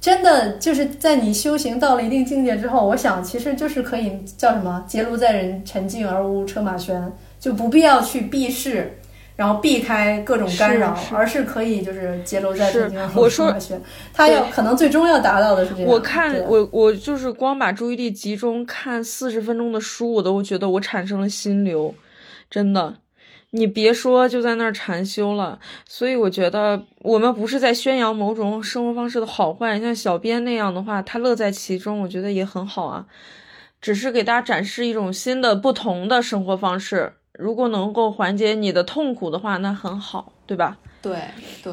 [0.00, 7.02] 真的就是在你修行到了一定境界之后，我想其实就是可以叫什么“结庐在人沉静而无车马喧”，
[7.40, 8.97] 就不必要去避世，
[9.38, 13.78] 然后避开各种干扰，而是可以就是结庐在沉静而无车马喧。
[14.12, 15.88] 他要可能最终要达到的是这样。
[15.88, 21.94] 我看我我就是光把注意力集中看四十分钟的书，我都觉得我产生了心流。
[22.50, 22.96] 真的，
[23.50, 25.60] 你别说就在那儿禅修了。
[25.86, 33.06] 所以我觉得我们不是在宣扬某种生活方式的好坏，像小编那样的话，他乐在其中，我觉得也很好啊。
[33.80, 37.12] 只是给大家展示一种新的、不同的生活方式。
[37.38, 40.76] 如果能够缓解你的痛苦的话，那很好，对吧？
[41.00, 41.16] 对
[41.62, 41.72] 对，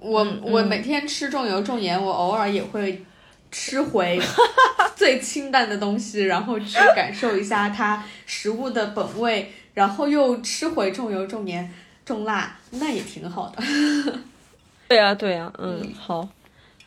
[0.00, 3.04] 我我每天吃重油重盐，我偶尔也会
[3.50, 4.18] 吃回
[4.96, 11.70] 最清淡的东西，然后去感受一下它食物的本味，然后又吃回重油重盐
[12.06, 13.62] 重辣，那也挺好的。
[14.88, 16.26] 对呀对呀，嗯，好，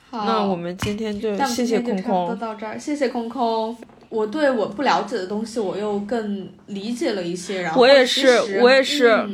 [0.10, 3.78] 那我们今天就谢谢空空，到这儿，谢谢空空。
[4.10, 7.62] 我对我不了解的东西，我又更理解了一些。
[7.62, 8.28] 然后我也是，
[8.60, 9.28] 我也是，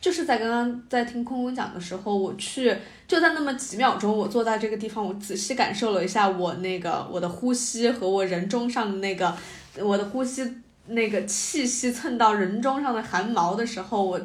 [0.00, 2.74] 就是在刚刚在听空空讲的时候，我去
[3.06, 9.34] 就在那么几秒钟，我坐在这个地方，我仔细感受了一下我那个我的呼吸和我人中上的那个
[9.78, 10.50] 我的呼吸
[10.86, 14.20] 那个气息蹭到人中上的汗毛的时候，我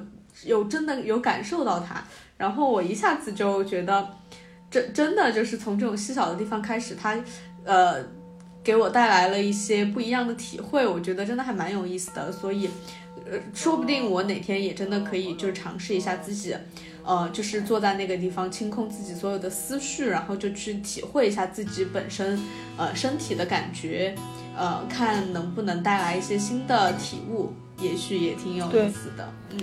[0.46, 2.02] 有真的有感受到它，
[2.38, 4.08] 然后我一下子就觉得，
[4.70, 7.22] 真真的就是从这种细小的地方开始，它
[7.66, 8.21] 呃。
[8.64, 12.70] 给我带来了一些不一样的体会，我觉得真的还蛮有意思的，所以，
[13.26, 16.56] 呃，说不定我哪天也真的可以就是尝试一下自己，
[17.04, 22.40] 呃，就是坐在那个地方清空自己所有的思绪，然后就去体会一下自己本身，
[22.78, 24.14] 呃，身体的感觉，
[24.56, 27.52] 呃，看能不能带来一些新的体悟，
[27.82, 29.28] 也许也挺有意思的。
[29.50, 29.58] 嗯，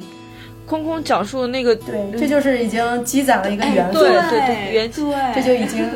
[0.66, 5.88] 空空讲述的那个，对，这就是已经积攒了一个缘分，对对对，缘对，这就已经。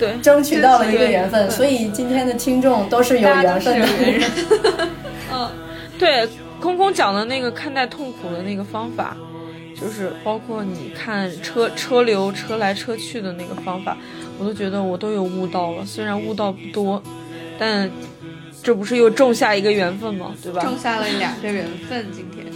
[0.00, 4.22] 对，争取到了一个缘分，所以今天的听众都是有缘分的人。
[5.30, 5.50] 嗯，
[5.98, 6.26] 对，
[6.58, 9.14] 空空讲的那个看待痛苦的那个方法，
[9.78, 13.94] 就是包括你看车车流、车来车去的那个方法，
[14.38, 15.84] 我都觉得我都有悟到了。
[15.84, 17.02] 虽然悟道不多，
[17.58, 17.90] 但
[18.62, 20.34] 这不是又种下一个缘分吗？
[20.42, 20.62] 对吧？
[20.62, 22.46] 种下了两个缘分，今天。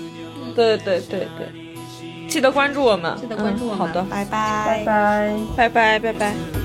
[0.54, 3.78] 对对对对，记得关注我们，记得关注我们。
[3.78, 6.63] 好的，拜拜拜拜拜拜拜拜。